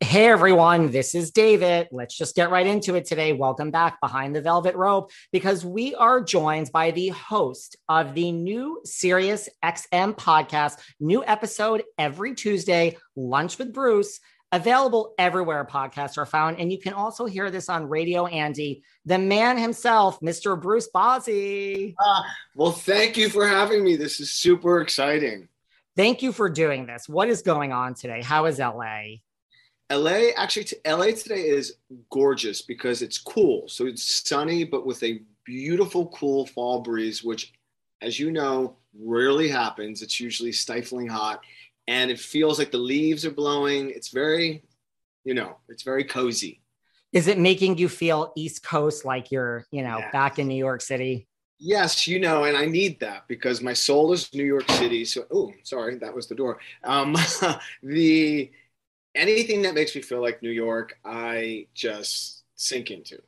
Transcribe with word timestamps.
Hey 0.00 0.26
everyone, 0.26 0.90
this 0.90 1.14
is 1.14 1.30
David. 1.30 1.86
Let's 1.92 2.16
just 2.16 2.34
get 2.34 2.50
right 2.50 2.66
into 2.66 2.96
it 2.96 3.04
today. 3.04 3.32
Welcome 3.32 3.70
back 3.70 4.00
behind 4.00 4.34
the 4.34 4.40
velvet 4.40 4.74
rope 4.74 5.12
because 5.30 5.64
we 5.64 5.94
are 5.94 6.20
joined 6.20 6.72
by 6.72 6.90
the 6.90 7.10
host 7.10 7.76
of 7.88 8.14
the 8.14 8.32
new 8.32 8.80
Sirius 8.84 9.48
XM 9.64 10.16
podcast, 10.16 10.80
new 10.98 11.24
episode 11.24 11.84
every 11.98 12.34
Tuesday, 12.34 12.96
Lunch 13.14 13.58
with 13.58 13.72
Bruce, 13.72 14.18
available 14.50 15.14
everywhere 15.16 15.64
podcasts 15.64 16.18
are 16.18 16.26
found. 16.26 16.58
And 16.58 16.72
you 16.72 16.80
can 16.80 16.94
also 16.94 17.26
hear 17.26 17.48
this 17.48 17.68
on 17.68 17.88
Radio 17.88 18.26
Andy, 18.26 18.82
the 19.04 19.18
man 19.18 19.56
himself, 19.56 20.18
Mr. 20.18 20.60
Bruce 20.60 20.88
Bozzi. 20.92 21.94
Uh, 21.96 22.22
well, 22.56 22.72
thank 22.72 23.16
you 23.16 23.28
for 23.28 23.46
having 23.46 23.84
me. 23.84 23.94
This 23.94 24.18
is 24.18 24.32
super 24.32 24.80
exciting. 24.80 25.46
Thank 25.96 26.22
you 26.22 26.32
for 26.32 26.48
doing 26.48 26.86
this. 26.86 27.08
What 27.08 27.28
is 27.28 27.42
going 27.42 27.72
on 27.72 27.94
today? 27.94 28.22
How 28.22 28.46
is 28.46 28.58
LA? 28.58 29.02
LA 29.90 30.30
actually 30.36 30.64
t- 30.64 30.76
LA 30.86 31.06
today 31.06 31.48
is 31.48 31.76
gorgeous 32.10 32.62
because 32.62 33.02
it's 33.02 33.18
cool. 33.18 33.68
So 33.68 33.86
it's 33.86 34.28
sunny 34.28 34.64
but 34.64 34.86
with 34.86 35.02
a 35.02 35.20
beautiful 35.44 36.08
cool 36.08 36.46
fall 36.46 36.80
breeze 36.80 37.24
which 37.24 37.52
as 38.02 38.18
you 38.18 38.30
know 38.30 38.76
rarely 38.98 39.48
happens. 39.48 40.00
It's 40.00 40.20
usually 40.20 40.52
stifling 40.52 41.08
hot 41.08 41.40
and 41.88 42.10
it 42.10 42.20
feels 42.20 42.58
like 42.58 42.70
the 42.70 42.78
leaves 42.78 43.26
are 43.26 43.32
blowing. 43.32 43.90
It's 43.90 44.10
very 44.10 44.62
you 45.24 45.34
know, 45.34 45.56
it's 45.68 45.82
very 45.82 46.04
cozy. 46.04 46.62
Is 47.12 47.26
it 47.26 47.38
making 47.38 47.78
you 47.78 47.88
feel 47.88 48.32
East 48.36 48.62
Coast 48.62 49.04
like 49.04 49.32
you're, 49.32 49.66
you 49.72 49.82
know, 49.82 50.00
back 50.12 50.38
in 50.38 50.46
New 50.46 50.54
York 50.54 50.80
City? 50.80 51.26
Yes, 51.62 52.08
you 52.08 52.18
know, 52.18 52.44
and 52.44 52.56
I 52.56 52.64
need 52.64 53.00
that 53.00 53.28
because 53.28 53.60
my 53.60 53.74
soul 53.74 54.12
is 54.14 54.32
New 54.34 54.44
York 54.44 54.68
City. 54.70 55.04
So, 55.04 55.26
oh, 55.30 55.52
sorry, 55.62 55.96
that 55.98 56.14
was 56.14 56.26
the 56.26 56.34
door. 56.34 56.58
Um, 56.82 57.14
the 57.82 58.50
anything 59.14 59.62
that 59.62 59.74
makes 59.74 59.94
me 59.94 60.00
feel 60.02 60.22
like 60.22 60.42
New 60.42 60.50
York, 60.50 60.98
I 61.04 61.66
just 61.74 62.44
sink 62.54 62.90
into. 62.90 63.20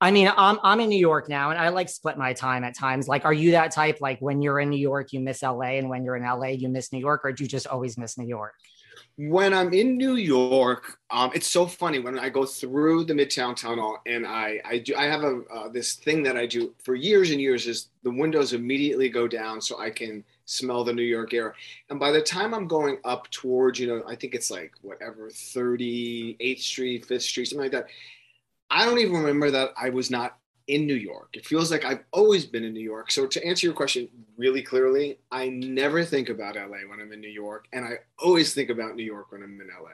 I 0.00 0.10
mean, 0.12 0.30
I'm 0.36 0.58
I'm 0.62 0.80
in 0.80 0.88
New 0.88 0.98
York 0.98 1.28
now, 1.28 1.50
and 1.50 1.58
I 1.58 1.70
like 1.70 1.88
split 1.88 2.16
my 2.16 2.32
time 2.32 2.62
at 2.62 2.76
times. 2.76 3.08
Like, 3.08 3.24
are 3.24 3.32
you 3.32 3.52
that 3.52 3.72
type? 3.72 4.00
Like, 4.00 4.20
when 4.20 4.40
you're 4.42 4.60
in 4.60 4.70
New 4.70 4.78
York, 4.78 5.12
you 5.12 5.20
miss 5.20 5.42
LA, 5.42 5.78
and 5.78 5.88
when 5.88 6.04
you're 6.04 6.16
in 6.16 6.24
LA, 6.24 6.48
you 6.48 6.68
miss 6.68 6.92
New 6.92 7.00
York, 7.00 7.22
or 7.24 7.32
do 7.32 7.42
you 7.44 7.48
just 7.48 7.66
always 7.66 7.98
miss 7.98 8.16
New 8.18 8.26
York? 8.26 8.54
When 9.16 9.52
I'm 9.54 9.72
in 9.72 9.96
New 9.96 10.16
York, 10.16 10.98
um, 11.10 11.30
it's 11.34 11.46
so 11.46 11.66
funny 11.66 11.98
when 11.98 12.18
I 12.18 12.28
go 12.28 12.44
through 12.44 13.04
the 13.04 13.14
Midtown 13.14 13.56
Tunnel, 13.56 13.98
and 14.06 14.26
I 14.26 14.60
I 14.64 14.78
do 14.78 14.94
I 14.96 15.04
have 15.04 15.22
a 15.22 15.42
uh, 15.52 15.68
this 15.68 15.94
thing 15.94 16.22
that 16.24 16.36
I 16.36 16.46
do 16.46 16.74
for 16.82 16.94
years 16.94 17.30
and 17.30 17.40
years 17.40 17.66
is 17.66 17.88
the 18.02 18.10
windows 18.10 18.52
immediately 18.52 19.08
go 19.08 19.28
down 19.28 19.60
so 19.60 19.78
I 19.78 19.90
can 19.90 20.24
smell 20.46 20.84
the 20.84 20.92
New 20.92 21.02
York 21.02 21.32
air. 21.34 21.54
And 21.90 21.98
by 21.98 22.10
the 22.12 22.20
time 22.20 22.54
I'm 22.54 22.66
going 22.66 22.98
up 23.04 23.30
towards, 23.30 23.78
you 23.78 23.86
know, 23.86 24.02
I 24.06 24.14
think 24.14 24.34
it's 24.34 24.50
like 24.50 24.72
whatever, 24.82 25.30
38th 25.30 26.60
Street, 26.60 27.06
5th 27.08 27.22
Street, 27.22 27.46
something 27.46 27.64
like 27.64 27.72
that. 27.72 27.86
I 28.70 28.84
don't 28.84 28.98
even 28.98 29.14
remember 29.14 29.50
that 29.52 29.70
I 29.80 29.90
was 29.90 30.10
not 30.10 30.36
in 30.66 30.86
New 30.86 30.94
York. 30.94 31.30
It 31.34 31.46
feels 31.46 31.70
like 31.70 31.84
I've 31.84 32.04
always 32.12 32.46
been 32.46 32.64
in 32.64 32.72
New 32.72 32.80
York. 32.80 33.10
So 33.10 33.26
to 33.26 33.46
answer 33.46 33.66
your 33.66 33.74
question 33.74 34.08
really 34.36 34.62
clearly, 34.62 35.18
I 35.30 35.48
never 35.48 36.04
think 36.04 36.28
about 36.28 36.56
LA 36.56 36.78
when 36.88 37.00
I'm 37.00 37.12
in 37.12 37.20
New 37.20 37.28
York, 37.28 37.66
and 37.72 37.84
I 37.84 37.98
always 38.18 38.54
think 38.54 38.70
about 38.70 38.96
New 38.96 39.04
York 39.04 39.32
when 39.32 39.42
I'm 39.42 39.60
in 39.60 39.68
LA. 39.68 39.90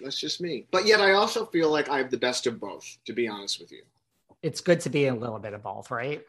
That's 0.00 0.18
just 0.18 0.40
me. 0.40 0.66
But 0.70 0.86
yet 0.86 1.00
I 1.00 1.12
also 1.12 1.46
feel 1.46 1.70
like 1.70 1.88
I 1.88 1.98
have 1.98 2.10
the 2.10 2.18
best 2.18 2.46
of 2.46 2.60
both, 2.60 2.84
to 3.06 3.12
be 3.12 3.28
honest 3.28 3.60
with 3.60 3.72
you. 3.72 3.82
It's 4.42 4.60
good 4.60 4.80
to 4.80 4.90
be 4.90 5.06
a 5.06 5.14
little 5.14 5.38
bit 5.38 5.54
of 5.54 5.62
both, 5.62 5.90
right? 5.90 6.22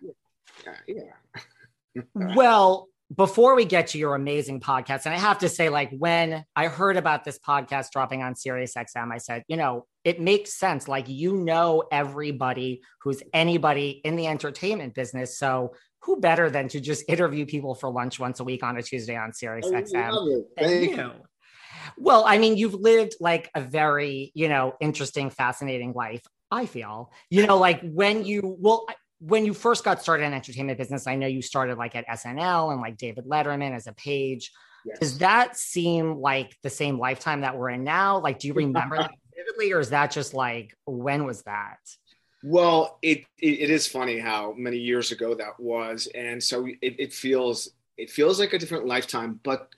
Yeah. 0.66 0.74
yeah. 0.88 2.02
well, 2.36 2.88
before 3.16 3.56
we 3.56 3.64
get 3.64 3.88
to 3.88 3.98
your 3.98 4.16
amazing 4.16 4.60
podcast, 4.60 5.06
and 5.06 5.16
I 5.16 5.18
have 5.18 5.40
to 5.40 5.50
say, 5.50 5.70
like 5.70 5.92
when 5.92 6.44
I 6.56 6.68
heard 6.68 6.98
about 6.98 7.24
this 7.24 7.40
podcast 7.40 7.92
dropping 7.92 8.22
on 8.22 8.36
Sirius 8.36 8.74
XM, 8.76 9.12
I 9.14 9.18
said, 9.18 9.44
you 9.48 9.56
know, 9.56 9.86
it 10.04 10.20
makes 10.20 10.54
sense. 10.54 10.88
Like 10.88 11.08
you 11.08 11.38
know 11.38 11.84
everybody 11.92 12.82
who's 13.02 13.24
anybody 13.34 14.02
in 14.04 14.18
the 14.18 14.28
entertainment 14.28 14.94
business. 14.94 15.38
So 15.38 15.74
who 16.02 16.20
better 16.20 16.50
than 16.50 16.68
to 16.70 16.82
just 16.82 17.06
interview 17.08 17.46
people 17.46 17.76
for 17.76 17.90
lunch 17.90 18.20
once 18.20 18.40
a 18.40 18.44
week 18.44 18.64
on 18.64 18.78
a 18.78 18.84
Tuesday 18.84 19.16
on 19.16 19.34
Sirius 19.34 19.68
XM? 19.68 20.44
Thank 20.58 20.98
you. 20.98 21.12
Well, 21.98 22.26
I 22.28 22.38
mean, 22.38 22.58
you've 22.58 22.74
lived 22.74 23.16
like 23.20 23.50
a 23.56 23.62
very, 23.62 24.32
you 24.36 24.50
know, 24.50 24.74
interesting, 24.82 25.30
fascinating 25.30 25.94
life. 25.94 26.22
I 26.52 26.66
feel, 26.66 27.12
you 27.30 27.46
know, 27.46 27.58
like 27.58 27.82
when 27.82 28.26
you, 28.26 28.58
well, 28.60 28.86
when 29.20 29.46
you 29.46 29.54
first 29.54 29.84
got 29.84 30.02
started 30.02 30.26
in 30.26 30.34
entertainment 30.34 30.78
business, 30.78 31.08
I 31.08 31.16
know 31.16 31.28
you 31.28 31.42
started 31.42 31.78
like 31.78 31.96
at 31.96 32.08
SNL 32.08 32.72
and 32.72 32.82
like 32.82 32.98
David 32.98 33.26
Letterman 33.26 33.76
as 33.76 33.88
a 33.88 33.94
page. 33.94 34.52
Yes. 34.86 35.00
Does 35.00 35.18
that 35.20 35.58
seem 35.58 36.18
like 36.18 36.56
the 36.64 36.70
same 36.70 37.00
lifetime 37.00 37.42
that 37.42 37.58
we're 37.58 37.72
in 37.72 37.84
now? 37.84 38.20
Like, 38.20 38.40
do 38.40 38.48
you 38.48 38.54
remember 38.54 38.98
that 38.98 39.12
vividly, 39.36 39.74
or 39.74 39.80
is 39.80 39.90
that 39.90 40.12
just 40.12 40.34
like 40.34 40.74
when 40.86 41.26
was 41.26 41.44
that? 41.44 41.80
Well, 42.44 43.00
it, 43.02 43.26
it, 43.40 43.62
it 43.62 43.70
is 43.70 43.88
funny 43.88 44.20
how 44.20 44.54
many 44.56 44.78
years 44.78 45.12
ago 45.12 45.34
that 45.36 45.60
was, 45.60 46.08
and 46.14 46.42
so 46.42 46.68
it, 46.68 46.96
it 47.00 47.14
feels 47.14 47.70
it 47.98 48.12
feels 48.12 48.40
like 48.40 48.54
a 48.54 48.60
different 48.60 48.86
lifetime. 48.86 49.40
But 49.44 49.70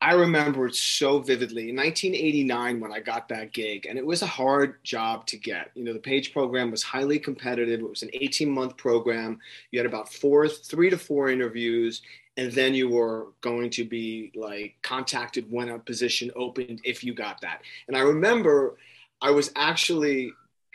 I 0.00 0.14
remember 0.14 0.66
it 0.66 0.76
so 0.76 1.18
vividly. 1.18 1.70
In 1.70 1.76
1989, 1.76 2.78
when 2.78 2.92
I 2.92 3.00
got 3.00 3.28
that 3.28 3.52
gig, 3.52 3.86
and 3.86 3.98
it 3.98 4.06
was 4.06 4.22
a 4.22 4.26
hard 4.26 4.82
job 4.84 5.26
to 5.26 5.36
get. 5.36 5.70
You 5.74 5.82
know, 5.82 5.92
the 5.92 5.98
Page 5.98 6.32
program 6.32 6.70
was 6.70 6.84
highly 6.84 7.18
competitive. 7.18 7.80
It 7.80 7.88
was 7.88 8.02
an 8.02 8.10
18 8.12 8.48
month 8.48 8.76
program. 8.76 9.40
You 9.72 9.80
had 9.80 9.86
about 9.86 10.12
four, 10.12 10.46
three 10.46 10.88
to 10.90 10.98
four 10.98 11.30
interviews, 11.30 12.02
and 12.36 12.52
then 12.52 12.74
you 12.74 12.88
were 12.88 13.28
going 13.40 13.70
to 13.70 13.84
be 13.84 14.30
like 14.36 14.76
contacted 14.82 15.50
when 15.50 15.70
a 15.70 15.80
position 15.80 16.30
opened 16.36 16.80
if 16.84 17.02
you 17.02 17.12
got 17.12 17.40
that. 17.40 17.62
And 17.88 17.96
I 17.96 18.00
remember 18.00 18.76
I 19.20 19.32
was 19.32 19.50
actually, 19.56 20.32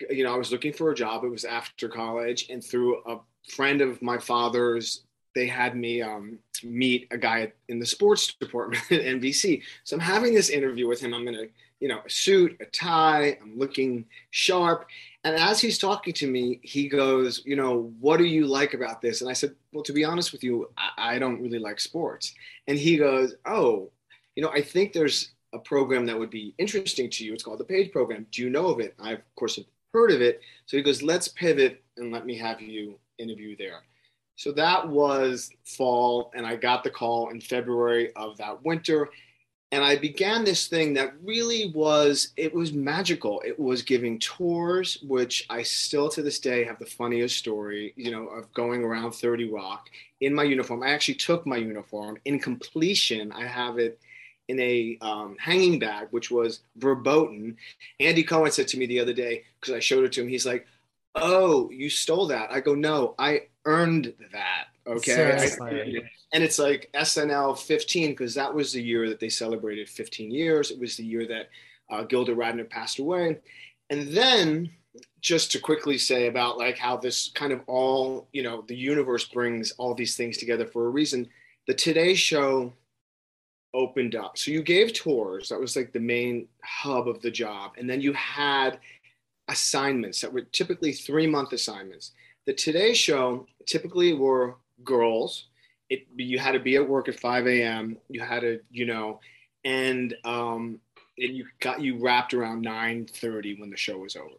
you 0.09 0.25
know, 0.25 0.33
I 0.33 0.37
was 0.37 0.51
looking 0.51 0.73
for 0.73 0.91
a 0.91 0.95
job. 0.95 1.23
It 1.23 1.29
was 1.29 1.45
after 1.45 1.87
college, 1.87 2.49
and 2.49 2.61
through 2.61 3.01
a 3.05 3.19
friend 3.47 3.79
of 3.79 4.01
my 4.01 4.17
father's 4.17 5.03
they 5.35 5.47
had 5.47 5.75
me 5.75 6.01
um, 6.01 6.39
meet 6.63 7.07
a 7.11 7.17
guy 7.17 7.51
in 7.67 7.79
the 7.79 7.85
sports 7.85 8.33
department 8.33 8.83
at 8.91 9.01
NBC. 9.01 9.61
So 9.83 9.95
I'm 9.95 10.01
having 10.01 10.33
this 10.33 10.49
interview 10.49 10.87
with 10.87 11.01
him. 11.01 11.13
I'm 11.13 11.27
in 11.27 11.35
a, 11.35 11.45
you 11.79 11.87
know, 11.87 12.01
a 12.05 12.09
suit, 12.09 12.57
a 12.59 12.65
tie. 12.65 13.37
I'm 13.41 13.57
looking 13.57 14.05
sharp. 14.31 14.87
And 15.23 15.35
as 15.35 15.61
he's 15.61 15.77
talking 15.77 16.13
to 16.15 16.27
me, 16.27 16.59
he 16.63 16.89
goes, 16.89 17.41
you 17.45 17.55
know, 17.55 17.93
what 17.99 18.17
do 18.17 18.25
you 18.25 18.45
like 18.45 18.73
about 18.73 19.01
this? 19.01 19.21
And 19.21 19.29
I 19.29 19.33
said, 19.33 19.55
well, 19.71 19.83
to 19.83 19.93
be 19.93 20.03
honest 20.03 20.31
with 20.31 20.43
you, 20.43 20.69
I, 20.77 21.15
I 21.15 21.19
don't 21.19 21.41
really 21.41 21.59
like 21.59 21.79
sports. 21.79 22.33
And 22.67 22.77
he 22.77 22.97
goes, 22.97 23.35
oh, 23.45 23.89
you 24.35 24.43
know, 24.43 24.49
I 24.49 24.61
think 24.61 24.93
there's 24.93 25.31
a 25.53 25.59
program 25.59 26.05
that 26.07 26.17
would 26.17 26.31
be 26.31 26.55
interesting 26.57 27.09
to 27.11 27.23
you. 27.23 27.33
It's 27.33 27.43
called 27.43 27.59
the 27.59 27.65
Page 27.65 27.91
Program. 27.91 28.25
Do 28.31 28.41
you 28.41 28.49
know 28.49 28.67
of 28.67 28.79
it? 28.79 28.95
I, 28.99 29.13
of 29.13 29.35
course, 29.35 29.55
have 29.57 29.65
heard 29.93 30.11
of 30.11 30.21
it. 30.21 30.41
So 30.65 30.75
he 30.75 30.83
goes, 30.83 31.03
let's 31.03 31.27
pivot 31.27 31.83
and 31.97 32.11
let 32.11 32.25
me 32.25 32.35
have 32.37 32.59
you 32.59 32.97
interview 33.17 33.55
there. 33.55 33.83
So 34.35 34.51
that 34.53 34.87
was 34.87 35.51
fall, 35.63 36.31
and 36.35 36.45
I 36.45 36.55
got 36.55 36.83
the 36.83 36.89
call 36.89 37.29
in 37.29 37.39
February 37.39 38.11
of 38.15 38.37
that 38.37 38.63
winter. 38.63 39.09
And 39.71 39.83
I 39.83 39.95
began 39.95 40.43
this 40.43 40.67
thing 40.67 40.93
that 40.93 41.13
really 41.23 41.71
was, 41.73 42.33
it 42.37 42.53
was 42.53 42.73
magical. 42.73 43.41
It 43.43 43.59
was 43.59 43.81
giving 43.81 44.19
tours, 44.19 44.99
which 45.01 45.47
I 45.49 45.63
still 45.63 46.09
to 46.09 46.21
this 46.21 46.39
day 46.39 46.63
have 46.63 46.77
the 46.77 46.85
funniest 46.85 47.39
story, 47.39 47.91
you 47.95 48.11
know, 48.11 48.27
of 48.27 48.53
going 48.53 48.83
around 48.83 49.13
30 49.13 49.49
Rock 49.49 49.89
in 50.21 50.35
my 50.35 50.43
uniform. 50.43 50.83
I 50.83 50.89
actually 50.89 51.15
took 51.15 51.47
my 51.47 51.57
uniform 51.57 52.19
in 52.25 52.39
completion. 52.39 53.31
I 53.31 53.47
have 53.47 53.79
it 53.79 53.99
in 54.47 54.59
a 54.59 54.97
um, 55.01 55.37
hanging 55.39 55.79
bag, 55.79 56.07
which 56.11 56.29
was 56.29 56.59
verboten. 56.75 57.57
Andy 57.99 58.23
Cohen 58.23 58.51
said 58.51 58.67
to 58.69 58.77
me 58.77 58.85
the 58.85 58.99
other 58.99 59.13
day, 59.13 59.43
because 59.59 59.73
I 59.73 59.79
showed 59.79 60.05
it 60.05 60.11
to 60.13 60.21
him, 60.21 60.27
he's 60.27 60.45
like, 60.45 60.67
Oh, 61.15 61.69
you 61.69 61.89
stole 61.89 62.27
that. 62.27 62.51
I 62.51 62.59
go, 62.59 62.75
No, 62.75 63.15
I 63.19 63.41
earned 63.65 64.13
that. 64.31 64.67
Okay. 64.85 65.37
and 66.33 66.43
it's 66.43 66.59
like 66.59 66.89
SNL 66.93 67.57
15, 67.57 68.11
because 68.11 68.33
that 68.35 68.53
was 68.53 68.73
the 68.73 68.81
year 68.81 69.07
that 69.09 69.19
they 69.19 69.29
celebrated 69.29 69.87
15 69.87 70.31
years. 70.31 70.71
It 70.71 70.79
was 70.79 70.97
the 70.97 71.05
year 71.05 71.25
that 71.27 71.49
uh, 71.89 72.03
Gilda 72.03 72.33
Radner 72.35 72.69
passed 72.69 72.99
away. 72.99 73.39
And 73.89 74.09
then 74.09 74.69
just 75.21 75.51
to 75.51 75.59
quickly 75.59 75.97
say 75.97 76.27
about 76.27 76.57
like 76.57 76.77
how 76.77 76.97
this 76.97 77.31
kind 77.33 77.53
of 77.53 77.61
all, 77.67 78.27
you 78.33 78.43
know, 78.43 78.63
the 78.67 78.75
universe 78.75 79.25
brings 79.25 79.71
all 79.73 79.93
these 79.95 80.17
things 80.17 80.37
together 80.37 80.65
for 80.65 80.85
a 80.87 80.89
reason. 80.89 81.27
The 81.67 81.73
Today 81.73 82.13
Show 82.13 82.73
opened 83.73 84.15
up. 84.15 84.37
So 84.37 84.51
you 84.51 84.61
gave 84.61 84.93
tours, 84.93 85.49
that 85.49 85.59
was 85.59 85.75
like 85.75 85.93
the 85.93 85.99
main 85.99 86.47
hub 86.63 87.07
of 87.07 87.21
the 87.21 87.31
job. 87.31 87.71
And 87.77 87.89
then 87.89 88.01
you 88.01 88.13
had 88.13 88.79
assignments 89.47 90.21
that 90.21 90.31
were 90.31 90.41
typically 90.41 90.93
three 90.93 91.27
month 91.27 91.53
assignments. 91.53 92.11
The 92.45 92.53
Today 92.53 92.93
Show 92.93 93.47
typically 93.65 94.13
were 94.13 94.55
girls. 94.83 95.47
It, 95.89 96.07
you 96.15 96.39
had 96.39 96.53
to 96.53 96.59
be 96.59 96.75
at 96.75 96.87
work 96.87 97.07
at 97.07 97.19
5 97.19 97.47
a.m. 97.47 97.97
You 98.09 98.21
had 98.21 98.41
to, 98.41 98.59
you 98.71 98.85
know, 98.85 99.19
and 99.63 100.15
um, 100.23 100.79
and 101.17 101.35
you 101.35 101.45
got 101.59 101.81
you 101.81 101.99
wrapped 101.99 102.33
around 102.33 102.65
9:30 102.65 103.59
when 103.59 103.69
the 103.69 103.77
show 103.77 103.97
was 103.97 104.15
over. 104.15 104.35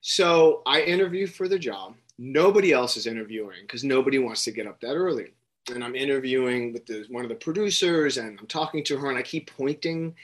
So 0.00 0.62
I 0.66 0.82
interviewed 0.82 1.34
for 1.34 1.48
the 1.48 1.58
job. 1.58 1.94
Nobody 2.18 2.72
else 2.72 2.96
is 2.96 3.06
interviewing 3.06 3.62
because 3.62 3.84
nobody 3.84 4.18
wants 4.18 4.44
to 4.44 4.52
get 4.52 4.66
up 4.66 4.80
that 4.80 4.94
early 4.94 5.32
and 5.70 5.84
I'm 5.84 5.94
interviewing 5.94 6.72
with 6.72 6.86
the, 6.86 7.04
one 7.08 7.24
of 7.24 7.28
the 7.28 7.34
producers 7.34 8.16
and 8.16 8.38
I'm 8.38 8.46
talking 8.46 8.84
to 8.84 8.96
her 8.98 9.08
and 9.08 9.18
I 9.18 9.22
keep 9.22 9.50
pointing 9.50 10.14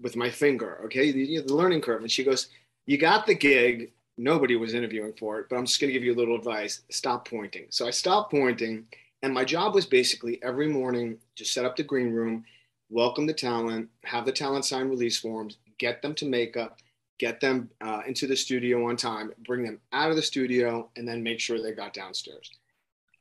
with 0.00 0.16
my 0.16 0.30
finger, 0.30 0.80
okay, 0.84 1.12
the, 1.12 1.40
the 1.40 1.54
learning 1.54 1.80
curve. 1.80 2.02
And 2.02 2.10
she 2.10 2.24
goes, 2.24 2.48
You 2.86 2.98
got 2.98 3.26
the 3.26 3.34
gig. 3.34 3.92
Nobody 4.18 4.56
was 4.56 4.74
interviewing 4.74 5.14
for 5.18 5.38
it, 5.40 5.46
but 5.48 5.56
I'm 5.56 5.66
just 5.66 5.80
going 5.80 5.88
to 5.88 5.92
give 5.92 6.04
you 6.04 6.14
a 6.14 6.18
little 6.18 6.36
advice. 6.36 6.82
Stop 6.90 7.28
pointing. 7.28 7.66
So 7.70 7.86
I 7.86 7.90
stopped 7.90 8.30
pointing. 8.30 8.86
And 9.22 9.32
my 9.32 9.44
job 9.44 9.74
was 9.74 9.86
basically 9.86 10.42
every 10.42 10.66
morning 10.66 11.18
to 11.36 11.44
set 11.44 11.64
up 11.64 11.76
the 11.76 11.84
green 11.84 12.10
room, 12.10 12.44
welcome 12.90 13.26
the 13.26 13.32
talent, 13.32 13.88
have 14.04 14.26
the 14.26 14.32
talent 14.32 14.64
sign 14.64 14.88
release 14.88 15.18
forms, 15.18 15.58
get 15.78 16.02
them 16.02 16.14
to 16.16 16.26
makeup, 16.26 16.78
get 17.18 17.40
them 17.40 17.70
uh, 17.80 18.02
into 18.06 18.26
the 18.26 18.36
studio 18.36 18.88
on 18.88 18.96
time, 18.96 19.32
bring 19.46 19.62
them 19.62 19.80
out 19.92 20.10
of 20.10 20.16
the 20.16 20.22
studio, 20.22 20.90
and 20.96 21.06
then 21.06 21.22
make 21.22 21.38
sure 21.38 21.62
they 21.62 21.70
got 21.70 21.94
downstairs. 21.94 22.50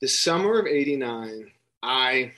The 0.02 0.08
summer 0.08 0.60
of 0.60 0.66
89, 0.66 1.52
I, 1.84 2.32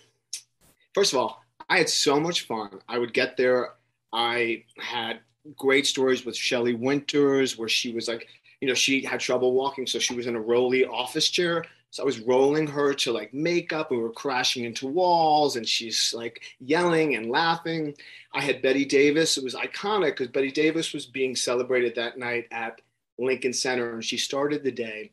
first 0.94 1.14
of 1.14 1.20
all, 1.20 1.42
I 1.70 1.78
had 1.78 1.90
so 1.90 2.20
much 2.20 2.46
fun. 2.46 2.82
I 2.90 3.00
would 3.00 3.14
get 3.14 3.38
there. 3.38 3.76
I 4.12 4.66
had 4.78 5.22
great 5.58 5.86
stories 5.86 6.26
with 6.26 6.36
Shelley 6.36 6.74
Winters, 6.74 7.58
where 7.58 7.70
she 7.70 7.92
was 7.92 8.08
like, 8.08 8.28
you 8.62 8.68
know, 8.68 8.74
she 8.74 9.04
had 9.04 9.20
trouble 9.20 9.54
walking, 9.54 9.86
so 9.86 10.00
she 10.00 10.16
was 10.16 10.28
in 10.28 10.36
a 10.36 10.42
rolly 10.42 10.86
office 10.86 11.30
chair. 11.30 11.66
So 11.92 12.02
I 12.02 12.06
was 12.06 12.22
rolling 12.22 12.66
her 12.68 12.94
to 12.94 13.12
like 13.12 13.34
makeup, 13.34 13.92
and 13.92 14.00
we 14.00 14.04
were 14.04 14.12
crashing 14.12 14.64
into 14.64 14.88
walls, 14.88 15.58
and 15.58 15.68
she's 15.68 16.14
like 16.16 16.42
yelling 16.60 17.16
and 17.16 17.30
laughing. 17.30 17.94
I 18.34 18.42
had 18.42 18.62
Bette 18.62 18.86
Davis. 18.86 19.38
It 19.38 19.44
was 19.44 19.54
iconic 19.54 20.12
because 20.12 20.30
Bette 20.30 20.52
Davis 20.52 20.94
was 20.94 21.06
being 21.06 21.36
celebrated 21.36 21.94
that 21.96 22.18
night 22.18 22.48
at 22.52 22.82
Lincoln 23.20 23.54
Center, 23.54 23.94
and 23.94 24.04
she 24.04 24.18
started 24.18 24.64
the 24.64 24.72
day 24.72 25.12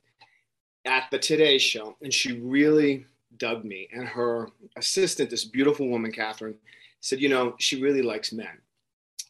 at 0.86 1.04
the 1.10 1.18
Today 1.18 1.58
Show, 1.58 1.96
and 2.00 2.14
she 2.14 2.40
really 2.40 3.04
dug 3.36 3.64
me. 3.64 3.88
And 3.92 4.08
her 4.08 4.48
assistant, 4.76 5.28
this 5.28 5.44
beautiful 5.44 5.88
woman, 5.88 6.12
Catherine, 6.12 6.56
said, 7.00 7.20
you 7.20 7.28
know, 7.28 7.54
she 7.58 7.82
really 7.82 8.02
likes 8.02 8.32
men. 8.32 8.58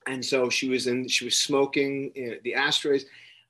And 0.07 0.25
so 0.25 0.49
she 0.49 0.69
was 0.69 0.87
in, 0.87 1.09
she 1.09 1.25
was 1.25 1.37
smoking 1.37 2.13
the 2.43 2.55
ashtrays. 2.55 3.07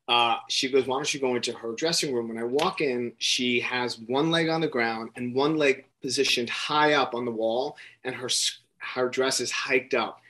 Uh, 0.08 0.36
she 0.48 0.70
goes, 0.70 0.86
why 0.86 0.96
don't 0.96 1.14
you 1.14 1.20
go 1.20 1.36
into 1.36 1.52
her 1.52 1.72
dressing 1.72 2.12
room? 2.12 2.28
When 2.28 2.38
I 2.38 2.44
walk 2.44 2.80
in, 2.80 3.12
she 3.18 3.60
has 3.60 3.98
one 4.00 4.30
leg 4.30 4.48
on 4.48 4.60
the 4.60 4.68
ground 4.68 5.10
and 5.14 5.34
one 5.34 5.56
leg 5.56 5.84
positioned 6.02 6.50
high 6.50 6.94
up 6.94 7.14
on 7.14 7.24
the 7.24 7.30
wall, 7.30 7.76
and 8.04 8.14
her 8.14 8.28
her 8.78 9.08
dress 9.08 9.40
is 9.40 9.50
hiked 9.50 9.94
up. 9.94 10.20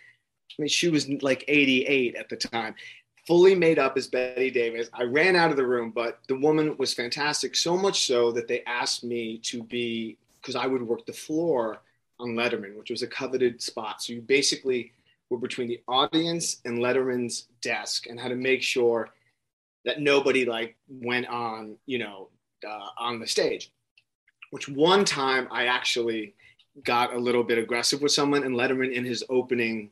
I 0.50 0.62
mean, 0.62 0.68
she 0.68 0.88
was 0.88 1.08
like 1.22 1.44
88 1.48 2.16
at 2.16 2.28
the 2.28 2.36
time 2.36 2.74
fully 3.30 3.54
made 3.54 3.78
up 3.78 3.96
as 3.96 4.08
Bette 4.08 4.50
Davis. 4.50 4.88
I 4.92 5.04
ran 5.04 5.36
out 5.36 5.52
of 5.52 5.56
the 5.56 5.64
room, 5.64 5.92
but 5.94 6.18
the 6.26 6.36
woman 6.36 6.76
was 6.78 6.92
fantastic, 6.92 7.54
so 7.54 7.76
much 7.76 8.06
so 8.06 8.32
that 8.32 8.48
they 8.48 8.64
asked 8.64 9.04
me 9.04 9.38
to 9.44 9.62
be, 9.62 10.16
because 10.40 10.56
I 10.56 10.66
would 10.66 10.82
work 10.82 11.06
the 11.06 11.12
floor 11.12 11.80
on 12.18 12.30
Letterman, 12.30 12.76
which 12.76 12.90
was 12.90 13.02
a 13.02 13.06
coveted 13.06 13.62
spot. 13.62 14.02
So 14.02 14.14
you 14.14 14.20
basically 14.20 14.92
were 15.30 15.38
between 15.38 15.68
the 15.68 15.80
audience 15.88 16.60
and 16.64 16.78
Letterman's 16.78 17.46
desk 17.62 18.06
and 18.06 18.18
how 18.18 18.28
to 18.28 18.34
make 18.34 18.62
sure 18.62 19.08
that 19.84 20.00
nobody 20.00 20.44
like 20.44 20.76
went 20.88 21.26
on, 21.28 21.76
you 21.86 21.98
know, 21.98 22.28
uh, 22.66 22.88
on 22.98 23.20
the 23.20 23.26
stage. 23.26 23.72
Which 24.50 24.68
one 24.68 25.04
time 25.04 25.48
I 25.50 25.66
actually 25.66 26.34
got 26.84 27.14
a 27.14 27.18
little 27.18 27.44
bit 27.44 27.58
aggressive 27.58 28.02
with 28.02 28.12
someone, 28.12 28.44
and 28.44 28.56
Letterman 28.56 28.92
in 28.92 29.04
his 29.04 29.24
opening 29.30 29.90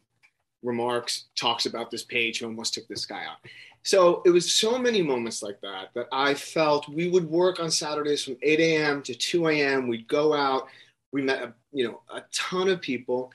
remarks 0.63 1.27
talks 1.37 1.67
about 1.67 1.91
this 1.91 2.03
page 2.03 2.41
who 2.41 2.47
almost 2.47 2.75
took 2.75 2.89
this 2.89 3.07
guy 3.07 3.25
out. 3.25 3.39
So 3.85 4.23
it 4.27 4.31
was 4.31 4.53
so 4.53 4.79
many 4.79 5.03
moments 5.03 5.43
like 5.43 5.61
that 5.61 5.91
that 5.95 6.07
I 6.13 6.35
felt 6.35 6.89
we 6.89 7.09
would 7.09 7.29
work 7.31 7.61
on 7.61 7.71
Saturdays 7.71 8.25
from 8.25 8.37
8 8.43 8.59
a.m. 8.61 9.03
to 9.03 9.15
2 9.15 9.49
a.m. 9.49 9.89
We'd 9.89 10.09
go 10.09 10.35
out. 10.35 10.67
We 11.13 11.23
met, 11.23 11.43
a, 11.43 11.55
you 11.73 11.85
know, 11.85 12.01
a 12.13 12.23
ton 12.33 12.69
of 12.69 12.81
people, 12.81 13.31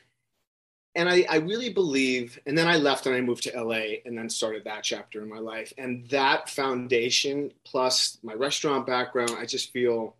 and 0.95 1.09
I, 1.09 1.25
I 1.29 1.37
really 1.37 1.71
believe. 1.71 2.39
And 2.45 2.57
then 2.57 2.67
I 2.67 2.77
left 2.77 3.05
and 3.05 3.15
I 3.15 3.21
moved 3.21 3.43
to 3.43 3.61
LA 3.61 3.99
and 4.05 4.17
then 4.17 4.29
started 4.29 4.63
that 4.65 4.83
chapter 4.83 5.21
in 5.21 5.29
my 5.29 5.39
life. 5.39 5.73
And 5.77 6.07
that 6.09 6.49
foundation 6.49 7.51
plus 7.65 8.17
my 8.23 8.33
restaurant 8.33 8.85
background, 8.85 9.35
I 9.37 9.45
just 9.45 9.71
feel 9.71 10.15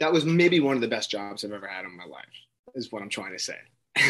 that 0.00 0.12
was 0.12 0.24
maybe 0.24 0.60
one 0.60 0.74
of 0.74 0.80
the 0.80 0.88
best 0.88 1.10
jobs 1.10 1.44
I've 1.44 1.52
ever 1.52 1.68
had 1.68 1.84
in 1.84 1.96
my 1.96 2.06
life. 2.06 2.24
Is 2.74 2.90
what 2.90 3.02
I'm 3.02 3.08
trying 3.08 3.32
to 3.32 3.38
say 3.38 3.56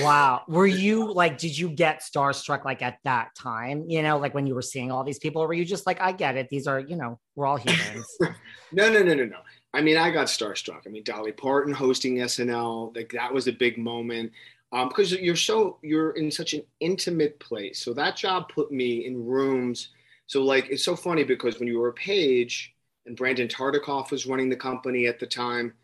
wow. 0.00 0.42
Were 0.48 0.66
you 0.66 1.12
like, 1.12 1.38
did 1.38 1.56
you 1.56 1.68
get 1.68 2.00
starstruck 2.00 2.64
like 2.64 2.82
at 2.82 2.98
that 3.04 3.34
time? 3.34 3.84
You 3.88 4.02
know, 4.02 4.18
like 4.18 4.34
when 4.34 4.46
you 4.46 4.54
were 4.54 4.62
seeing 4.62 4.90
all 4.90 5.04
these 5.04 5.18
people, 5.18 5.42
or 5.42 5.48
were 5.48 5.54
you 5.54 5.64
just 5.64 5.86
like, 5.86 6.00
I 6.00 6.12
get 6.12 6.36
it. 6.36 6.48
These 6.48 6.66
are, 6.66 6.80
you 6.80 6.96
know, 6.96 7.18
we're 7.34 7.46
all 7.46 7.56
humans. 7.56 8.06
no, 8.72 8.90
no, 8.90 9.02
no, 9.02 9.14
no, 9.14 9.24
no. 9.24 9.38
I 9.72 9.80
mean, 9.80 9.96
I 9.96 10.10
got 10.10 10.28
starstruck. 10.28 10.86
I 10.86 10.90
mean, 10.90 11.02
Dolly 11.02 11.32
Parton 11.32 11.74
hosting 11.74 12.16
SNL, 12.16 12.94
like 12.94 13.10
that 13.12 13.32
was 13.32 13.48
a 13.48 13.52
big 13.52 13.76
moment. 13.76 14.32
Um, 14.74 14.88
because 14.88 15.12
you're 15.12 15.36
so 15.36 15.78
you're 15.82 16.10
in 16.10 16.30
such 16.30 16.52
an 16.52 16.62
intimate 16.80 17.38
place. 17.38 17.78
So 17.78 17.94
that 17.94 18.16
job 18.16 18.48
put 18.48 18.72
me 18.72 19.06
in 19.06 19.24
rooms. 19.24 19.90
So 20.26 20.42
like 20.42 20.68
it's 20.68 20.84
so 20.84 20.96
funny 20.96 21.22
because 21.22 21.58
when 21.60 21.68
you 21.68 21.78
were 21.78 21.90
a 21.90 21.94
page 21.94 22.74
and 23.06 23.16
Brandon 23.16 23.46
Tartikoff 23.46 24.10
was 24.10 24.26
running 24.26 24.48
the 24.48 24.56
company 24.56 25.06
at 25.06 25.20
the 25.20 25.26
time, 25.26 25.74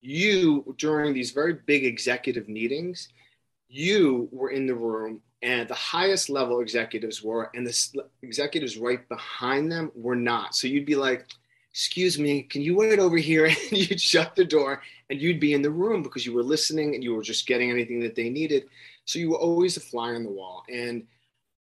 you 0.00 0.74
during 0.78 1.12
these 1.12 1.32
very 1.32 1.54
big 1.66 1.84
executive 1.84 2.48
meetings, 2.48 3.08
you 3.68 4.30
were 4.32 4.50
in 4.50 4.66
the 4.66 4.74
room 4.74 5.20
and 5.42 5.68
the 5.68 5.74
highest 5.74 6.30
level 6.30 6.60
executives 6.60 7.22
were 7.22 7.50
and 7.54 7.66
the 7.66 8.04
executives 8.22 8.76
right 8.76 9.08
behind 9.08 9.70
them 9.70 9.92
were 9.94 10.16
not 10.16 10.54
so 10.54 10.66
you'd 10.66 10.86
be 10.86 10.96
like 10.96 11.26
excuse 11.70 12.18
me 12.18 12.42
can 12.42 12.60
you 12.60 12.74
wait 12.74 12.98
over 12.98 13.16
here 13.16 13.46
and 13.70 13.72
you'd 13.72 14.00
shut 14.00 14.34
the 14.34 14.44
door 14.44 14.82
and 15.10 15.20
you'd 15.20 15.40
be 15.40 15.54
in 15.54 15.62
the 15.62 15.70
room 15.70 16.02
because 16.02 16.26
you 16.26 16.32
were 16.32 16.42
listening 16.42 16.94
and 16.94 17.02
you 17.02 17.14
were 17.14 17.22
just 17.22 17.46
getting 17.46 17.70
anything 17.70 18.00
that 18.00 18.14
they 18.14 18.28
needed 18.28 18.68
so 19.04 19.18
you 19.18 19.30
were 19.30 19.38
always 19.38 19.76
a 19.76 19.80
fly 19.80 20.14
on 20.14 20.22
the 20.24 20.30
wall 20.30 20.64
and 20.72 21.06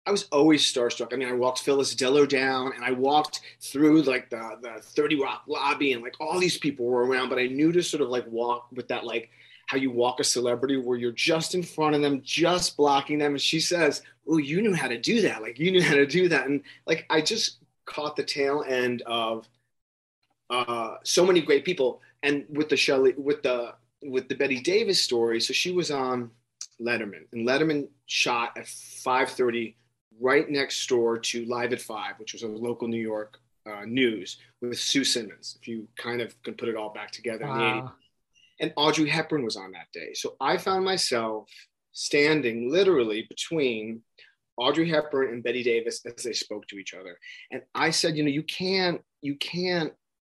I 0.08 0.12
was 0.12 0.28
always 0.32 0.62
starstruck. 0.72 1.14
I 1.14 1.16
mean, 1.16 1.28
I 1.28 1.34
walked 1.34 1.60
Phyllis 1.60 1.96
Diller 1.96 2.28
down 2.28 2.74
and 2.74 2.86
I 2.86 2.92
walked 2.92 3.42
through 3.60 4.04
like 4.04 4.30
the, 4.30 4.58
the 4.62 4.80
30 4.82 5.20
Rock 5.20 5.44
lobby 5.48 5.94
and 5.94 6.04
like 6.04 6.16
all 6.20 6.40
these 6.40 6.58
people 6.58 6.86
were 6.86 7.06
around, 7.06 7.30
but 7.30 7.40
I 7.40 7.48
knew 7.48 7.72
to 7.72 7.82
sort 7.82 8.02
of 8.02 8.10
like 8.10 8.28
walk 8.28 8.68
with 8.72 8.88
that 8.90 9.04
like 9.04 9.32
how 9.68 9.78
you 9.78 9.90
walk 9.90 10.20
a 10.20 10.24
celebrity 10.24 10.78
where 10.78 10.98
you're 10.98 11.12
just 11.12 11.56
in 11.56 11.64
front 11.64 11.96
of 11.96 12.02
them, 12.04 12.22
just 12.24 12.78
blocking 12.78 13.18
them. 13.18 13.32
And 13.32 13.42
she 13.42 13.60
says, 13.60 14.04
Oh, 14.28 14.38
you 14.38 14.62
knew 14.62 14.76
how 14.76 14.88
to 14.88 15.00
do 15.00 15.22
that. 15.24 15.42
Like 15.42 15.58
you 15.58 15.72
knew 15.72 15.82
how 15.82 15.96
to 15.96 16.06
do 16.06 16.30
that. 16.30 16.46
And 16.46 16.62
like 16.86 17.06
I 17.10 17.22
just 17.22 17.58
caught 17.86 18.16
the 18.16 18.24
tail 18.24 18.64
end 18.68 19.02
of 19.08 19.48
uh, 20.50 20.96
so 21.04 21.26
many 21.26 21.42
great 21.42 21.66
people. 21.66 22.02
And 22.24 22.46
with 22.50 22.70
the 22.70 22.78
Shelley, 22.78 23.14
with 23.18 23.44
the 23.44 23.74
with 24.02 24.30
the 24.30 24.36
Bette 24.36 24.62
Davis 24.62 25.02
story, 25.02 25.40
so 25.42 25.54
she 25.54 25.72
was 25.72 25.92
on 25.92 26.32
Letterman, 26.82 27.26
and 27.34 27.48
Letterman 27.48 27.88
shot 28.06 28.58
at 28.58 28.66
5:30 28.66 29.76
right 30.20 30.50
next 30.50 30.88
door 30.88 31.18
to 31.18 31.46
Live 31.46 31.74
at 31.74 31.82
Five, 31.82 32.20
which 32.20 32.34
was 32.34 32.44
a 32.44 32.48
local 32.48 32.88
New 32.88 33.02
York 33.02 33.40
uh, 33.66 33.86
news 33.86 34.38
with 34.62 34.78
Sue 34.78 35.04
Simmons. 35.04 35.58
If 35.62 35.68
you 35.68 35.88
kind 35.98 36.22
of 36.22 36.42
can 36.44 36.54
put 36.54 36.70
it 36.70 36.76
all 36.76 36.94
back 36.94 37.12
together 37.12 37.46
wow. 37.46 37.54
in 37.54 37.60
the 37.60 37.82
80s. 37.82 37.92
And 38.62 38.74
Audrey 38.78 39.10
Hepburn 39.10 39.44
was 39.44 39.58
on 39.58 39.72
that 39.72 39.92
day. 39.94 40.14
So 40.14 40.36
I 40.40 40.58
found 40.58 40.86
myself 40.86 41.50
standing 41.92 42.72
literally 42.72 43.26
between 43.28 44.02
Audrey 44.58 44.90
Hepburn 44.90 45.34
and 45.34 45.44
Betty 45.44 45.64
Davis 45.64 46.02
as 46.06 46.24
they 46.24 46.34
spoke 46.34 46.68
to 46.68 46.78
each 46.78 46.94
other. 46.94 47.18
And 47.52 47.62
I 47.74 47.90
said, 47.90 48.16
you 48.16 48.24
know, 48.24 48.30
you 48.30 48.44
can't, 48.44 49.02
you 49.22 49.36
can't, 49.36 49.92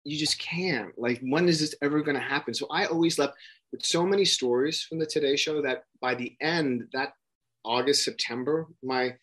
you 0.06 0.18
just 0.18 0.40
can't. 0.40 0.98
Like, 0.98 1.20
when 1.22 1.50
is 1.50 1.60
this 1.60 1.76
ever 1.82 2.02
going 2.02 2.16
to 2.16 2.22
happen? 2.22 2.54
So 2.54 2.68
I 2.70 2.86
always 2.86 3.20
left 3.20 3.34
with 3.72 3.84
so 3.84 4.06
many 4.06 4.24
stories 4.24 4.84
from 4.84 5.00
the 5.00 5.06
Today 5.06 5.36
Show 5.36 5.62
that 5.64 5.84
by 6.00 6.16
the 6.16 6.36
end, 6.40 6.88
that 6.94 7.14
August, 7.66 8.06
September, 8.06 8.68
my 8.84 9.16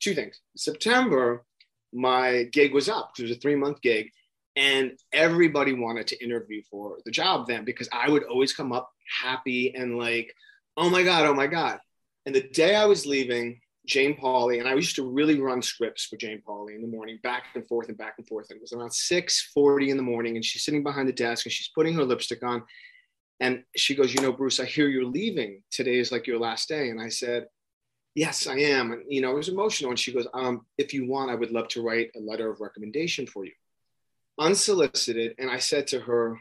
two 0.00 0.14
things. 0.14 0.40
September, 0.56 1.44
my 1.92 2.44
gig 2.52 2.74
was 2.74 2.88
up. 2.88 3.12
Because 3.16 3.30
it 3.30 3.32
was 3.32 3.38
a 3.38 3.40
three 3.40 3.56
month 3.56 3.80
gig. 3.80 4.10
And 4.54 4.92
everybody 5.12 5.72
wanted 5.72 6.06
to 6.08 6.24
interview 6.24 6.62
for 6.70 6.98
the 7.04 7.10
job 7.10 7.46
then 7.46 7.64
because 7.64 7.88
I 7.92 8.08
would 8.08 8.24
always 8.24 8.54
come 8.54 8.72
up 8.72 8.90
happy 9.22 9.74
and 9.74 9.98
like, 9.98 10.34
oh 10.76 10.88
my 10.88 11.02
God, 11.02 11.26
oh 11.26 11.34
my 11.34 11.46
God. 11.46 11.78
And 12.24 12.34
the 12.34 12.48
day 12.48 12.74
I 12.74 12.86
was 12.86 13.06
leaving, 13.06 13.60
Jane 13.86 14.16
Pauley, 14.16 14.58
and 14.58 14.68
I 14.68 14.74
used 14.74 14.96
to 14.96 15.08
really 15.08 15.40
run 15.40 15.62
scripts 15.62 16.04
for 16.04 16.16
Jane 16.16 16.42
Pauley 16.46 16.74
in 16.74 16.82
the 16.82 16.88
morning, 16.88 17.18
back 17.22 17.44
and 17.54 17.66
forth 17.68 17.88
and 17.88 17.96
back 17.96 18.14
and 18.18 18.26
forth. 18.26 18.50
And 18.50 18.58
it 18.58 18.62
was 18.62 18.72
around 18.72 18.90
6:40 18.90 19.90
in 19.90 19.96
the 19.96 20.02
morning, 20.02 20.36
and 20.36 20.44
she's 20.44 20.64
sitting 20.64 20.82
behind 20.82 21.08
the 21.08 21.12
desk 21.12 21.46
and 21.46 21.52
she's 21.52 21.68
putting 21.68 21.94
her 21.94 22.04
lipstick 22.04 22.42
on. 22.42 22.64
And 23.40 23.64
she 23.76 23.94
goes, 23.94 24.14
You 24.14 24.20
know, 24.22 24.32
Bruce, 24.32 24.60
I 24.60 24.64
hear 24.64 24.88
you're 24.88 25.04
leaving. 25.04 25.62
Today 25.70 25.98
is 25.98 26.10
like 26.10 26.26
your 26.26 26.38
last 26.38 26.68
day. 26.68 26.88
And 26.90 27.00
I 27.00 27.08
said, 27.08 27.46
Yes, 28.14 28.46
I 28.46 28.56
am. 28.56 28.92
And, 28.92 29.02
you 29.08 29.20
know, 29.20 29.32
it 29.32 29.36
was 29.36 29.48
emotional. 29.48 29.90
And 29.90 29.98
she 29.98 30.12
goes, 30.12 30.26
um, 30.32 30.66
If 30.78 30.94
you 30.94 31.06
want, 31.06 31.30
I 31.30 31.34
would 31.34 31.50
love 31.50 31.68
to 31.68 31.82
write 31.82 32.10
a 32.16 32.20
letter 32.20 32.50
of 32.50 32.60
recommendation 32.60 33.26
for 33.26 33.44
you, 33.44 33.52
unsolicited. 34.38 35.34
And 35.38 35.50
I 35.50 35.58
said 35.58 35.86
to 35.88 36.00
her, 36.00 36.40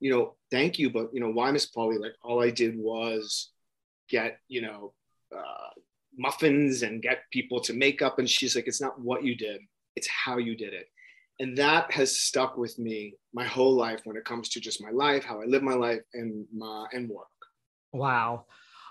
You 0.00 0.10
know, 0.10 0.34
thank 0.50 0.78
you. 0.78 0.90
But, 0.90 1.14
you 1.14 1.20
know, 1.20 1.30
why, 1.30 1.50
Miss 1.52 1.70
Pauley? 1.70 2.00
Like, 2.00 2.14
all 2.22 2.42
I 2.42 2.50
did 2.50 2.76
was 2.76 3.50
get, 4.08 4.38
you 4.48 4.62
know, 4.62 4.94
uh, 5.34 5.70
muffins 6.16 6.82
and 6.82 7.02
get 7.02 7.24
people 7.30 7.60
to 7.60 7.72
make 7.72 8.02
up. 8.02 8.18
And 8.18 8.28
she's 8.28 8.54
like, 8.54 8.66
It's 8.66 8.80
not 8.80 9.00
what 9.00 9.24
you 9.24 9.34
did, 9.34 9.60
it's 9.96 10.08
how 10.08 10.38
you 10.38 10.56
did 10.56 10.72
it. 10.72 10.86
And 11.40 11.56
that 11.58 11.90
has 11.92 12.20
stuck 12.20 12.56
with 12.56 12.78
me 12.78 13.14
my 13.32 13.44
whole 13.44 13.74
life 13.74 14.00
when 14.04 14.16
it 14.16 14.24
comes 14.24 14.50
to 14.50 14.60
just 14.60 14.82
my 14.82 14.90
life 14.90 15.24
how 15.24 15.40
i 15.40 15.44
live 15.44 15.62
my 15.62 15.74
life 15.74 16.02
and 16.14 16.46
my 16.54 16.86
and 16.92 17.08
work. 17.08 17.26
Wow. 17.92 18.44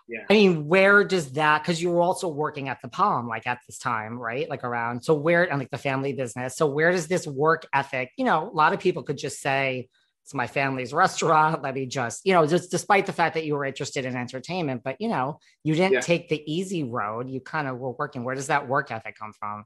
Yeah. 0.10 0.26
I 0.30 0.34
mean 0.34 0.68
where 0.68 1.04
does 1.04 1.34
that 1.34 1.62
because 1.62 1.82
you 1.82 1.92
were 1.92 2.02
also 2.02 2.28
working 2.28 2.68
at 2.68 2.82
the 2.82 2.90
palm 2.90 3.28
like 3.28 3.48
at 3.48 3.60
this 3.68 3.78
time 3.78 4.20
right? 4.20 4.50
Like 4.50 4.64
around 4.64 5.04
so 5.04 5.14
where 5.14 5.50
and 5.50 5.60
like 5.60 5.70
the 5.70 5.78
family 5.78 6.14
business. 6.14 6.58
So 6.58 6.68
where 6.68 6.92
does 6.92 7.08
this 7.08 7.28
work 7.28 7.66
ethic 7.74 8.12
you 8.18 8.26
know 8.26 8.50
a 8.50 8.54
lot 8.54 8.74
of 8.74 8.80
people 8.80 9.04
could 9.04 9.18
just 9.18 9.40
say 9.40 9.88
it's 10.24 10.34
my 10.34 10.48
family's 10.48 10.94
restaurant 11.06 11.62
let 11.62 11.76
me 11.76 11.86
just 11.86 12.22
you 12.26 12.34
know 12.34 12.46
just 12.46 12.72
despite 12.72 13.06
the 13.06 13.14
fact 13.14 13.36
that 13.36 13.46
you 13.46 13.56
were 13.56 13.66
interested 13.66 14.06
in 14.06 14.16
entertainment 14.16 14.82
but 14.84 14.96
you 15.00 15.10
know 15.10 15.40
you 15.64 15.76
didn't 15.76 15.94
yeah. 15.94 16.00
take 16.02 16.30
the 16.30 16.44
easy 16.52 16.84
road 16.84 17.30
you 17.30 17.40
kind 17.40 17.68
of 17.68 17.78
were 17.78 17.92
working 17.92 18.24
where 18.24 18.36
does 18.36 18.48
that 18.48 18.68
work 18.68 18.92
ethic 18.92 19.16
come 19.18 19.34
from 19.34 19.64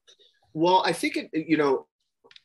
well 0.53 0.81
i 0.85 0.93
think 0.93 1.17
it 1.17 1.29
you 1.33 1.57
know 1.57 1.85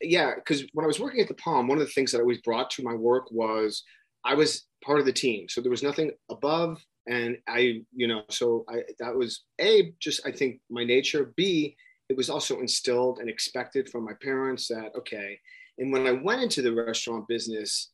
yeah, 0.01 0.35
because 0.35 0.65
when 0.73 0.85
I 0.85 0.87
was 0.87 1.01
working 1.01 1.21
at 1.21 1.29
the 1.29 1.35
Palm, 1.35 1.69
one 1.69 1.79
of 1.79 1.87
the 1.87 1.93
things 1.93 2.13
that 2.13 2.19
I 2.19 2.23
always 2.23 2.41
brought 2.41 2.71
to 2.71 2.83
my 2.83 2.95
work 2.95 3.31
was 3.31 3.83
I 4.25 4.35
was 4.35 4.67
part 4.85 5.01
of 5.01 5.07
the 5.07 5.13
team. 5.13 5.49
So 5.49 5.61
there 5.61 5.71
was 5.71 5.83
nothing 5.83 6.13
above. 6.31 6.83
And 7.07 7.39
I, 7.49 7.83
you 7.95 8.07
know, 8.07 8.23
so 8.31 8.65
I, 8.69 8.83
that 8.99 9.15
was 9.15 9.45
A, 9.61 9.93
just 10.01 10.27
I 10.27 10.33
think 10.33 10.61
my 10.71 10.85
nature. 10.85 11.33
B, 11.37 11.77
it 12.09 12.17
was 12.17 12.31
also 12.31 12.61
instilled 12.61 13.19
and 13.19 13.29
expected 13.29 13.89
from 13.89 14.05
my 14.05 14.13
parents 14.23 14.69
that, 14.69 14.91
okay. 14.97 15.39
And 15.79 15.93
when 15.93 16.07
I 16.07 16.13
went 16.13 16.43
into 16.43 16.63
the 16.63 16.73
restaurant 16.73 17.27
business, 17.29 17.91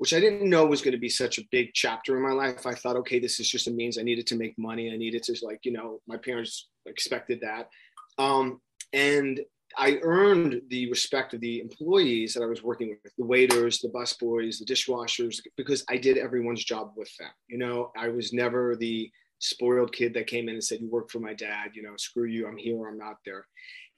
which 0.00 0.14
I 0.14 0.20
didn't 0.20 0.48
know 0.48 0.64
was 0.64 0.80
going 0.80 0.92
to 0.92 0.98
be 0.98 1.10
such 1.10 1.36
a 1.36 1.44
big 1.50 1.72
chapter 1.74 2.16
in 2.16 2.22
my 2.22 2.32
life, 2.32 2.64
I 2.64 2.72
thought, 2.72 2.96
okay, 2.96 3.18
this 3.18 3.38
is 3.38 3.50
just 3.50 3.68
a 3.68 3.70
means 3.70 3.98
I 3.98 4.02
needed 4.02 4.26
to 4.28 4.34
make 4.34 4.58
money. 4.58 4.90
I 4.90 4.96
needed 4.96 5.22
to, 5.24 5.36
like, 5.42 5.60
you 5.62 5.72
know, 5.72 6.00
my 6.06 6.16
parents 6.16 6.70
expected 6.86 7.42
that. 7.42 7.68
Um, 8.16 8.62
and 8.94 9.40
I 9.76 9.98
earned 10.00 10.62
the 10.70 10.88
respect 10.88 11.34
of 11.34 11.40
the 11.40 11.60
employees 11.60 12.32
that 12.32 12.42
I 12.42 12.46
was 12.46 12.62
working 12.62 12.96
with, 13.04 13.12
the 13.18 13.26
waiters, 13.26 13.80
the 13.80 13.90
busboys, 13.90 14.58
the 14.58 14.64
dishwashers, 14.64 15.42
because 15.58 15.84
I 15.90 15.98
did 15.98 16.16
everyone's 16.16 16.64
job 16.64 16.92
with 16.96 17.14
them. 17.18 17.28
You 17.48 17.58
know, 17.58 17.92
I 17.94 18.08
was 18.08 18.32
never 18.32 18.76
the 18.76 19.10
spoiled 19.38 19.92
kid 19.92 20.14
that 20.14 20.28
came 20.28 20.48
in 20.48 20.54
and 20.54 20.64
said, 20.64 20.80
You 20.80 20.88
work 20.88 21.10
for 21.10 21.20
my 21.20 21.34
dad, 21.34 21.72
you 21.74 21.82
know, 21.82 21.92
screw 21.98 22.24
you, 22.24 22.48
I'm 22.48 22.56
here, 22.56 22.88
I'm 22.88 22.96
not 22.96 23.16
there. 23.26 23.46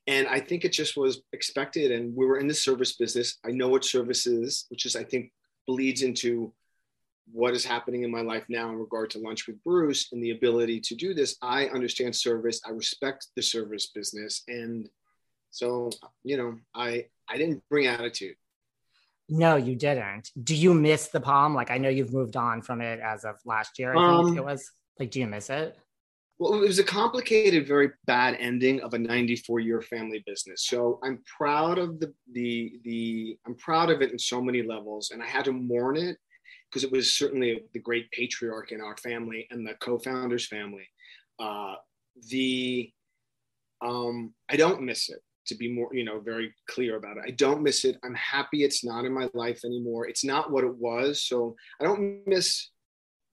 And 0.08 0.26
I 0.26 0.40
think 0.40 0.64
it 0.64 0.72
just 0.72 0.96
was 0.96 1.22
expected. 1.32 1.92
And 1.92 2.12
we 2.16 2.26
were 2.26 2.38
in 2.38 2.48
the 2.48 2.54
service 2.54 2.96
business. 2.96 3.38
I 3.46 3.52
know 3.52 3.68
what 3.68 3.84
service 3.84 4.26
is, 4.26 4.66
which 4.68 4.84
is, 4.84 4.96
I 4.96 5.04
think, 5.04 5.30
bleeds 5.66 6.02
into 6.02 6.52
what 7.30 7.54
is 7.54 7.64
happening 7.64 8.02
in 8.02 8.10
my 8.10 8.20
life 8.20 8.44
now 8.48 8.68
in 8.70 8.76
regard 8.76 9.10
to 9.10 9.18
lunch 9.18 9.46
with 9.46 9.62
Bruce 9.64 10.12
and 10.12 10.22
the 10.22 10.30
ability 10.30 10.80
to 10.80 10.94
do 10.94 11.14
this. 11.14 11.36
I 11.40 11.66
understand 11.66 12.14
service. 12.14 12.60
I 12.66 12.70
respect 12.70 13.28
the 13.36 13.42
service 13.42 13.86
business. 13.86 14.42
And 14.48 14.88
so, 15.50 15.90
you 16.24 16.36
know, 16.36 16.58
I 16.74 17.06
I 17.28 17.36
didn't 17.36 17.62
bring 17.68 17.86
attitude. 17.86 18.36
No, 19.28 19.56
you 19.56 19.76
didn't. 19.76 20.30
Do 20.42 20.54
you 20.54 20.74
miss 20.74 21.08
the 21.08 21.20
palm? 21.20 21.54
Like 21.54 21.70
I 21.70 21.78
know 21.78 21.88
you've 21.88 22.12
moved 22.12 22.36
on 22.36 22.60
from 22.60 22.80
it 22.80 23.00
as 23.00 23.24
of 23.24 23.36
last 23.46 23.78
year. 23.78 23.96
I 23.96 24.16
think 24.16 24.30
um, 24.30 24.38
it 24.38 24.44
was. 24.44 24.70
Like, 24.98 25.10
do 25.10 25.20
you 25.20 25.26
miss 25.26 25.48
it? 25.48 25.76
Well, 26.42 26.60
it 26.60 26.66
was 26.66 26.80
a 26.80 26.84
complicated, 26.84 27.68
very 27.68 27.90
bad 28.06 28.36
ending 28.40 28.80
of 28.80 28.94
a 28.94 28.98
94 28.98 29.60
year 29.60 29.80
family 29.80 30.24
business. 30.26 30.66
So 30.66 30.98
I'm 31.04 31.22
proud 31.38 31.78
of 31.78 32.00
the 32.00 32.12
the 32.32 32.80
the 32.82 33.38
I'm 33.46 33.54
proud 33.54 33.90
of 33.90 34.02
it 34.02 34.10
in 34.10 34.18
so 34.18 34.42
many 34.42 34.60
levels, 34.64 35.12
and 35.12 35.22
I 35.22 35.26
had 35.26 35.44
to 35.44 35.52
mourn 35.52 35.96
it 35.96 36.16
because 36.68 36.82
it 36.82 36.90
was 36.90 37.12
certainly 37.12 37.62
the 37.74 37.78
great 37.78 38.10
patriarch 38.10 38.72
in 38.72 38.80
our 38.80 38.96
family 38.96 39.46
and 39.52 39.64
the 39.64 39.74
co-founders 39.74 40.48
family. 40.48 40.88
Uh, 41.38 41.74
the 42.28 42.90
um, 43.80 44.34
I 44.50 44.56
don't 44.56 44.82
miss 44.82 45.10
it 45.10 45.20
to 45.46 45.54
be 45.54 45.72
more, 45.72 45.94
you 45.94 46.02
know, 46.02 46.18
very 46.18 46.52
clear 46.68 46.96
about 46.96 47.18
it. 47.18 47.24
I 47.24 47.30
don't 47.30 47.62
miss 47.62 47.84
it. 47.84 47.98
I'm 48.02 48.16
happy 48.16 48.64
it's 48.64 48.84
not 48.84 49.04
in 49.04 49.12
my 49.12 49.30
life 49.32 49.60
anymore. 49.64 50.08
It's 50.08 50.24
not 50.24 50.50
what 50.50 50.64
it 50.64 50.74
was. 50.74 51.22
So 51.22 51.54
I 51.80 51.84
don't 51.84 52.26
miss 52.26 52.68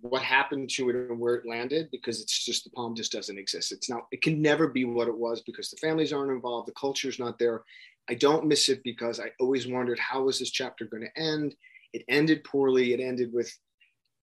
what 0.02 0.22
happened 0.22 0.70
to 0.70 0.90
it 0.90 0.96
and 0.96 1.20
where 1.20 1.36
it 1.36 1.48
landed 1.48 1.90
because 1.92 2.22
it's 2.22 2.46
just 2.46 2.64
the 2.64 2.70
palm 2.70 2.96
just 2.96 3.12
doesn't 3.12 3.38
exist. 3.38 3.72
It's 3.72 3.90
not, 3.90 4.08
it 4.12 4.22
can 4.22 4.42
never 4.42 4.68
be 4.68 4.86
what 4.86 5.08
it 5.08 5.18
was 5.18 5.42
because 5.42 5.70
the 5.70 5.78
families 5.78 6.14
aren't 6.14 6.32
involved, 6.32 6.68
the 6.68 6.74
culture's 6.74 7.20
not 7.20 7.38
there. 7.38 7.64
I 8.10 8.14
don't 8.16 8.48
miss 8.48 8.70
it 8.70 8.82
because 8.84 9.20
I 9.20 9.32
always 9.40 9.68
wondered 9.68 10.00
how 10.00 10.24
was 10.24 10.40
this 10.40 10.52
chapter 10.52 10.86
going 10.86 11.04
to 11.04 11.22
end? 11.22 11.56
It 11.94 12.04
ended 12.08 12.44
poorly. 12.44 12.94
It 12.94 13.00
ended 13.00 13.34
with 13.34 13.54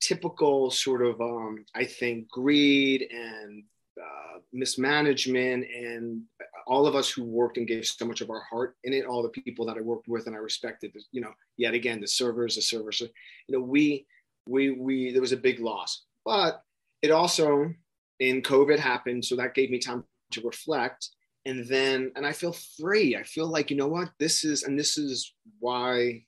typical 0.00 0.70
sort 0.70 1.02
of, 1.02 1.20
um, 1.20 1.64
I 1.74 1.84
think, 1.84 2.28
greed 2.30 3.06
and 3.10 3.64
uh, 4.00 4.40
mismanagement 4.52 5.66
and 5.70 6.22
all 6.66 6.86
of 6.86 6.94
us 6.94 7.10
who 7.10 7.24
worked 7.24 7.58
and 7.58 7.66
gave 7.66 7.86
so 7.86 8.04
much 8.04 8.20
of 8.20 8.30
our 8.30 8.42
heart 8.42 8.76
in 8.84 8.92
it 8.92 9.06
all 9.06 9.22
the 9.22 9.28
people 9.28 9.64
that 9.64 9.78
i 9.78 9.80
worked 9.80 10.06
with 10.06 10.26
and 10.26 10.36
i 10.36 10.38
respected 10.38 10.92
you 11.12 11.20
know 11.22 11.32
yet 11.56 11.72
again 11.72 12.00
the 12.00 12.06
servers 12.06 12.56
the 12.56 12.62
servers 12.62 13.00
you 13.00 13.08
know 13.48 13.60
we 13.60 14.06
we 14.46 14.70
we 14.70 15.12
there 15.12 15.20
was 15.20 15.32
a 15.32 15.36
big 15.36 15.60
loss. 15.60 16.04
But 16.24 16.62
it 17.02 17.10
also 17.10 17.72
in 18.18 18.40
covid 18.40 18.78
happened 18.78 19.24
so 19.24 19.36
that 19.36 19.54
gave 19.54 19.70
me 19.70 19.78
time 19.78 20.04
to 20.32 20.40
reflect. 20.42 21.08
And 21.44 21.66
then 21.66 22.12
and 22.16 22.26
i 22.26 22.32
feel 22.32 22.54
free. 22.80 23.16
I 23.16 23.22
feel 23.22 23.46
like 23.46 23.70
you 23.70 23.76
know 23.76 23.88
what? 23.88 24.10
This 24.18 24.44
is 24.44 24.64
and 24.64 24.78
this 24.78 24.98
is 24.98 25.34
why 25.60 26.22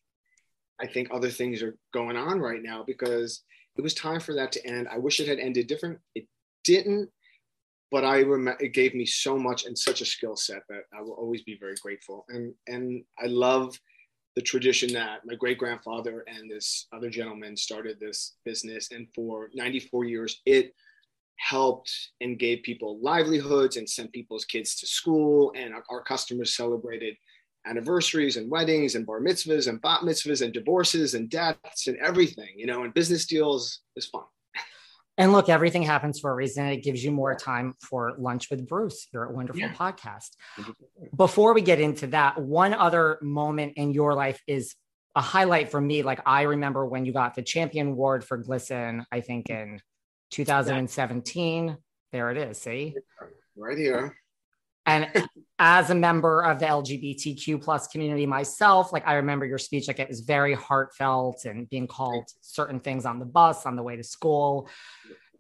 i 0.81 0.87
think 0.87 1.09
other 1.11 1.31
things 1.31 1.63
are 1.63 1.77
going 1.93 2.17
on 2.17 2.39
right 2.39 2.63
now 2.63 2.85
because 2.87 3.43
it 3.77 3.83
was 3.83 3.95
time 3.95 4.21
for 4.21 4.35
that 4.35 4.53
to 4.53 4.67
end. 4.67 4.89
I 4.89 4.99
wish 4.99 5.21
it 5.21 5.29
had 5.29 5.39
ended 5.39 5.67
different. 5.67 5.99
It 6.15 6.27
didn't 6.65 7.11
but 7.91 8.05
I 8.05 8.21
remember 8.21 8.63
it 8.63 8.75
gave 8.75 8.95
me 8.95 9.07
so 9.07 9.39
much 9.39 9.65
and 9.65 9.79
such 9.79 10.01
a 10.01 10.07
skill 10.07 10.37
set 10.37 10.63
that 10.69 10.83
I 10.93 11.01
will 11.01 11.13
always 11.13 11.43
be 11.43 11.57
very 11.59 11.75
grateful. 11.81 12.27
And 12.29 12.55
and 12.67 13.05
I 13.19 13.27
love 13.27 13.79
the 14.37 14.43
tradition 14.43 14.93
that 14.93 15.21
my 15.25 15.35
great 15.35 15.59
grandfather 15.59 16.25
and 16.29 16.51
this 16.51 16.87
other 16.93 17.11
gentleman 17.11 17.57
started 17.57 17.99
this 17.99 18.37
business, 18.45 18.91
and 18.93 19.09
for 19.15 19.51
94 19.55 20.05
years 20.05 20.41
it 20.47 20.75
helped 21.37 21.91
and 22.21 22.39
gave 22.39 22.63
people 22.63 22.99
livelihoods 23.01 23.77
and 23.77 23.89
sent 23.89 24.13
people's 24.13 24.45
kids 24.45 24.77
to 24.77 24.87
school, 24.87 25.53
and 25.57 25.75
our, 25.75 25.85
our 25.91 26.03
customers 26.03 26.57
celebrated 26.57 27.17
anniversaries 27.67 28.37
and 28.37 28.51
weddings 28.51 28.95
and 28.95 29.07
bar 29.07 29.21
mitzvahs 29.21 29.69
and 29.69 29.81
bat 29.83 30.01
mitzvahs 30.01 30.43
and 30.43 30.53
divorces 30.53 31.15
and 31.15 31.29
deaths 31.31 31.87
and 31.87 31.97
everything, 31.99 32.51
you 32.57 32.67
know, 32.67 32.85
and 32.85 32.95
business 32.95 33.27
deals 33.27 33.81
is 33.97 34.07
fun. 34.07 34.23
And 35.19 35.33
look, 35.33 35.49
everything 35.49 35.83
happens 35.83 36.21
for 36.21 36.31
a 36.31 36.35
reason. 36.35 36.67
It 36.67 36.85
gives 36.85 37.03
you 37.03 37.11
more 37.11 37.35
time 37.35 37.75
for 37.81 38.15
lunch 38.19 38.51
with 38.51 38.69
Bruce, 38.69 39.09
your 39.13 39.29
wonderful 39.31 39.61
yeah. 39.61 39.75
podcast. 39.75 40.31
Before 41.15 41.55
we 41.55 41.61
get 41.61 41.81
into 41.81 42.07
that, 42.09 42.41
one 42.41 42.73
other 42.73 43.19
moment 43.21 43.73
in 43.77 43.93
your 43.93 44.15
life 44.15 44.41
is 44.47 44.77
a 45.17 45.21
highlight 45.21 45.73
for 45.73 45.81
me. 45.81 46.05
Like 46.05 46.21
I 46.25 46.43
remember 46.43 46.87
when 46.87 47.05
you 47.05 47.13
got 47.13 47.35
the 47.35 47.43
champion 47.43 47.89
award 47.89 48.25
for 48.25 48.43
GLSEN, 48.43 49.05
I 49.11 49.21
think 49.21 49.51
in 49.51 49.81
2017. 50.31 51.67
Yeah. 51.67 51.75
There 52.13 52.31
it 52.31 52.37
is. 52.37 52.59
See? 52.59 52.95
Right 53.57 53.77
here. 53.77 54.17
And 54.89 55.29
as 55.59 55.91
a 55.91 55.95
member 55.95 56.43
of 56.43 56.59
the 56.59 56.67
LGBTQ 56.67 57.63
plus 57.63 57.89
community 57.89 58.25
myself, 58.25 58.91
like 58.93 59.07
I 59.07 59.15
remember 59.15 59.45
your 59.45 59.59
speech, 59.59 59.87
like 59.87 59.99
it 59.99 60.09
was 60.09 60.21
very 60.21 60.55
heartfelt 60.55 61.45
and 61.45 61.69
being 61.69 61.87
called 61.87 62.25
certain 62.41 62.81
things 62.81 63.05
on 63.05 63.19
the 63.19 63.27
bus 63.27 63.67
on 63.67 63.77
the 63.77 63.83
way 63.83 63.97
to 63.97 64.03
school. 64.03 64.69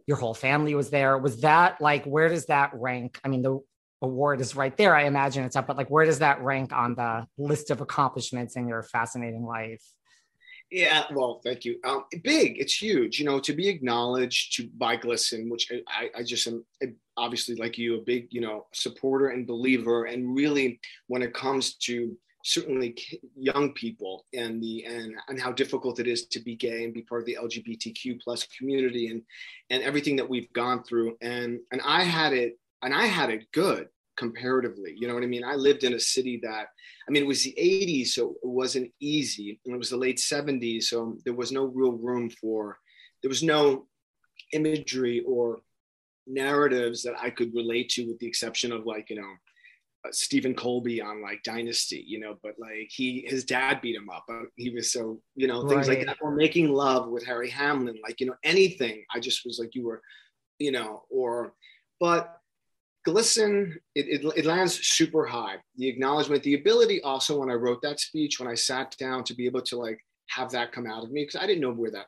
Your 0.06 0.18
whole 0.18 0.34
family 0.34 0.74
was 0.74 0.90
there. 0.90 1.16
Was 1.16 1.40
that 1.40 1.80
like, 1.80 2.04
where 2.04 2.28
does 2.28 2.46
that 2.46 2.72
rank? 2.74 3.18
I 3.24 3.28
mean, 3.28 3.42
the 3.42 3.58
award 4.02 4.40
is 4.42 4.54
right 4.54 4.76
there. 4.76 4.94
I 4.94 5.04
imagine 5.04 5.44
it's 5.44 5.56
up, 5.56 5.66
but 5.66 5.76
like, 5.76 5.88
where 5.88 6.04
does 6.04 6.18
that 6.18 6.42
rank 6.42 6.72
on 6.72 6.94
the 6.94 7.26
list 7.38 7.70
of 7.70 7.80
accomplishments 7.80 8.56
in 8.56 8.68
your 8.68 8.82
fascinating 8.82 9.44
life? 9.44 9.82
Yeah, 10.70 11.04
well, 11.14 11.40
thank 11.42 11.64
you. 11.64 11.78
Um, 11.84 12.04
big, 12.22 12.58
it's 12.58 12.80
huge. 12.80 13.18
You 13.18 13.24
know, 13.24 13.40
to 13.40 13.54
be 13.54 13.68
acknowledged 13.68 14.54
to 14.56 14.68
by 14.76 14.98
GLSEN, 14.98 15.50
which 15.50 15.72
I, 15.88 16.10
I 16.14 16.22
just 16.22 16.46
am 16.46 16.64
obviously 17.16 17.54
like 17.56 17.78
you, 17.78 17.96
a 17.96 18.02
big, 18.02 18.28
you 18.30 18.42
know, 18.42 18.66
supporter 18.72 19.28
and 19.28 19.46
believer, 19.46 20.04
and 20.04 20.36
really 20.36 20.78
when 21.06 21.22
it 21.22 21.32
comes 21.32 21.74
to 21.76 22.16
certainly 22.44 22.96
young 23.34 23.72
people 23.72 24.24
and 24.34 24.62
the 24.62 24.84
and 24.84 25.14
and 25.28 25.40
how 25.40 25.52
difficult 25.52 26.00
it 26.00 26.06
is 26.06 26.26
to 26.26 26.40
be 26.40 26.54
gay 26.54 26.84
and 26.84 26.94
be 26.94 27.02
part 27.02 27.20
of 27.20 27.26
the 27.26 27.38
LGBTQ 27.40 28.20
plus 28.20 28.46
community 28.46 29.08
and 29.08 29.22
and 29.70 29.82
everything 29.82 30.16
that 30.16 30.28
we've 30.28 30.52
gone 30.52 30.82
through 30.82 31.16
and 31.20 31.58
and 31.72 31.80
I 31.84 32.04
had 32.04 32.32
it 32.32 32.58
and 32.82 32.94
I 32.94 33.06
had 33.06 33.30
it 33.30 33.50
good 33.52 33.88
comparatively. 34.18 34.94
You 34.96 35.08
know 35.08 35.14
what 35.14 35.22
I 35.22 35.26
mean? 35.26 35.44
I 35.44 35.54
lived 35.54 35.84
in 35.84 35.94
a 35.94 36.00
city 36.00 36.40
that, 36.42 36.66
I 37.08 37.10
mean, 37.10 37.22
it 37.22 37.26
was 37.26 37.44
the 37.44 37.54
80s, 37.58 38.08
so 38.08 38.30
it 38.42 38.48
wasn't 38.48 38.90
easy. 39.00 39.60
And 39.64 39.74
it 39.74 39.78
was 39.78 39.90
the 39.90 39.96
late 39.96 40.18
70s, 40.18 40.84
so 40.84 41.16
there 41.24 41.34
was 41.34 41.52
no 41.52 41.64
real 41.64 41.92
room 41.92 42.28
for, 42.28 42.78
there 43.22 43.28
was 43.28 43.42
no 43.42 43.86
imagery 44.52 45.22
or 45.26 45.60
narratives 46.26 47.02
that 47.04 47.14
I 47.20 47.30
could 47.30 47.54
relate 47.54 47.88
to, 47.90 48.06
with 48.06 48.18
the 48.18 48.26
exception 48.26 48.72
of 48.72 48.84
like, 48.84 49.08
you 49.08 49.16
know, 49.16 49.32
uh, 50.06 50.10
Stephen 50.12 50.54
Colby 50.54 51.00
on 51.00 51.22
like 51.22 51.42
Dynasty, 51.42 52.04
you 52.06 52.20
know, 52.20 52.36
but 52.42 52.54
like 52.58 52.88
he, 52.90 53.24
his 53.26 53.44
dad 53.44 53.80
beat 53.80 53.96
him 53.96 54.10
up. 54.10 54.26
He 54.56 54.70
was 54.70 54.92
so, 54.92 55.20
you 55.34 55.46
know, 55.48 55.66
things 55.66 55.88
right. 55.88 55.98
like 55.98 56.06
that. 56.06 56.18
Or 56.20 56.34
making 56.34 56.68
love 56.68 57.08
with 57.08 57.24
Harry 57.24 57.50
Hamlin, 57.50 57.96
like, 58.02 58.20
you 58.20 58.26
know, 58.26 58.36
anything. 58.44 59.04
I 59.12 59.20
just 59.20 59.44
was 59.44 59.58
like, 59.58 59.74
you 59.74 59.84
were, 59.84 60.02
you 60.58 60.70
know, 60.70 61.02
or, 61.10 61.54
but 61.98 62.37
GLSEN, 63.12 63.74
it, 63.94 64.06
it, 64.24 64.32
it, 64.36 64.44
lands 64.44 64.86
super 64.86 65.26
high. 65.26 65.56
The 65.76 65.88
acknowledgement, 65.88 66.42
the 66.42 66.54
ability 66.54 67.00
also 67.02 67.38
when 67.38 67.50
I 67.50 67.54
wrote 67.54 67.82
that 67.82 68.00
speech, 68.00 68.38
when 68.38 68.48
I 68.48 68.54
sat 68.54 68.96
down 68.98 69.24
to 69.24 69.34
be 69.34 69.46
able 69.46 69.62
to 69.62 69.76
like 69.76 69.98
have 70.28 70.50
that 70.52 70.72
come 70.72 70.86
out 70.86 71.04
of 71.04 71.10
me, 71.10 71.22
because 71.22 71.40
I 71.40 71.46
didn't 71.46 71.62
know 71.62 71.72
where 71.72 71.90
that 71.90 72.06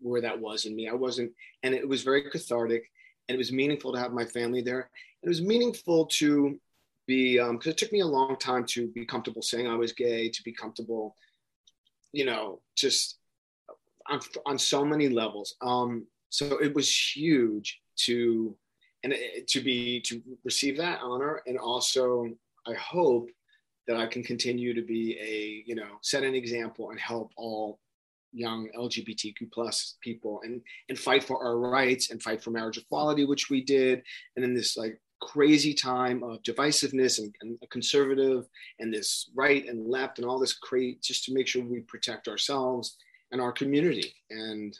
where 0.00 0.20
that 0.20 0.40
was 0.40 0.66
in 0.66 0.74
me. 0.74 0.88
I 0.88 0.94
wasn't, 0.94 1.32
and 1.62 1.74
it 1.74 1.88
was 1.88 2.02
very 2.02 2.28
cathartic, 2.30 2.82
and 3.28 3.34
it 3.34 3.38
was 3.38 3.52
meaningful 3.52 3.92
to 3.92 3.98
have 3.98 4.12
my 4.12 4.24
family 4.24 4.62
there. 4.62 4.90
It 5.22 5.28
was 5.28 5.42
meaningful 5.42 6.06
to 6.06 6.58
be 7.06 7.38
because 7.38 7.50
um, 7.50 7.60
it 7.70 7.76
took 7.76 7.92
me 7.92 8.00
a 8.00 8.06
long 8.06 8.36
time 8.36 8.64
to 8.66 8.88
be 8.88 9.04
comfortable 9.04 9.42
saying 9.42 9.68
I 9.68 9.76
was 9.76 9.92
gay, 9.92 10.28
to 10.28 10.42
be 10.42 10.52
comfortable, 10.52 11.16
you 12.12 12.24
know, 12.24 12.60
just 12.76 13.18
on, 14.08 14.20
on 14.46 14.58
so 14.58 14.84
many 14.84 15.08
levels. 15.08 15.54
Um, 15.60 16.06
so 16.30 16.58
it 16.58 16.74
was 16.74 16.88
huge 17.14 17.80
to 18.06 18.56
and 19.04 19.12
eh, 19.12 19.40
to 19.48 19.60
be 19.60 20.00
to 20.02 20.22
receive 20.44 20.76
that 20.78 21.00
honor. 21.02 21.42
And 21.46 21.58
also 21.58 22.28
i 22.66 22.74
hope 22.74 23.30
that 23.88 23.96
i 23.96 24.06
can 24.06 24.22
continue 24.22 24.74
to 24.74 24.82
be 24.82 25.18
a 25.18 25.62
you 25.66 25.74
know 25.74 25.98
set 26.02 26.24
an 26.24 26.34
example 26.34 26.90
and 26.90 27.00
help 27.00 27.32
all 27.36 27.78
young 28.32 28.68
lgbtq 28.76 29.50
plus 29.52 29.96
people 30.02 30.40
and 30.44 30.60
and 30.88 30.98
fight 30.98 31.24
for 31.24 31.42
our 31.42 31.58
rights 31.58 32.10
and 32.10 32.22
fight 32.22 32.42
for 32.42 32.50
marriage 32.50 32.78
equality 32.78 33.24
which 33.24 33.50
we 33.50 33.62
did. 33.62 34.02
And 34.36 34.44
in 34.44 34.54
this 34.54 34.76
like 34.76 35.00
crazy 35.20 35.74
time 35.74 36.22
of 36.22 36.42
divisiveness 36.42 37.18
and, 37.18 37.34
and 37.42 37.58
conservative 37.70 38.46
and 38.78 38.92
this 38.92 39.30
right 39.34 39.66
and 39.68 39.86
left 39.86 40.18
and 40.18 40.26
all 40.26 40.38
this 40.38 40.54
crazy 40.54 40.98
just 41.02 41.24
to 41.24 41.34
make 41.34 41.46
sure 41.46 41.62
we 41.62 41.80
protect 41.80 42.26
ourselves 42.26 42.96
and 43.30 43.40
our 43.40 43.52
community. 43.52 44.14
And 44.30 44.76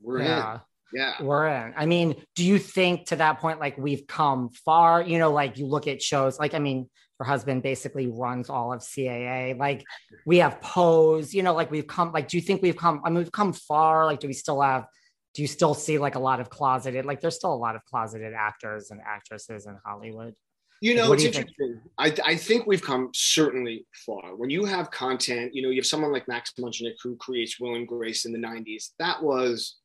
we're 0.00 0.22
yeah. 0.22 0.54
in 0.54 0.60
yeah 0.92 1.20
we're 1.22 1.46
in 1.46 1.74
i 1.76 1.86
mean 1.86 2.14
do 2.34 2.44
you 2.44 2.58
think 2.58 3.06
to 3.06 3.16
that 3.16 3.40
point 3.40 3.58
like 3.58 3.76
we've 3.76 4.06
come 4.06 4.48
far 4.50 5.02
you 5.02 5.18
know 5.18 5.32
like 5.32 5.58
you 5.58 5.66
look 5.66 5.86
at 5.86 6.00
shows 6.00 6.38
like 6.38 6.54
i 6.54 6.58
mean 6.58 6.88
her 7.18 7.24
husband 7.24 7.62
basically 7.62 8.06
runs 8.06 8.48
all 8.48 8.72
of 8.72 8.80
caa 8.80 9.56
like 9.58 9.84
we 10.26 10.38
have 10.38 10.60
pose 10.60 11.34
you 11.34 11.42
know 11.42 11.54
like 11.54 11.70
we've 11.70 11.86
come 11.86 12.12
like 12.12 12.28
do 12.28 12.36
you 12.36 12.42
think 12.42 12.62
we've 12.62 12.76
come 12.76 13.00
i 13.04 13.08
mean 13.08 13.18
we've 13.18 13.32
come 13.32 13.52
far 13.52 14.04
like 14.04 14.20
do 14.20 14.26
we 14.26 14.32
still 14.32 14.60
have 14.60 14.86
do 15.34 15.42
you 15.42 15.48
still 15.48 15.74
see 15.74 15.98
like 15.98 16.14
a 16.14 16.20
lot 16.20 16.40
of 16.40 16.50
closeted 16.50 17.04
like 17.04 17.20
there's 17.20 17.36
still 17.36 17.52
a 17.52 17.54
lot 17.54 17.74
of 17.74 17.84
closeted 17.84 18.32
actors 18.32 18.90
and 18.90 19.00
actresses 19.04 19.66
in 19.66 19.76
hollywood 19.84 20.34
you 20.80 20.94
know, 20.94 21.12
it's 21.12 21.24
interesting. 21.24 21.80
I, 21.96 22.14
I 22.24 22.36
think 22.36 22.66
we've 22.66 22.82
come 22.82 23.10
certainly 23.14 23.86
far. 24.04 24.36
When 24.36 24.50
you 24.50 24.64
have 24.66 24.90
content, 24.90 25.54
you 25.54 25.62
know, 25.62 25.70
you 25.70 25.80
have 25.80 25.86
someone 25.86 26.12
like 26.12 26.28
Max 26.28 26.52
Mutchnick 26.60 26.96
who 27.02 27.16
creates 27.16 27.58
Will 27.58 27.76
and 27.76 27.88
Grace 27.88 28.26
in 28.26 28.32
the 28.32 28.38
90s. 28.38 28.90
That 28.98 29.22
was 29.22 29.76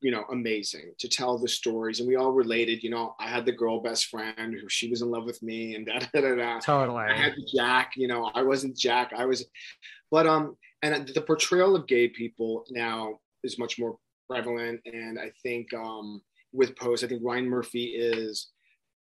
you 0.00 0.10
know, 0.10 0.24
amazing 0.30 0.92
to 0.98 1.08
tell 1.08 1.38
the 1.38 1.48
stories. 1.48 2.00
And 2.00 2.08
we 2.08 2.16
all 2.16 2.32
related, 2.32 2.82
you 2.82 2.90
know, 2.90 3.14
I 3.18 3.28
had 3.28 3.46
the 3.46 3.52
girl 3.52 3.80
best 3.80 4.06
friend 4.06 4.54
who 4.54 4.68
she 4.68 4.90
was 4.90 5.02
in 5.02 5.10
love 5.10 5.24
with 5.24 5.42
me 5.42 5.74
and 5.74 5.86
da 5.86 5.98
da 5.98 6.20
da 6.20 6.34
da. 6.34 6.58
Totally. 6.60 7.04
I 7.04 7.16
had 7.16 7.34
Jack, 7.54 7.92
you 7.96 8.08
know, 8.08 8.30
I 8.34 8.42
wasn't 8.42 8.76
Jack. 8.76 9.12
I 9.16 9.24
was, 9.24 9.46
but, 10.10 10.26
um, 10.26 10.56
and 10.82 11.08
the 11.08 11.22
portrayal 11.22 11.74
of 11.74 11.86
gay 11.86 12.08
people 12.08 12.64
now 12.70 13.18
is 13.42 13.58
much 13.58 13.78
more 13.78 13.96
prevalent. 14.28 14.80
And 14.84 15.18
I 15.18 15.32
think, 15.42 15.72
um, 15.74 16.20
with 16.52 16.76
Pose, 16.76 17.02
I 17.02 17.08
think 17.08 17.22
Ryan 17.24 17.48
Murphy 17.48 17.94
is 17.96 18.48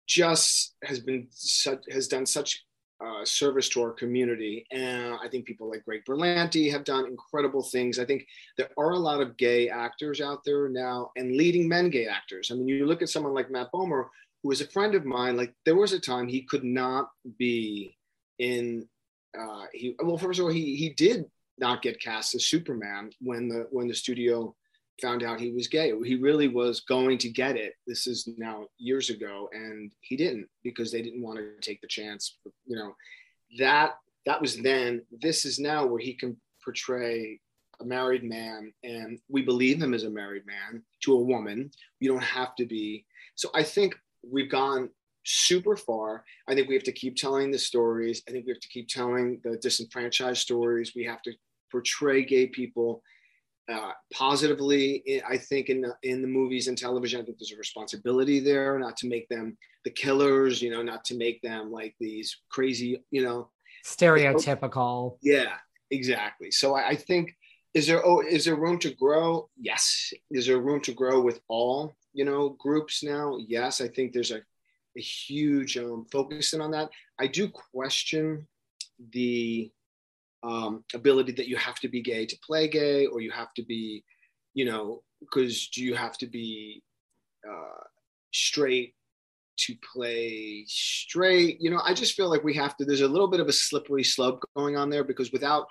just 0.07 0.75
has 0.83 0.99
been 0.99 1.27
such, 1.31 1.83
has 1.91 2.07
done 2.07 2.25
such 2.25 2.63
uh, 3.03 3.25
service 3.25 3.69
to 3.69 3.81
our 3.81 3.91
community. 3.91 4.65
And 4.71 5.15
I 5.23 5.27
think 5.29 5.45
people 5.45 5.69
like 5.69 5.83
Greg 5.85 6.03
Berlanti 6.07 6.71
have 6.71 6.83
done 6.83 7.05
incredible 7.05 7.63
things. 7.63 7.99
I 7.99 8.05
think 8.05 8.25
there 8.57 8.69
are 8.77 8.91
a 8.91 8.99
lot 8.99 9.21
of 9.21 9.37
gay 9.37 9.69
actors 9.69 10.21
out 10.21 10.43
there 10.45 10.69
now 10.69 11.11
and 11.15 11.35
leading 11.35 11.67
men 11.67 11.89
gay 11.89 12.07
actors. 12.07 12.51
I 12.51 12.55
mean, 12.55 12.67
you 12.67 12.85
look 12.85 13.01
at 13.01 13.09
someone 13.09 13.33
like 13.33 13.51
Matt 13.51 13.71
Bomer, 13.73 14.05
who 14.43 14.51
is 14.51 14.61
a 14.61 14.67
friend 14.67 14.95
of 14.95 15.05
mine, 15.05 15.37
like 15.37 15.53
there 15.65 15.75
was 15.75 15.93
a 15.93 15.99
time 15.99 16.27
he 16.27 16.43
could 16.43 16.63
not 16.63 17.09
be 17.37 17.97
in 18.39 18.87
uh, 19.37 19.65
he 19.73 19.95
well 20.01 20.17
first 20.17 20.39
of 20.39 20.45
all 20.45 20.51
he 20.51 20.75
he 20.75 20.89
did 20.89 21.25
not 21.57 21.81
get 21.81 22.01
cast 22.01 22.35
as 22.35 22.47
Superman 22.47 23.11
when 23.19 23.47
the 23.47 23.67
when 23.71 23.87
the 23.87 23.93
studio 23.93 24.55
found 25.01 25.23
out 25.23 25.39
he 25.39 25.51
was 25.51 25.67
gay. 25.67 25.91
He 26.03 26.15
really 26.15 26.47
was 26.47 26.81
going 26.81 27.17
to 27.19 27.29
get 27.29 27.55
it. 27.55 27.73
This 27.85 28.07
is 28.07 28.29
now 28.37 28.67
years 28.77 29.09
ago, 29.09 29.49
and 29.53 29.91
he 30.01 30.15
didn't 30.15 30.47
because 30.63 30.91
they 30.91 31.01
didn't 31.01 31.21
want 31.21 31.37
to 31.37 31.51
take 31.61 31.81
the 31.81 31.87
chance. 31.87 32.37
You 32.65 32.77
know, 32.77 32.95
that 33.57 33.97
that 34.25 34.41
was 34.41 34.57
then. 34.57 35.01
This 35.21 35.45
is 35.45 35.59
now 35.59 35.85
where 35.85 35.99
he 35.99 36.13
can 36.13 36.37
portray 36.63 37.39
a 37.81 37.85
married 37.85 38.23
man, 38.23 38.73
and 38.83 39.19
we 39.29 39.41
believe 39.41 39.81
him 39.81 39.93
as 39.93 40.03
a 40.03 40.09
married 40.09 40.45
man 40.45 40.81
to 41.03 41.13
a 41.13 41.21
woman. 41.21 41.71
You 41.99 42.09
don't 42.09 42.23
have 42.23 42.55
to 42.55 42.65
be. 42.65 43.05
So 43.35 43.49
I 43.53 43.63
think 43.63 43.95
we've 44.29 44.49
gone 44.49 44.89
super 45.25 45.75
far. 45.75 46.23
I 46.47 46.55
think 46.55 46.69
we 46.69 46.75
have 46.75 46.83
to 46.83 46.91
keep 46.91 47.15
telling 47.15 47.51
the 47.51 47.59
stories. 47.59 48.21
I 48.27 48.31
think 48.31 48.45
we 48.45 48.53
have 48.53 48.61
to 48.61 48.69
keep 48.69 48.87
telling 48.87 49.41
the 49.43 49.57
disenfranchised 49.57 50.41
stories. 50.41 50.93
We 50.95 51.03
have 51.05 51.21
to 51.23 51.33
portray 51.71 52.23
gay 52.23 52.47
people 52.47 53.01
uh, 53.71 53.91
positively. 54.13 55.21
I 55.27 55.37
think 55.37 55.69
in 55.69 55.81
the, 55.81 55.95
in 56.03 56.21
the 56.21 56.27
movies 56.27 56.67
and 56.67 56.77
television, 56.77 57.21
I 57.21 57.23
think 57.23 57.39
there's 57.39 57.53
a 57.53 57.57
responsibility 57.57 58.39
there, 58.39 58.77
not 58.79 58.97
to 58.97 59.07
make 59.07 59.27
them 59.29 59.57
the 59.83 59.91
killers, 59.91 60.61
you 60.61 60.71
know, 60.71 60.81
not 60.81 61.05
to 61.05 61.15
make 61.15 61.41
them 61.41 61.71
like 61.71 61.95
these 61.99 62.37
crazy, 62.49 63.03
you 63.11 63.23
know, 63.23 63.49
stereotypical. 63.85 65.17
Yeah, 65.21 65.53
exactly. 65.91 66.51
So 66.51 66.75
I, 66.75 66.89
I 66.89 66.95
think 66.95 67.35
is 67.73 67.87
there 67.87 68.05
oh 68.05 68.21
is 68.21 68.45
there 68.45 68.55
room 68.55 68.79
to 68.79 68.93
grow? 68.93 69.49
Yes. 69.59 70.13
Is 70.31 70.47
there 70.47 70.59
room 70.59 70.81
to 70.81 70.93
grow 70.93 71.21
with 71.21 71.41
all 71.47 71.95
you 72.13 72.25
know 72.25 72.55
groups 72.57 73.03
now? 73.03 73.37
Yes. 73.47 73.81
I 73.81 73.87
think 73.89 74.13
there's 74.13 74.31
a, 74.31 74.41
a 74.97 75.01
huge 75.01 75.77
um, 75.77 76.05
focusing 76.11 76.61
on 76.61 76.71
that. 76.71 76.89
I 77.19 77.27
do 77.27 77.49
question 77.49 78.47
the 79.11 79.71
um, 80.45 80.83
ability 80.93 81.31
that 81.33 81.47
you 81.47 81.57
have 81.57 81.79
to 81.79 81.87
be 81.87 82.01
gay 82.01 82.25
to 82.25 82.37
play 82.45 82.67
gay, 82.67 83.07
or 83.07 83.21
you 83.21 83.31
have 83.31 83.53
to 83.55 83.63
be, 83.63 84.03
you 84.53 84.65
know, 84.65 85.01
because 85.19 85.69
do 85.69 85.83
you 85.83 85.95
have 85.95 86.17
to 86.19 86.27
be 86.27 86.83
uh, 87.49 87.83
straight 88.31 88.93
to 89.57 89.75
play 89.93 90.63
straight? 90.67 91.59
You 91.59 91.71
know, 91.71 91.81
I 91.83 91.93
just 91.93 92.13
feel 92.13 92.29
like 92.29 92.43
we 92.43 92.53
have 92.55 92.77
to. 92.77 92.85
There's 92.85 93.01
a 93.01 93.07
little 93.07 93.27
bit 93.27 93.39
of 93.39 93.47
a 93.47 93.53
slippery 93.53 94.03
slope 94.03 94.43
going 94.55 94.77
on 94.77 94.89
there 94.89 95.03
because 95.03 95.31
without 95.31 95.65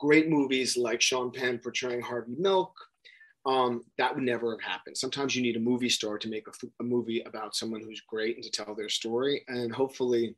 great 0.00 0.28
movies 0.28 0.76
like 0.76 1.00
Sean 1.00 1.30
Penn 1.30 1.60
portraying 1.62 2.00
Harvey 2.00 2.34
Milk, 2.36 2.72
um, 3.46 3.84
that 3.98 4.12
would 4.14 4.24
never 4.24 4.52
have 4.52 4.62
happened. 4.62 4.96
Sometimes 4.96 5.36
you 5.36 5.42
need 5.42 5.56
a 5.56 5.60
movie 5.60 5.88
star 5.88 6.18
to 6.18 6.28
make 6.28 6.46
a 6.80 6.82
movie 6.82 7.20
about 7.20 7.54
someone 7.54 7.80
who's 7.80 8.02
great 8.08 8.34
and 8.34 8.44
to 8.44 8.50
tell 8.50 8.74
their 8.74 8.88
story. 8.88 9.44
And 9.46 9.72
hopefully, 9.72 10.34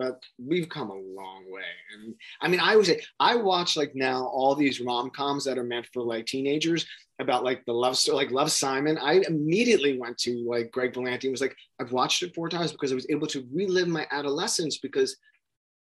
but 0.00 0.22
we've 0.42 0.70
come 0.70 0.88
a 0.88 0.94
long 0.94 1.44
way. 1.52 1.60
And 1.92 2.14
I 2.40 2.48
mean, 2.48 2.58
I 2.58 2.74
was 2.74 2.90
I 3.20 3.36
watch 3.36 3.76
like 3.76 3.94
now 3.94 4.24
all 4.24 4.54
these 4.54 4.80
rom 4.80 5.10
coms 5.10 5.44
that 5.44 5.58
are 5.58 5.62
meant 5.62 5.88
for 5.92 6.02
like 6.02 6.24
teenagers 6.24 6.86
about 7.18 7.44
like 7.44 7.62
the 7.66 7.74
love 7.74 7.98
story, 7.98 8.16
like 8.16 8.30
Love 8.30 8.50
Simon. 8.50 8.96
I 8.96 9.22
immediately 9.28 9.98
went 9.98 10.16
to 10.20 10.42
like 10.48 10.70
Greg 10.70 10.94
Berlanti 10.94 11.24
and 11.24 11.32
was 11.32 11.42
like, 11.42 11.54
I've 11.78 11.92
watched 11.92 12.22
it 12.22 12.34
four 12.34 12.48
times 12.48 12.72
because 12.72 12.92
I 12.92 12.94
was 12.94 13.06
able 13.10 13.26
to 13.26 13.46
relive 13.52 13.88
my 13.88 14.06
adolescence 14.10 14.78
because 14.78 15.18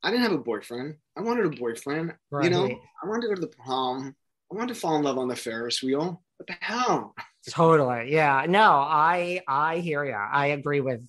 I 0.04 0.12
didn't 0.12 0.23
have 0.23 0.34
a 0.34 0.38
boyfriend. 0.38 0.97
I 1.17 1.21
wanted 1.21 1.47
a 1.47 1.58
boyfriend. 1.58 2.13
Right. 2.30 2.43
You 2.43 2.52
know, 2.52 2.65
I 2.65 3.08
wanted 3.08 3.23
to 3.23 3.28
go 3.30 3.36
to 3.36 3.41
the 3.41 3.47
prom. 3.47 4.15
I 4.52 4.56
wanted 4.56 4.76
to 4.76 4.80
fall 4.80 4.95
in 4.97 5.04
love 5.04 5.17
on 5.17 5.28
the 5.28 5.36
Ferris 5.36 5.82
wheel. 5.82 6.21
What 6.38 6.47
the 6.47 6.56
hell? 6.60 7.15
Totally. 7.49 8.13
Yeah. 8.13 8.45
No, 8.47 8.73
I 8.73 9.41
I 9.47 9.80
hear 9.80 10.06
you. 10.06 10.13
I 10.13 10.47
agree 10.47 10.82
with 10.82 11.02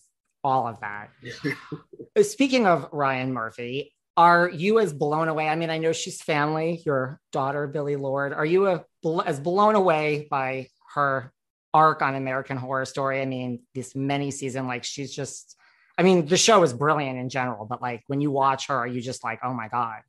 all 0.44 0.68
of 0.68 0.78
that. 0.80 1.10
Uh, 2.16 2.22
speaking 2.22 2.66
of 2.66 2.88
Ryan 2.92 3.32
Murphy, 3.32 3.92
are 4.16 4.48
you 4.48 4.78
as 4.78 4.92
blown 4.92 5.28
away? 5.28 5.48
I 5.48 5.56
mean, 5.56 5.70
I 5.70 5.78
know 5.78 5.92
she's 5.92 6.22
family, 6.22 6.82
your 6.86 7.20
daughter, 7.32 7.66
Billie 7.66 7.96
Lourd. 7.96 8.32
Are 8.32 8.46
you 8.46 8.68
a, 8.68 8.84
as 9.24 9.40
blown 9.40 9.74
away 9.74 10.28
by 10.30 10.68
her 10.94 11.32
arc 11.72 12.02
on 12.02 12.14
American 12.14 12.56
Horror 12.56 12.84
Story? 12.84 13.20
I 13.20 13.24
mean, 13.24 13.62
this 13.74 13.96
many 13.96 14.30
season, 14.30 14.68
like 14.68 14.84
she's 14.84 15.12
just, 15.12 15.56
I 15.98 16.02
mean, 16.04 16.26
the 16.26 16.36
show 16.36 16.62
is 16.62 16.72
brilliant 16.72 17.18
in 17.18 17.28
general, 17.28 17.64
but 17.64 17.82
like 17.82 18.04
when 18.06 18.20
you 18.20 18.30
watch 18.30 18.68
her, 18.68 18.76
are 18.76 18.86
you 18.86 19.00
just 19.00 19.24
like, 19.24 19.40
oh 19.42 19.52
my 19.52 19.68
God? 19.68 20.02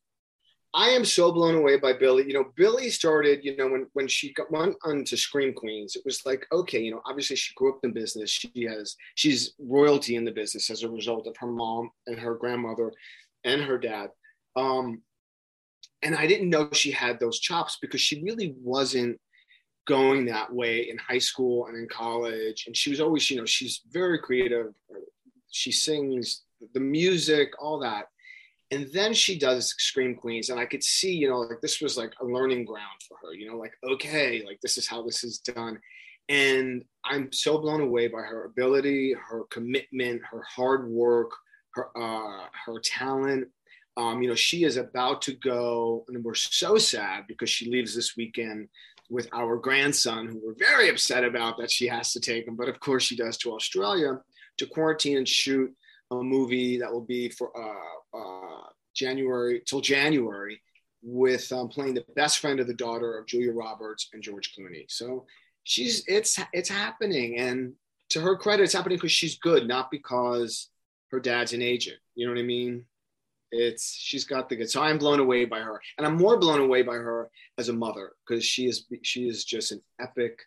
I 0.76 0.90
am 0.90 1.06
so 1.06 1.32
blown 1.32 1.56
away 1.56 1.78
by 1.78 1.94
Billie. 1.94 2.26
You 2.28 2.34
know, 2.34 2.52
Billie 2.58 2.90
started, 2.90 3.46
you 3.46 3.56
know, 3.56 3.70
when 3.70 3.88
when 3.94 4.10
she 4.10 4.34
got, 4.34 4.52
went 4.52 4.76
on 4.84 5.06
to 5.06 5.16
Scream 5.16 5.54
Queens, 5.54 5.96
it 5.96 6.02
was 6.04 6.26
like, 6.26 6.46
okay, 6.52 6.82
you 6.82 6.92
know, 6.92 7.02
obviously 7.06 7.38
she 7.38 7.54
grew 7.56 7.74
up 7.74 7.80
in 7.84 7.94
business. 7.94 8.30
She 8.30 8.66
has 8.66 8.98
she's 9.16 9.54
royalty 9.58 10.18
in 10.18 10.26
the 10.26 10.34
business 10.34 10.70
as 10.70 10.84
a 10.84 10.90
result 10.90 11.28
of 11.28 11.38
her 11.38 11.48
mom 11.48 11.92
and 12.08 12.20
her 12.20 12.36
grandmother 12.36 12.92
and 13.46 13.62
her 13.62 13.78
dad. 13.78 14.10
Um, 14.58 15.02
and 16.04 16.14
I 16.14 16.28
didn't 16.28 16.50
know 16.50 16.68
she 16.74 16.92
had 16.92 17.22
those 17.22 17.40
chops 17.40 17.78
because 17.82 18.02
she 18.02 18.22
really 18.22 18.54
wasn't 18.62 19.18
going 19.88 20.26
that 20.26 20.54
way 20.54 20.90
in 20.90 20.98
high 20.98 21.20
school 21.20 21.68
and 21.68 21.78
in 21.78 21.88
college. 21.88 22.66
And 22.68 22.76
she 22.76 22.90
was 22.90 23.00
always, 23.00 23.32
you 23.32 23.38
know, 23.38 23.46
she's 23.46 23.82
very 23.92 24.20
creative. 24.20 24.74
She 25.52 25.72
sings 25.72 26.44
the 26.74 26.82
music, 26.82 27.52
all 27.60 27.80
that 27.80 28.08
and 28.76 28.92
then 28.92 29.14
she 29.14 29.40
does 29.40 29.70
scream 29.78 30.14
queens 30.16 30.50
and 30.50 30.60
i 30.60 30.66
could 30.66 30.84
see 30.84 31.14
you 31.14 31.30
know 31.30 31.40
like 31.40 31.62
this 31.62 31.82
was 31.82 31.98
like 31.98 32.14
a 32.22 32.26
learning 32.26 32.66
ground 32.66 33.00
for 33.08 33.18
her 33.22 33.34
you 33.34 33.50
know 33.50 33.58
like 33.58 33.74
okay 33.84 34.44
like 34.46 34.60
this 34.62 34.78
is 34.78 34.88
how 34.88 35.02
this 35.02 35.24
is 35.24 35.40
done. 35.40 35.80
And 36.28 36.84
i'm 37.04 37.32
so 37.32 37.58
blown 37.58 37.82
away 37.82 38.08
by 38.08 38.22
her 38.22 38.46
ability 38.46 39.16
her 39.30 39.44
commitment 39.50 40.22
her 40.32 40.44
hard 40.44 40.90
work 40.90 41.32
her 41.76 41.88
uh 41.96 42.48
her 42.66 42.80
talent. 42.84 43.48
Um 43.98 44.22
you 44.22 44.30
know 44.30 44.36
she 44.36 44.64
is 44.64 44.78
about 44.78 45.22
to 45.24 45.34
go 45.34 46.04
and 46.08 46.24
we're 46.24 46.34
so 46.34 46.78
sad 46.78 47.26
because 47.28 47.50
she 47.50 47.70
leaves 47.70 47.96
this 47.96 48.18
weekend 48.18 48.68
with 49.10 49.30
our 49.34 49.56
grandson 49.58 50.28
who 50.28 50.42
we're 50.44 50.56
very 50.58 50.90
upset 50.90 51.24
about 51.24 51.58
that 51.58 51.70
she 51.70 51.88
has 51.88 52.12
to 52.14 52.20
take 52.20 52.48
him 52.48 52.56
but 52.56 52.70
of 52.70 52.80
course 52.80 53.04
she 53.04 53.16
does 53.16 53.38
to 53.38 53.54
australia 53.54 54.20
to 54.58 54.66
quarantine 54.66 55.18
and 55.18 55.28
shoot 55.28 55.72
a 56.12 56.16
movie 56.16 56.80
that 56.80 56.92
will 56.92 57.06
be 57.06 57.30
for 57.30 57.50
uh, 57.58 57.96
uh, 58.16 58.70
January 58.96 59.62
till 59.66 59.82
January 59.82 60.62
with 61.04 61.52
um, 61.52 61.68
playing 61.70 61.94
the 61.94 62.06
best 62.16 62.40
friend 62.40 62.60
of 62.60 62.68
the 62.68 62.74
daughter 62.74 63.18
of 63.18 63.28
Julia 63.28 63.54
Roberts 63.54 64.10
and 64.14 64.24
George 64.24 64.54
Clooney. 64.56 64.86
So 64.90 65.26
she's 65.64 66.04
it's 66.08 66.40
it's 66.54 66.70
happening, 66.70 67.38
and 67.38 67.74
to 68.10 68.22
her 68.22 68.36
credit, 68.36 68.64
it's 68.64 68.74
happening 68.74 68.98
because 68.98 69.12
she's 69.12 69.38
good, 69.38 69.68
not 69.68 69.92
because 69.92 70.70
her 71.12 71.20
dad's 71.20 71.54
an 71.54 71.62
agent. 71.62 71.98
You 72.16 72.26
know 72.26 72.34
what 72.34 72.40
I 72.40 72.46
mean? 72.46 72.86
It's 73.52 73.94
she's 73.94 74.26
got 74.26 74.50
the 74.50 74.56
good. 74.56 74.70
So 74.70 74.82
I'm 74.82 74.98
blown 74.98 75.20
away 75.20 75.46
by 75.46 75.60
her, 75.60 75.80
and 75.98 76.08
I'm 76.08 76.18
more 76.18 76.38
blown 76.38 76.60
away 76.60 76.82
by 76.82 76.96
her 76.96 77.30
as 77.58 77.70
a 77.70 77.74
mother 77.74 78.14
because 78.26 78.44
she 78.44 78.68
is 78.68 78.86
she 79.04 79.28
is 79.28 79.46
just 79.46 79.72
an 79.72 79.82
epic 80.00 80.40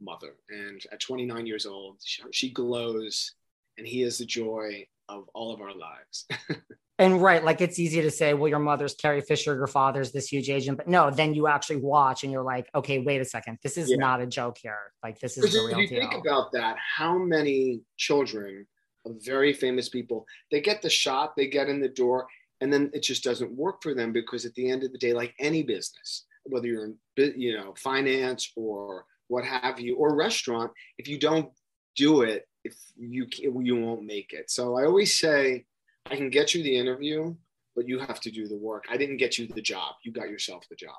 mother. 0.00 0.34
And 0.50 0.82
at 0.92 1.00
29 1.00 1.46
years 1.46 1.66
old, 1.66 1.98
she, 2.04 2.22
she 2.32 2.50
glows 2.50 3.34
and 3.78 3.86
he 3.86 4.02
is 4.02 4.18
the 4.18 4.24
joy 4.24 4.86
of 5.08 5.28
all 5.34 5.52
of 5.52 5.60
our 5.60 5.74
lives. 5.74 6.26
and 6.98 7.20
right, 7.20 7.42
like 7.42 7.60
it's 7.60 7.78
easy 7.78 8.02
to 8.02 8.10
say, 8.10 8.34
well, 8.34 8.48
your 8.48 8.60
mother's 8.60 8.94
Carrie 8.94 9.20
Fisher, 9.20 9.54
your 9.54 9.66
father's 9.66 10.12
this 10.12 10.28
huge 10.28 10.48
agent, 10.48 10.78
but 10.78 10.86
no, 10.86 11.10
then 11.10 11.34
you 11.34 11.48
actually 11.48 11.76
watch 11.76 12.22
and 12.22 12.32
you're 12.32 12.44
like, 12.44 12.68
okay, 12.74 13.00
wait 13.00 13.20
a 13.20 13.24
second, 13.24 13.58
this 13.62 13.76
is 13.76 13.90
yeah. 13.90 13.96
not 13.96 14.20
a 14.20 14.26
joke 14.26 14.58
here. 14.62 14.78
Like 15.02 15.18
this 15.18 15.36
is 15.36 15.52
the 15.52 15.58
real 15.58 15.68
if 15.68 15.78
you 15.78 15.88
deal. 15.88 16.00
think 16.00 16.14
about 16.14 16.52
that, 16.52 16.76
how 16.78 17.18
many 17.18 17.80
children 17.96 18.66
of 19.06 19.16
very 19.24 19.52
famous 19.52 19.88
people 19.88 20.24
they 20.50 20.60
get 20.60 20.82
the 20.82 20.90
shot, 20.90 21.34
they 21.36 21.48
get 21.48 21.68
in 21.68 21.80
the 21.80 21.88
door, 21.88 22.26
and 22.60 22.72
then 22.72 22.90
it 22.94 23.02
just 23.02 23.24
doesn't 23.24 23.50
work 23.52 23.82
for 23.82 23.94
them 23.94 24.12
because 24.12 24.44
at 24.44 24.54
the 24.54 24.70
end 24.70 24.84
of 24.84 24.92
the 24.92 24.98
day, 24.98 25.12
like 25.12 25.34
any 25.40 25.62
business, 25.62 26.26
whether 26.44 26.66
you're 26.66 26.84
in 26.84 26.96
you 27.36 27.56
know 27.56 27.74
finance 27.76 28.52
or 28.56 29.04
what 29.28 29.44
have 29.44 29.80
you, 29.80 29.96
or 29.96 30.14
restaurant, 30.14 30.70
if 30.98 31.08
you 31.08 31.18
don't 31.18 31.50
do 31.96 32.22
it 32.22 32.46
if 32.64 32.76
you 32.96 33.26
you 33.60 33.76
won't 33.76 34.04
make 34.04 34.32
it. 34.32 34.50
So 34.50 34.76
I 34.76 34.84
always 34.84 35.18
say 35.18 35.66
I 36.10 36.16
can 36.16 36.30
get 36.30 36.54
you 36.54 36.62
the 36.62 36.76
interview, 36.76 37.34
but 37.74 37.88
you 37.88 37.98
have 37.98 38.20
to 38.20 38.30
do 38.30 38.46
the 38.46 38.56
work. 38.56 38.84
I 38.90 38.96
didn't 38.96 39.16
get 39.16 39.38
you 39.38 39.46
the 39.46 39.62
job. 39.62 39.94
You 40.02 40.12
got 40.12 40.28
yourself 40.28 40.64
the 40.68 40.76
job. 40.76 40.96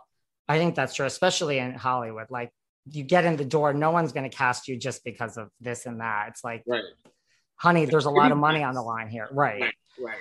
I 0.48 0.58
think 0.58 0.76
that's 0.76 0.94
true, 0.94 1.06
especially 1.06 1.60
in 1.60 1.74
Hollywood. 1.74 2.28
Like 2.30 2.52
you 2.92 3.04
get 3.04 3.26
in 3.26 3.36
the 3.36 3.46
door, 3.46 3.74
no 3.74 3.92
one's 3.92 4.12
going 4.12 4.30
to 4.30 4.36
cast 4.36 4.68
you 4.68 4.78
just 4.78 5.04
because 5.04 5.38
of 5.38 5.50
this 5.60 5.86
and 5.86 6.02
that. 6.02 6.28
It's 6.30 6.44
like, 6.44 6.64
right. 6.68 6.84
honey, 7.56 7.86
there's 7.86 8.06
a 8.06 8.12
lot 8.12 8.32
of 8.32 8.38
money 8.38 8.64
on 8.64 8.74
the 8.76 8.82
line 8.82 9.10
here. 9.10 9.28
Right. 9.32 9.62
Right. 9.62 9.74
right. 10.00 10.18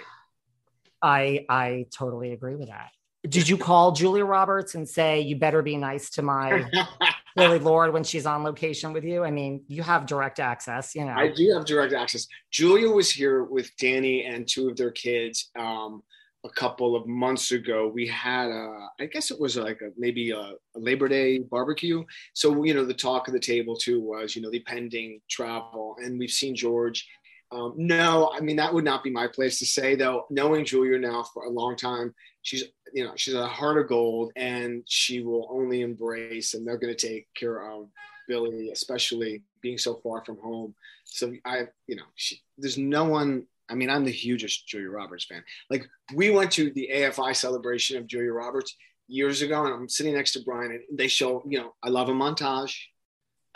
I 1.03 1.45
I 1.49 1.87
totally 1.91 2.33
agree 2.33 2.57
with 2.57 2.69
that. 2.69 2.91
Did 3.29 3.49
you 3.49 3.59
call 3.59 3.93
Julia 3.93 4.25
Roberts 4.25 4.75
and 4.75 4.89
say 4.89 5.21
you 5.21 5.37
better 5.37 5.63
be 5.63 5.77
nice 5.77 6.11
to 6.11 6.23
my 6.23 6.65
Billie 7.37 7.59
Lourd 7.59 7.93
when 7.93 8.05
she's 8.05 8.27
on 8.27 8.45
location 8.45 8.93
with 8.93 9.05
you? 9.05 9.25
I 9.25 9.31
mean, 9.31 9.65
you 9.67 9.83
have 9.83 10.07
direct 10.07 10.39
access, 10.39 10.95
you 10.95 11.05
know. 11.05 11.15
I 11.15 11.33
do 11.33 11.53
have 11.55 11.65
direct 11.65 11.93
access. 11.93 12.27
Julia 12.51 12.89
was 12.89 13.11
here 13.11 13.45
with 13.45 13.71
Danny 13.77 14.25
and 14.25 14.47
two 14.47 14.69
of 14.69 14.77
their 14.77 14.93
kids 14.93 15.51
um, 15.59 16.03
a 16.45 16.51
couple 16.51 16.95
of 16.95 17.07
months 17.07 17.51
ago. 17.51 17.91
We 17.93 18.07
had 18.07 18.51
a, 18.51 18.89
I 19.01 19.07
guess 19.07 19.31
it 19.31 19.41
was 19.41 19.57
like 19.57 19.81
a, 19.81 19.91
maybe 19.97 20.31
a, 20.31 20.39
a 20.39 20.79
Labor 20.79 21.09
Day 21.09 21.39
barbecue. 21.39 22.05
So, 22.35 22.63
you 22.65 22.75
know, 22.75 22.85
the 22.85 22.95
talk 22.95 23.27
of 23.27 23.35
the 23.35 23.41
table 23.41 23.77
too 23.77 24.01
was, 24.01 24.37
you 24.37 24.43
know, 24.43 24.51
the 24.51 24.61
pending 24.61 25.21
travel. 25.29 25.97
And 25.99 26.19
we've 26.19 26.31
seen 26.31 26.55
George 26.55 27.07
um, 27.55 27.75
no, 27.77 28.33
I 28.35 28.41
mean 28.41 28.57
that 28.57 28.75
would 28.75 28.85
not 28.85 29.05
be 29.05 29.11
my 29.11 29.29
place 29.29 29.59
to 29.61 29.67
say 29.67 29.95
though. 29.95 30.27
Knowing 30.29 30.65
Julia 30.65 30.99
now 30.99 31.23
for 31.23 31.45
a 31.45 31.51
long 31.51 31.77
time, 31.77 32.13
she's 32.43 32.65
you 32.93 33.05
know 33.05 33.13
she's 33.17 33.35
a 33.35 33.47
heart 33.47 33.79
of 33.79 33.89
gold, 33.89 34.33
and 34.35 34.83
she 34.87 35.23
will 35.23 35.49
only 35.51 35.83
embrace, 35.83 36.55
and 36.55 36.67
they're 36.67 36.79
going 36.79 36.95
to 36.95 37.09
take 37.09 37.29
care 37.35 37.71
of 37.71 37.89
Billie, 38.27 38.71
especially 38.71 39.43
being 39.63 39.79
so 39.79 40.01
far 40.03 40.25
from 40.25 40.39
home. 40.39 40.75
So 41.05 41.33
I, 41.45 41.69
you 41.87 41.97
know, 41.97 42.05
she, 42.17 42.41
there's 42.59 42.79
no 42.79 43.05
one. 43.05 43.47
I 43.71 43.75
mean, 43.75 43.89
I'm 43.89 44.05
the 44.05 44.11
hugest 44.11 44.67
Julia 44.67 44.91
Roberts 44.91 45.25
fan. 45.25 45.45
Like 45.71 45.87
we 46.15 46.31
went 46.31 46.51
to 46.53 46.71
the 46.73 46.91
AFI 46.93 47.37
celebration 47.37 47.97
of 47.97 48.07
Julia 48.07 48.33
Roberts 48.33 48.77
years 49.07 49.43
ago, 49.43 49.65
and 49.65 49.75
I'm 49.75 49.89
sitting 49.89 50.15
next 50.15 50.33
to 50.33 50.43
Brian, 50.45 50.73
and 50.73 50.99
they 50.99 51.09
show, 51.09 51.43
you 51.49 51.59
know, 51.59 51.75
I 51.83 51.89
love 51.89 52.09
a 52.09 52.13
montage 52.13 52.75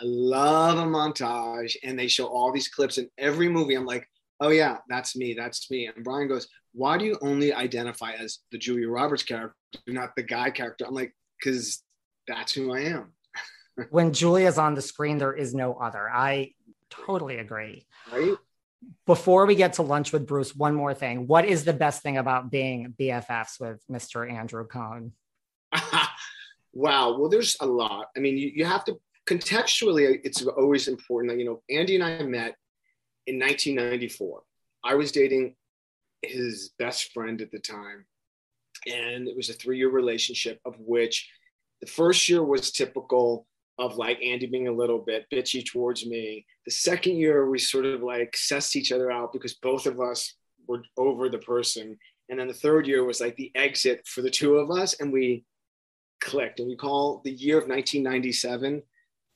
I 0.01 0.05
love 0.05 0.77
a 0.77 0.89
montage, 0.89 1.75
and 1.83 1.99
they 1.99 2.07
show 2.07 2.25
all 2.25 2.51
these 2.51 2.69
clips 2.69 2.97
in 2.97 3.09
every 3.17 3.49
movie. 3.49 3.75
I'm 3.75 3.85
like, 3.85 4.07
oh 4.39 4.49
yeah, 4.49 4.77
that's 4.87 5.15
me, 5.15 5.33
that's 5.33 5.69
me. 5.69 5.87
And 5.87 6.03
Brian 6.03 6.27
goes, 6.27 6.47
why 6.73 6.97
do 6.97 7.05
you 7.05 7.17
only 7.21 7.53
identify 7.53 8.13
as 8.13 8.39
the 8.51 8.57
Julia 8.57 8.89
Roberts 8.89 9.23
character, 9.23 9.55
not 9.87 10.15
the 10.15 10.23
guy 10.23 10.51
character? 10.51 10.85
I'm 10.87 10.93
like, 10.93 11.13
because 11.37 11.83
that's 12.27 12.53
who 12.53 12.73
I 12.73 12.81
am. 12.81 13.13
when 13.89 14.13
Julia's 14.13 14.57
on 14.57 14.75
the 14.75 14.81
screen, 14.81 15.17
there 15.17 15.33
is 15.33 15.53
no 15.53 15.73
other. 15.73 16.09
I 16.09 16.53
totally 16.89 17.37
agree. 17.37 17.85
Right. 18.11 18.35
Before 19.05 19.45
we 19.45 19.55
get 19.55 19.73
to 19.73 19.81
lunch 19.81 20.13
with 20.13 20.25
Bruce, 20.25 20.55
one 20.55 20.73
more 20.73 20.93
thing. 20.93 21.27
What 21.27 21.43
is 21.43 21.65
the 21.65 21.73
best 21.73 22.01
thing 22.01 22.17
about 22.17 22.49
being 22.49 22.93
BFFs 22.97 23.59
with 23.59 23.83
Mr. 23.91 24.31
Andrew 24.31 24.65
Cohen? 24.65 25.11
wow. 26.73 27.17
Well, 27.17 27.27
there's 27.27 27.57
a 27.59 27.65
lot. 27.65 28.07
I 28.15 28.21
mean, 28.21 28.37
you, 28.37 28.51
you 28.55 28.65
have 28.65 28.85
to 28.85 28.97
contextually, 29.29 30.19
it's 30.23 30.45
always 30.45 30.87
important 30.87 31.31
that, 31.31 31.39
you 31.39 31.45
know, 31.45 31.61
Andy 31.69 31.95
and 31.95 32.03
I 32.03 32.23
met 32.23 32.55
in 33.27 33.39
1994. 33.39 34.41
I 34.83 34.95
was 34.95 35.11
dating 35.11 35.55
his 36.23 36.71
best 36.79 37.13
friend 37.13 37.39
at 37.41 37.51
the 37.51 37.59
time. 37.59 38.05
And 38.87 39.27
it 39.27 39.35
was 39.35 39.49
a 39.49 39.53
three 39.53 39.77
year 39.77 39.89
relationship, 39.89 40.59
of 40.65 40.75
which 40.79 41.29
the 41.81 41.87
first 41.87 42.27
year 42.27 42.43
was 42.43 42.71
typical 42.71 43.45
of 43.77 43.97
like 43.97 44.21
Andy 44.23 44.47
being 44.47 44.67
a 44.67 44.73
little 44.73 44.99
bit 44.99 45.25
bitchy 45.31 45.65
towards 45.65 46.05
me. 46.05 46.45
The 46.65 46.71
second 46.71 47.15
year, 47.15 47.49
we 47.49 47.59
sort 47.59 47.85
of 47.85 48.01
like 48.01 48.33
sussed 48.33 48.75
each 48.75 48.91
other 48.91 49.11
out 49.11 49.31
because 49.31 49.53
both 49.55 49.85
of 49.85 50.01
us 50.01 50.33
were 50.67 50.83
over 50.97 51.29
the 51.29 51.37
person. 51.37 51.97
And 52.29 52.39
then 52.39 52.47
the 52.47 52.53
third 52.53 52.87
year 52.87 53.03
was 53.03 53.21
like 53.21 53.35
the 53.35 53.51
exit 53.55 54.05
for 54.05 54.21
the 54.21 54.29
two 54.29 54.57
of 54.57 54.69
us, 54.71 54.99
and 54.99 55.11
we 55.11 55.45
clicked. 56.19 56.59
And 56.59 56.67
we 56.67 56.75
call 56.75 57.21
the 57.23 57.31
year 57.31 57.57
of 57.57 57.67
1997 57.67 58.81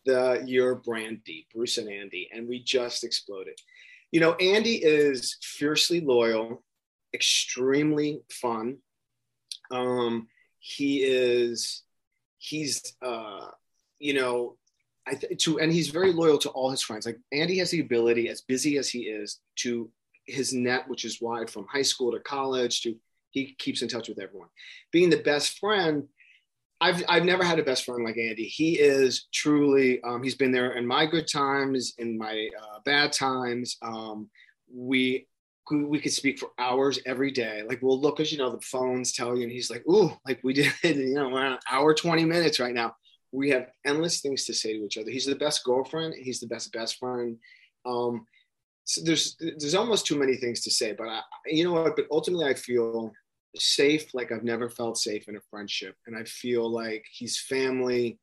the 0.05 0.43
year 0.45 0.75
Brandy, 0.75 1.47
Bruce 1.53 1.77
and 1.77 1.89
Andy, 1.89 2.29
and 2.33 2.47
we 2.47 2.61
just 2.63 3.03
exploded. 3.03 3.59
You 4.11 4.19
know, 4.19 4.33
Andy 4.33 4.75
is 4.75 5.37
fiercely 5.41 6.01
loyal, 6.01 6.63
extremely 7.13 8.21
fun. 8.29 8.77
Um, 9.71 10.27
he 10.59 11.03
is, 11.03 11.83
he's, 12.37 12.95
uh, 13.01 13.47
you 13.99 14.13
know, 14.13 14.57
I 15.05 15.15
th- 15.15 15.43
to 15.43 15.59
and 15.59 15.71
he's 15.71 15.89
very 15.89 16.13
loyal 16.13 16.37
to 16.39 16.49
all 16.49 16.69
his 16.69 16.81
friends. 16.81 17.05
Like 17.05 17.19
Andy 17.31 17.57
has 17.57 17.71
the 17.71 17.81
ability, 17.81 18.29
as 18.29 18.41
busy 18.41 18.77
as 18.77 18.89
he 18.89 19.01
is, 19.01 19.39
to 19.57 19.89
his 20.25 20.53
net, 20.53 20.87
which 20.87 21.03
is 21.05 21.21
wide 21.21 21.49
from 21.49 21.67
high 21.67 21.81
school 21.81 22.11
to 22.11 22.19
college, 22.19 22.81
to 22.83 22.95
he 23.31 23.53
keeps 23.55 23.81
in 23.81 23.87
touch 23.87 24.07
with 24.07 24.19
everyone. 24.19 24.49
Being 24.91 25.09
the 25.09 25.17
best 25.17 25.59
friend, 25.59 26.07
I've 26.81 27.03
I've 27.07 27.25
never 27.25 27.43
had 27.43 27.59
a 27.59 27.63
best 27.63 27.85
friend 27.85 28.03
like 28.03 28.17
Andy. 28.17 28.43
He 28.43 28.79
is 28.79 29.27
truly. 29.33 30.01
Um, 30.03 30.21
he's 30.21 30.35
been 30.35 30.51
there 30.51 30.73
in 30.73 30.85
my 30.85 31.05
good 31.05 31.27
times, 31.27 31.93
in 31.97 32.17
my 32.17 32.49
uh, 32.61 32.79
bad 32.83 33.13
times. 33.13 33.77
Um, 33.81 34.29
we 34.73 35.27
we 35.71 35.99
could 35.99 36.11
speak 36.11 36.39
for 36.39 36.49
hours 36.59 36.99
every 37.05 37.31
day. 37.31 37.63
Like 37.67 37.81
we'll 37.81 37.99
look 37.99 38.19
as 38.19 38.31
you 38.31 38.37
know 38.37 38.49
the 38.49 38.61
phones 38.61 39.13
tell 39.13 39.37
you, 39.37 39.43
and 39.43 39.51
he's 39.51 39.69
like, 39.69 39.87
"Ooh, 39.87 40.11
like 40.27 40.41
we 40.43 40.53
did, 40.53 40.73
you 40.83 41.13
know, 41.13 41.29
we're 41.29 41.45
on 41.45 41.59
hour 41.71 41.93
twenty 41.93 42.25
minutes 42.25 42.59
right 42.59 42.73
now." 42.73 42.95
We 43.31 43.49
have 43.49 43.69
endless 43.85 44.21
things 44.21 44.45
to 44.45 44.53
say 44.53 44.73
to 44.73 44.85
each 44.85 44.97
other. 44.97 45.09
He's 45.09 45.25
the 45.25 45.35
best 45.35 45.63
girlfriend. 45.63 46.13
He's 46.15 46.39
the 46.39 46.47
best 46.47 46.71
best 46.71 46.97
friend. 46.99 47.37
Um, 47.85 48.25
so 48.85 49.01
there's 49.03 49.37
there's 49.39 49.75
almost 49.75 50.05
too 50.05 50.19
many 50.19 50.35
things 50.35 50.61
to 50.61 50.71
say, 50.71 50.91
but 50.91 51.07
I, 51.07 51.21
you 51.47 51.63
know 51.63 51.71
what? 51.71 51.95
But 51.95 52.07
ultimately, 52.11 52.45
I 52.45 52.53
feel 52.53 53.13
safe 53.55 54.13
like 54.13 54.31
I've 54.31 54.43
never 54.43 54.69
felt 54.69 54.97
safe 54.97 55.27
in 55.27 55.35
a 55.35 55.41
friendship, 55.49 55.95
and 56.07 56.17
I 56.17 56.23
feel 56.23 56.69
like 56.69 57.05
he's 57.11 57.39
family 57.39 58.19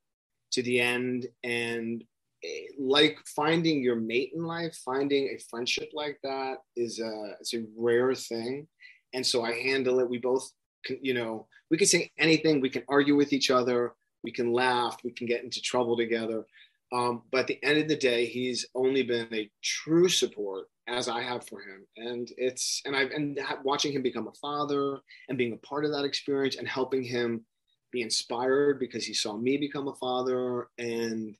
to 0.52 0.62
the 0.62 0.80
end. 0.80 1.26
And 1.44 2.02
eh, 2.44 2.66
like 2.78 3.18
finding 3.34 3.82
your 3.82 3.96
mate 3.96 4.32
in 4.34 4.44
life, 4.44 4.76
finding 4.84 5.28
a 5.28 5.42
friendship 5.50 5.90
like 5.92 6.18
that 6.22 6.58
is 6.76 7.00
a 7.00 7.32
it's 7.40 7.54
a 7.54 7.64
rare 7.76 8.14
thing, 8.14 8.66
and 9.12 9.26
so 9.26 9.44
I 9.44 9.52
handle 9.52 10.00
it. 10.00 10.10
We 10.10 10.18
both, 10.18 10.50
can, 10.84 10.98
you 11.02 11.14
know, 11.14 11.46
we 11.70 11.76
can 11.76 11.86
say 11.86 12.10
anything. 12.18 12.60
We 12.60 12.70
can 12.70 12.84
argue 12.88 13.16
with 13.16 13.32
each 13.32 13.50
other 13.50 13.94
we 14.22 14.30
can 14.30 14.52
laugh, 14.52 14.98
we 15.04 15.12
can 15.12 15.26
get 15.26 15.44
into 15.44 15.60
trouble 15.60 15.96
together. 15.96 16.44
Um, 16.92 17.22
but 17.30 17.42
at 17.42 17.46
the 17.46 17.62
end 17.62 17.78
of 17.78 17.88
the 17.88 17.96
day, 17.96 18.26
he's 18.26 18.66
only 18.74 19.02
been 19.02 19.28
a 19.32 19.50
true 19.62 20.08
support 20.08 20.66
as 20.90 21.08
I 21.08 21.22
have 21.22 21.46
for 21.46 21.60
him. 21.60 21.86
And 21.96 22.30
it's, 22.36 22.82
and 22.84 22.96
I've, 22.96 23.10
and 23.12 23.38
watching 23.62 23.92
him 23.92 24.02
become 24.02 24.28
a 24.28 24.32
father 24.32 24.98
and 25.28 25.38
being 25.38 25.52
a 25.52 25.66
part 25.66 25.84
of 25.84 25.92
that 25.92 26.04
experience 26.04 26.56
and 26.56 26.66
helping 26.66 27.02
him 27.02 27.44
be 27.92 28.02
inspired 28.02 28.78
because 28.78 29.04
he 29.04 29.14
saw 29.14 29.36
me 29.36 29.56
become 29.56 29.88
a 29.88 29.94
father. 29.94 30.68
And 30.78 31.36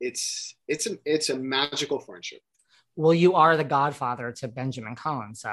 it's, 0.00 0.54
it's 0.68 0.86
a, 0.86 0.98
it's 1.04 1.30
a 1.30 1.36
magical 1.36 1.98
friendship. 1.98 2.40
Well, 2.96 3.14
you 3.14 3.34
are 3.34 3.56
the 3.56 3.64
godfather 3.64 4.32
to 4.32 4.48
Benjamin 4.48 4.96
Cohen. 4.96 5.34
So 5.34 5.48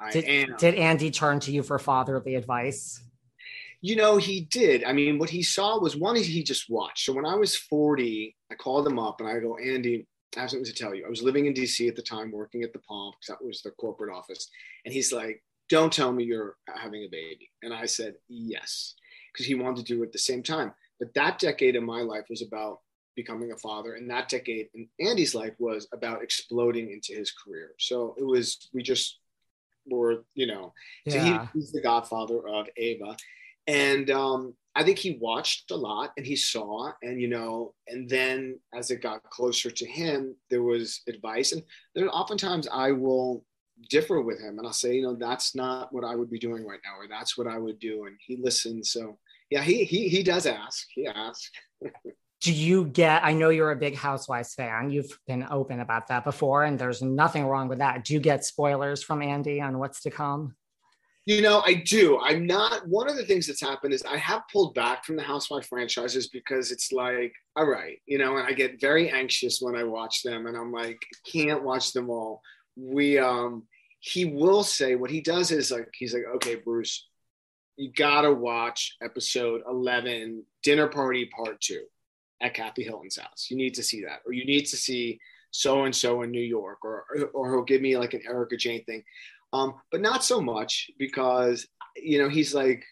I 0.00 0.10
did, 0.10 0.24
am. 0.24 0.56
did 0.58 0.74
Andy 0.74 1.10
turn 1.10 1.38
to 1.40 1.52
you 1.52 1.62
for 1.62 1.78
fatherly 1.78 2.34
advice? 2.34 3.00
You 3.80 3.96
know, 3.96 4.16
he 4.16 4.40
did. 4.40 4.82
I 4.84 4.92
mean, 4.92 5.18
what 5.18 5.28
he 5.28 5.42
saw 5.42 5.78
was 5.78 5.94
one, 5.94 6.16
he 6.16 6.42
just 6.42 6.70
watched. 6.70 7.04
So 7.04 7.12
when 7.12 7.26
I 7.26 7.34
was 7.34 7.54
40, 7.54 8.34
I 8.50 8.54
called 8.54 8.86
him 8.86 8.98
up 8.98 9.20
and 9.20 9.28
I 9.28 9.38
go, 9.38 9.58
Andy, 9.58 10.06
I 10.36 10.40
have 10.40 10.50
something 10.50 10.66
to 10.66 10.74
tell 10.74 10.94
you. 10.94 11.06
I 11.06 11.10
was 11.10 11.22
living 11.22 11.46
in 11.46 11.54
DC 11.54 11.88
at 11.88 11.96
the 11.96 12.02
time, 12.02 12.32
working 12.32 12.62
at 12.62 12.72
the 12.72 12.80
Palm, 12.80 13.12
because 13.12 13.38
that 13.38 13.46
was 13.46 13.62
the 13.62 13.70
corporate 13.72 14.14
office. 14.14 14.48
And 14.84 14.92
he's 14.92 15.12
like, 15.12 15.42
Don't 15.68 15.92
tell 15.92 16.12
me 16.12 16.24
you're 16.24 16.56
having 16.74 17.02
a 17.02 17.08
baby. 17.08 17.50
And 17.62 17.72
I 17.72 17.86
said, 17.86 18.14
Yes, 18.28 18.94
because 19.32 19.46
he 19.46 19.54
wanted 19.54 19.86
to 19.86 19.94
do 19.94 20.02
it 20.02 20.06
at 20.06 20.12
the 20.12 20.18
same 20.18 20.42
time. 20.42 20.72
But 20.98 21.14
that 21.14 21.38
decade 21.38 21.76
in 21.76 21.84
my 21.84 22.00
life 22.00 22.24
was 22.28 22.42
about 22.42 22.80
becoming 23.16 23.52
a 23.52 23.56
father. 23.56 23.94
And 23.94 24.10
that 24.10 24.28
decade 24.28 24.68
in 24.74 24.88
Andy's 25.00 25.34
life 25.34 25.54
was 25.58 25.86
about 25.92 26.22
exploding 26.22 26.90
into 26.90 27.12
his 27.18 27.32
career. 27.32 27.72
So 27.78 28.14
it 28.18 28.24
was, 28.24 28.68
we 28.72 28.82
just 28.82 29.18
were, 29.86 30.24
you 30.34 30.46
know, 30.46 30.72
yeah. 31.04 31.12
so 31.12 31.20
he, 31.20 31.38
he's 31.54 31.72
the 31.72 31.80
godfather 31.80 32.46
of 32.48 32.66
Ava 32.76 33.16
and 33.66 34.10
um, 34.10 34.54
I 34.76 34.82
think 34.82 34.98
he 34.98 35.18
watched 35.20 35.70
a 35.70 35.76
lot 35.76 36.12
and 36.16 36.26
he 36.26 36.36
saw, 36.36 36.92
and 37.02 37.20
you 37.20 37.28
know, 37.28 37.74
and 37.86 38.08
then 38.08 38.58
as 38.74 38.90
it 38.90 39.02
got 39.02 39.22
closer 39.24 39.70
to 39.70 39.86
him, 39.86 40.34
there 40.50 40.62
was 40.62 41.02
advice, 41.08 41.52
and 41.52 41.62
there 41.94 42.08
oftentimes 42.08 42.68
I 42.72 42.92
will 42.92 43.44
differ 43.90 44.20
with 44.20 44.40
him, 44.40 44.58
and 44.58 44.66
I'll 44.66 44.72
say, 44.72 44.96
you 44.96 45.02
know, 45.02 45.14
that's 45.14 45.54
not 45.54 45.92
what 45.92 46.04
I 46.04 46.14
would 46.16 46.30
be 46.30 46.38
doing 46.38 46.66
right 46.66 46.80
now, 46.84 46.96
or 46.98 47.08
that's 47.08 47.38
what 47.38 47.46
I 47.46 47.58
would 47.58 47.78
do, 47.78 48.06
and 48.06 48.16
he 48.20 48.36
listens. 48.36 48.90
So 48.90 49.18
yeah, 49.50 49.62
he 49.62 49.84
he 49.84 50.08
he 50.08 50.22
does 50.22 50.46
ask. 50.46 50.86
He 50.94 51.06
asks. 51.06 51.50
do 52.40 52.52
you 52.52 52.84
get 52.84 53.24
i 53.24 53.32
know 53.32 53.48
you're 53.48 53.70
a 53.70 53.76
big 53.76 53.96
housewives 53.96 54.54
fan 54.54 54.90
you've 54.90 55.18
been 55.26 55.46
open 55.50 55.80
about 55.80 56.08
that 56.08 56.24
before 56.24 56.64
and 56.64 56.78
there's 56.78 57.00
nothing 57.00 57.46
wrong 57.46 57.68
with 57.68 57.78
that 57.78 58.04
do 58.04 58.12
you 58.12 58.20
get 58.20 58.44
spoilers 58.44 59.02
from 59.02 59.22
andy 59.22 59.60
on 59.60 59.78
what's 59.78 60.02
to 60.02 60.10
come 60.10 60.54
you 61.26 61.40
know, 61.40 61.62
I 61.64 61.74
do. 61.74 62.18
I'm 62.20 62.46
not. 62.46 62.86
One 62.86 63.08
of 63.08 63.16
the 63.16 63.24
things 63.24 63.46
that's 63.46 63.60
happened 63.60 63.94
is 63.94 64.02
I 64.02 64.18
have 64.18 64.42
pulled 64.52 64.74
back 64.74 65.04
from 65.04 65.16
the 65.16 65.22
Housewife 65.22 65.66
franchises 65.66 66.28
because 66.28 66.70
it's 66.70 66.92
like, 66.92 67.32
all 67.56 67.66
right, 67.66 67.98
you 68.06 68.18
know, 68.18 68.36
and 68.36 68.46
I 68.46 68.52
get 68.52 68.80
very 68.80 69.10
anxious 69.10 69.58
when 69.60 69.74
I 69.74 69.84
watch 69.84 70.22
them, 70.22 70.46
and 70.46 70.56
I'm 70.56 70.70
like, 70.70 70.98
can't 71.30 71.64
watch 71.64 71.92
them 71.92 72.10
all. 72.10 72.42
We, 72.76 73.18
um, 73.18 73.62
he 74.00 74.26
will 74.26 74.62
say 74.62 74.96
what 74.96 75.10
he 75.10 75.22
does 75.22 75.50
is 75.50 75.70
like, 75.70 75.88
he's 75.94 76.12
like, 76.12 76.24
okay, 76.36 76.56
Bruce, 76.56 77.08
you 77.76 77.90
gotta 77.96 78.32
watch 78.32 78.96
episode 79.02 79.62
11, 79.66 80.44
Dinner 80.62 80.88
Party 80.88 81.30
Part 81.34 81.58
Two, 81.60 81.84
at 82.42 82.52
Kathy 82.52 82.84
Hilton's 82.84 83.18
house. 83.18 83.46
You 83.48 83.56
need 83.56 83.74
to 83.74 83.82
see 83.82 84.02
that, 84.02 84.20
or 84.26 84.34
you 84.34 84.44
need 84.44 84.66
to 84.66 84.76
see 84.76 85.18
so 85.52 85.84
and 85.84 85.96
so 85.96 86.20
in 86.20 86.30
New 86.30 86.42
York, 86.42 86.84
or 86.84 87.06
or 87.32 87.50
he'll 87.50 87.64
give 87.64 87.80
me 87.80 87.96
like 87.96 88.12
an 88.12 88.22
Erika 88.28 88.58
Jayne 88.58 88.84
thing 88.84 89.02
um, 89.54 89.74
but 89.92 90.00
not 90.00 90.24
so 90.24 90.40
much 90.40 90.90
because 90.98 91.66
you 91.96 92.18
know 92.18 92.28
he's 92.28 92.54
like 92.54 92.84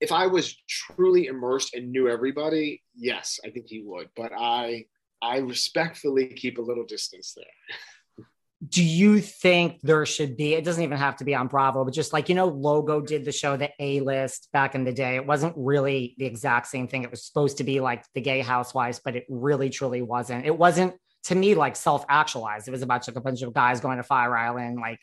if 0.00 0.12
I 0.12 0.26
was 0.26 0.56
truly 0.68 1.26
immersed 1.26 1.74
and 1.74 1.92
knew 1.92 2.08
everybody, 2.08 2.82
yes, 2.94 3.38
I 3.44 3.50
think 3.50 3.66
he 3.68 3.82
would. 3.84 4.08
But 4.16 4.32
I 4.36 4.84
I 5.22 5.38
respectfully 5.38 6.26
keep 6.28 6.58
a 6.58 6.62
little 6.62 6.84
distance 6.84 7.34
there. 7.36 8.26
Do 8.68 8.84
you 8.84 9.20
think 9.20 9.80
there 9.82 10.04
should 10.04 10.36
be? 10.36 10.52
It 10.52 10.64
doesn't 10.64 10.82
even 10.82 10.98
have 10.98 11.16
to 11.16 11.24
be 11.24 11.34
on 11.34 11.46
Bravo, 11.46 11.82
but 11.82 11.94
just 11.94 12.12
like 12.12 12.28
you 12.28 12.34
know, 12.34 12.46
Logo 12.46 13.00
did 13.00 13.24
the 13.24 13.32
show 13.32 13.56
The 13.56 13.70
A 13.78 14.00
List 14.00 14.48
back 14.52 14.74
in 14.74 14.84
the 14.84 14.92
day. 14.92 15.16
It 15.16 15.26
wasn't 15.26 15.54
really 15.56 16.14
the 16.18 16.26
exact 16.26 16.66
same 16.66 16.86
thing. 16.86 17.02
It 17.02 17.10
was 17.10 17.24
supposed 17.24 17.56
to 17.58 17.64
be 17.64 17.80
like 17.80 18.04
the 18.14 18.20
Gay 18.20 18.40
Housewives, 18.40 19.00
but 19.02 19.16
it 19.16 19.24
really 19.30 19.70
truly 19.70 20.02
wasn't. 20.02 20.44
It 20.44 20.56
wasn't 20.56 20.94
to 21.24 21.34
me 21.34 21.54
like 21.54 21.74
self 21.74 22.04
actualized. 22.08 22.68
It 22.68 22.70
was 22.70 22.82
about 22.82 23.06
like 23.06 23.16
a 23.16 23.20
bunch 23.20 23.40
of 23.40 23.54
guys 23.54 23.80
going 23.80 23.96
to 23.96 24.02
Fire 24.02 24.36
Island, 24.36 24.78
like 24.78 25.00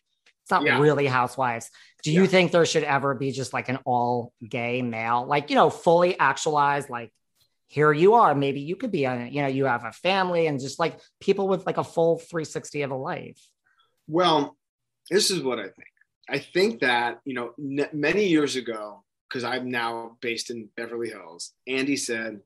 it's 0.48 0.52
not 0.52 0.64
yeah. 0.64 0.80
really 0.80 1.08
housewives. 1.08 1.70
Do 2.04 2.12
you 2.14 2.22
yeah. 2.22 2.28
think 2.28 2.54
there 2.54 2.66
should 2.66 2.86
ever 2.86 3.14
be 3.14 3.34
just 3.34 3.52
like 3.52 3.68
an 3.68 3.80
all 3.84 4.32
gay 4.48 4.82
male, 4.82 5.26
like, 5.28 5.50
you 5.50 5.58
know, 5.58 5.70
fully 5.70 6.18
actualized, 6.18 6.90
like, 6.90 7.12
here 7.66 7.92
you 7.92 8.14
are. 8.14 8.34
Maybe 8.34 8.62
you 8.62 8.78
could 8.78 8.90
be 8.90 9.04
a, 9.04 9.28
you 9.28 9.42
know, 9.42 9.50
you 9.50 9.66
have 9.66 9.84
a 9.84 9.92
family 9.92 10.48
and 10.48 10.58
just 10.58 10.80
like 10.80 11.02
people 11.20 11.50
with 11.50 11.66
like 11.66 11.76
a 11.76 11.84
full 11.84 12.18
360 12.18 12.84
of 12.84 12.92
a 12.92 12.96
life. 12.96 13.46
Well, 14.08 14.56
this 15.10 15.32
is 15.32 15.44
what 15.44 15.60
I 15.60 15.64
think. 15.64 15.92
I 16.30 16.40
think 16.40 16.80
that, 16.80 17.20
you 17.26 17.34
know, 17.34 17.52
n- 17.60 17.90
many 17.92 18.28
years 18.28 18.56
ago, 18.56 19.04
because 19.28 19.44
I'm 19.44 19.70
now 19.70 20.16
based 20.22 20.50
in 20.50 20.70
Beverly 20.78 21.10
Hills, 21.10 21.52
Andy 21.68 21.98
said, 21.98 22.40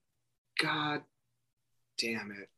God 0.60 1.04
damn 2.00 2.32
it. 2.32 2.50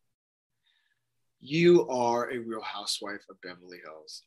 You 1.41 1.85
are 1.89 2.31
a 2.31 2.37
real 2.37 2.61
housewife 2.61 3.25
of 3.29 3.41
Beverly 3.41 3.79
Hills 3.83 4.23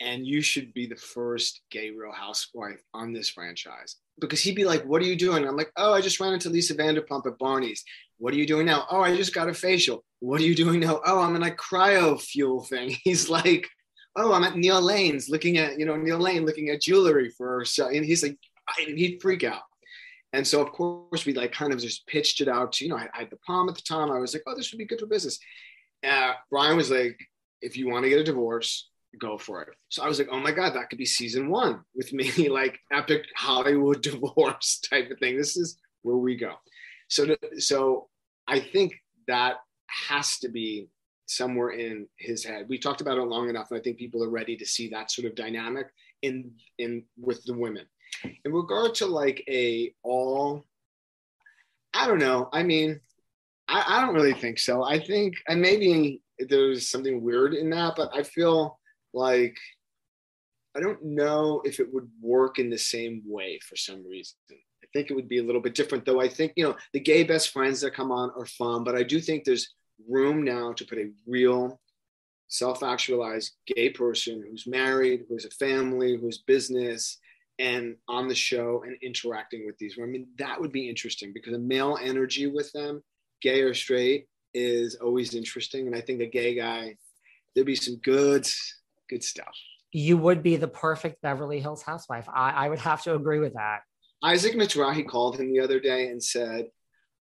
and 0.00 0.26
you 0.26 0.40
should 0.40 0.72
be 0.74 0.86
the 0.86 0.96
first 0.96 1.62
gay 1.70 1.90
real 1.90 2.12
housewife 2.12 2.80
on 2.94 3.12
this 3.12 3.28
franchise. 3.28 3.96
Because 4.20 4.40
he'd 4.40 4.54
be 4.54 4.64
like 4.64 4.84
what 4.84 5.02
are 5.02 5.06
you 5.06 5.16
doing? 5.16 5.46
I'm 5.46 5.56
like 5.56 5.72
oh 5.76 5.92
i 5.92 6.00
just 6.00 6.20
ran 6.20 6.32
into 6.32 6.50
lisa 6.50 6.74
vanderpump 6.74 7.26
at 7.26 7.38
barney's. 7.38 7.84
What 8.18 8.34
are 8.34 8.36
you 8.36 8.46
doing 8.46 8.66
now? 8.66 8.86
Oh 8.90 9.00
i 9.00 9.16
just 9.16 9.34
got 9.34 9.48
a 9.48 9.54
facial. 9.54 10.04
What 10.20 10.40
are 10.40 10.44
you 10.44 10.54
doing 10.54 10.80
now? 10.80 11.00
Oh 11.04 11.20
i'm 11.20 11.36
in 11.36 11.42
a 11.42 11.50
cryo 11.50 12.20
fuel 12.20 12.64
thing. 12.64 12.96
He's 13.04 13.28
like 13.28 13.68
oh 14.16 14.32
i'm 14.32 14.44
at 14.44 14.56
neil 14.56 14.80
lane's 14.80 15.28
looking 15.28 15.58
at 15.58 15.78
you 15.78 15.84
know 15.84 15.96
neil 15.96 16.18
lane 16.18 16.44
looking 16.44 16.70
at 16.70 16.80
jewelry 16.80 17.30
for 17.30 17.64
and 17.78 18.04
he's 18.04 18.22
like 18.22 18.36
he'd 18.78 19.20
freak 19.20 19.44
out. 19.44 19.62
And 20.32 20.46
so 20.46 20.60
of 20.60 20.72
course 20.72 21.24
we 21.24 21.32
like 21.32 21.52
kind 21.52 21.72
of 21.72 21.80
just 21.80 22.06
pitched 22.06 22.40
it 22.40 22.48
out 22.48 22.72
to 22.72 22.84
you 22.84 22.90
know 22.90 22.96
i, 22.96 23.08
I 23.14 23.18
had 23.20 23.30
the 23.30 23.38
palm 23.46 23.68
at 23.68 23.74
the 23.74 23.82
time. 23.82 24.10
I 24.10 24.18
was 24.18 24.34
like 24.34 24.42
oh 24.46 24.54
this 24.54 24.72
would 24.72 24.78
be 24.78 24.86
good 24.86 25.00
for 25.00 25.06
business. 25.06 25.38
Uh, 26.06 26.32
brian 26.50 26.76
was 26.76 26.90
like 26.90 27.18
if 27.60 27.76
you 27.76 27.88
want 27.88 28.04
to 28.04 28.08
get 28.08 28.20
a 28.20 28.24
divorce 28.24 28.88
go 29.20 29.38
for 29.38 29.62
it. 29.62 29.68
So 29.88 30.02
I 30.02 30.08
was 30.08 30.18
like, 30.18 30.28
oh 30.30 30.40
my 30.40 30.52
God, 30.52 30.74
that 30.74 30.90
could 30.90 30.98
be 30.98 31.06
season 31.06 31.48
one 31.48 31.80
with 31.94 32.12
me, 32.12 32.48
like 32.48 32.78
epic 32.92 33.24
Hollywood 33.36 34.02
divorce 34.02 34.80
type 34.80 35.10
of 35.10 35.18
thing. 35.18 35.36
This 35.36 35.56
is 35.56 35.78
where 36.02 36.16
we 36.16 36.36
go. 36.36 36.54
So, 37.08 37.36
so 37.58 38.08
I 38.46 38.60
think 38.60 38.94
that 39.26 39.56
has 40.08 40.38
to 40.40 40.48
be 40.48 40.88
somewhere 41.26 41.70
in 41.70 42.06
his 42.16 42.44
head. 42.44 42.66
We 42.68 42.78
talked 42.78 43.00
about 43.00 43.18
it 43.18 43.22
long 43.22 43.48
enough, 43.48 43.70
and 43.70 43.78
I 43.78 43.82
think 43.82 43.98
people 43.98 44.24
are 44.24 44.30
ready 44.30 44.56
to 44.56 44.66
see 44.66 44.88
that 44.88 45.10
sort 45.10 45.26
of 45.26 45.34
dynamic 45.34 45.86
in 46.22 46.52
in 46.78 47.04
with 47.18 47.44
the 47.44 47.54
women. 47.54 47.86
In 48.44 48.52
regard 48.52 48.94
to 48.96 49.06
like 49.06 49.44
a 49.48 49.92
all, 50.02 50.64
I 51.94 52.06
don't 52.06 52.18
know. 52.18 52.48
I 52.52 52.62
mean, 52.62 53.00
I, 53.68 53.84
I 53.86 54.00
don't 54.00 54.14
really 54.14 54.32
think 54.32 54.58
so. 54.58 54.82
I 54.82 54.98
think, 54.98 55.34
and 55.46 55.60
maybe 55.60 56.22
there's 56.38 56.88
something 56.88 57.22
weird 57.22 57.54
in 57.54 57.70
that, 57.70 57.94
but 57.96 58.10
I 58.14 58.22
feel 58.22 58.77
like 59.18 59.58
I 60.76 60.80
don't 60.80 61.02
know 61.04 61.60
if 61.64 61.80
it 61.80 61.92
would 61.92 62.08
work 62.20 62.58
in 62.58 62.70
the 62.70 62.78
same 62.78 63.22
way 63.26 63.58
for 63.68 63.74
some 63.74 64.06
reason. 64.06 64.36
I 64.50 64.86
think 64.92 65.10
it 65.10 65.14
would 65.14 65.28
be 65.28 65.38
a 65.38 65.42
little 65.42 65.60
bit 65.60 65.74
different, 65.74 66.04
though. 66.04 66.20
I 66.20 66.28
think, 66.28 66.52
you 66.56 66.64
know, 66.64 66.76
the 66.92 67.00
gay 67.00 67.24
best 67.24 67.50
friends 67.50 67.80
that 67.80 67.94
come 67.94 68.12
on 68.12 68.30
are 68.36 68.46
fun, 68.46 68.84
but 68.84 68.94
I 68.94 69.02
do 69.02 69.20
think 69.20 69.42
there's 69.42 69.74
room 70.08 70.44
now 70.44 70.72
to 70.74 70.84
put 70.84 70.98
a 70.98 71.10
real 71.26 71.80
self 72.46 72.82
actualized 72.82 73.54
gay 73.66 73.90
person 73.90 74.44
who's 74.48 74.66
married, 74.66 75.24
who 75.28 75.34
has 75.34 75.44
a 75.44 75.50
family, 75.50 76.16
who 76.16 76.26
has 76.26 76.38
business, 76.38 77.18
and 77.58 77.96
on 78.06 78.28
the 78.28 78.34
show 78.34 78.84
and 78.86 78.96
interacting 79.02 79.66
with 79.66 79.76
these 79.78 79.96
women. 79.96 80.28
That 80.38 80.60
would 80.60 80.72
be 80.72 80.88
interesting 80.88 81.32
because 81.34 81.54
a 81.54 81.58
male 81.58 81.98
energy 82.00 82.46
with 82.46 82.70
them, 82.72 83.02
gay 83.42 83.62
or 83.62 83.74
straight, 83.74 84.28
is 84.54 84.94
always 84.94 85.34
interesting. 85.34 85.86
And 85.86 85.96
I 85.96 86.00
think 86.00 86.20
a 86.20 86.26
gay 86.26 86.54
guy, 86.54 86.96
there'd 87.54 87.66
be 87.66 87.74
some 87.74 87.96
good, 87.96 88.46
good 89.08 89.24
stuff. 89.24 89.56
You 89.92 90.18
would 90.18 90.42
be 90.42 90.56
the 90.56 90.68
perfect 90.68 91.22
Beverly 91.22 91.60
Hills 91.60 91.82
housewife. 91.82 92.28
I, 92.28 92.50
I 92.50 92.68
would 92.68 92.78
have 92.80 93.02
to 93.04 93.14
agree 93.14 93.38
with 93.38 93.54
that. 93.54 93.80
Isaac 94.22 94.54
Mizrahi 94.54 95.06
called 95.06 95.38
him 95.38 95.52
the 95.52 95.60
other 95.60 95.80
day 95.80 96.08
and 96.08 96.22
said, 96.22 96.66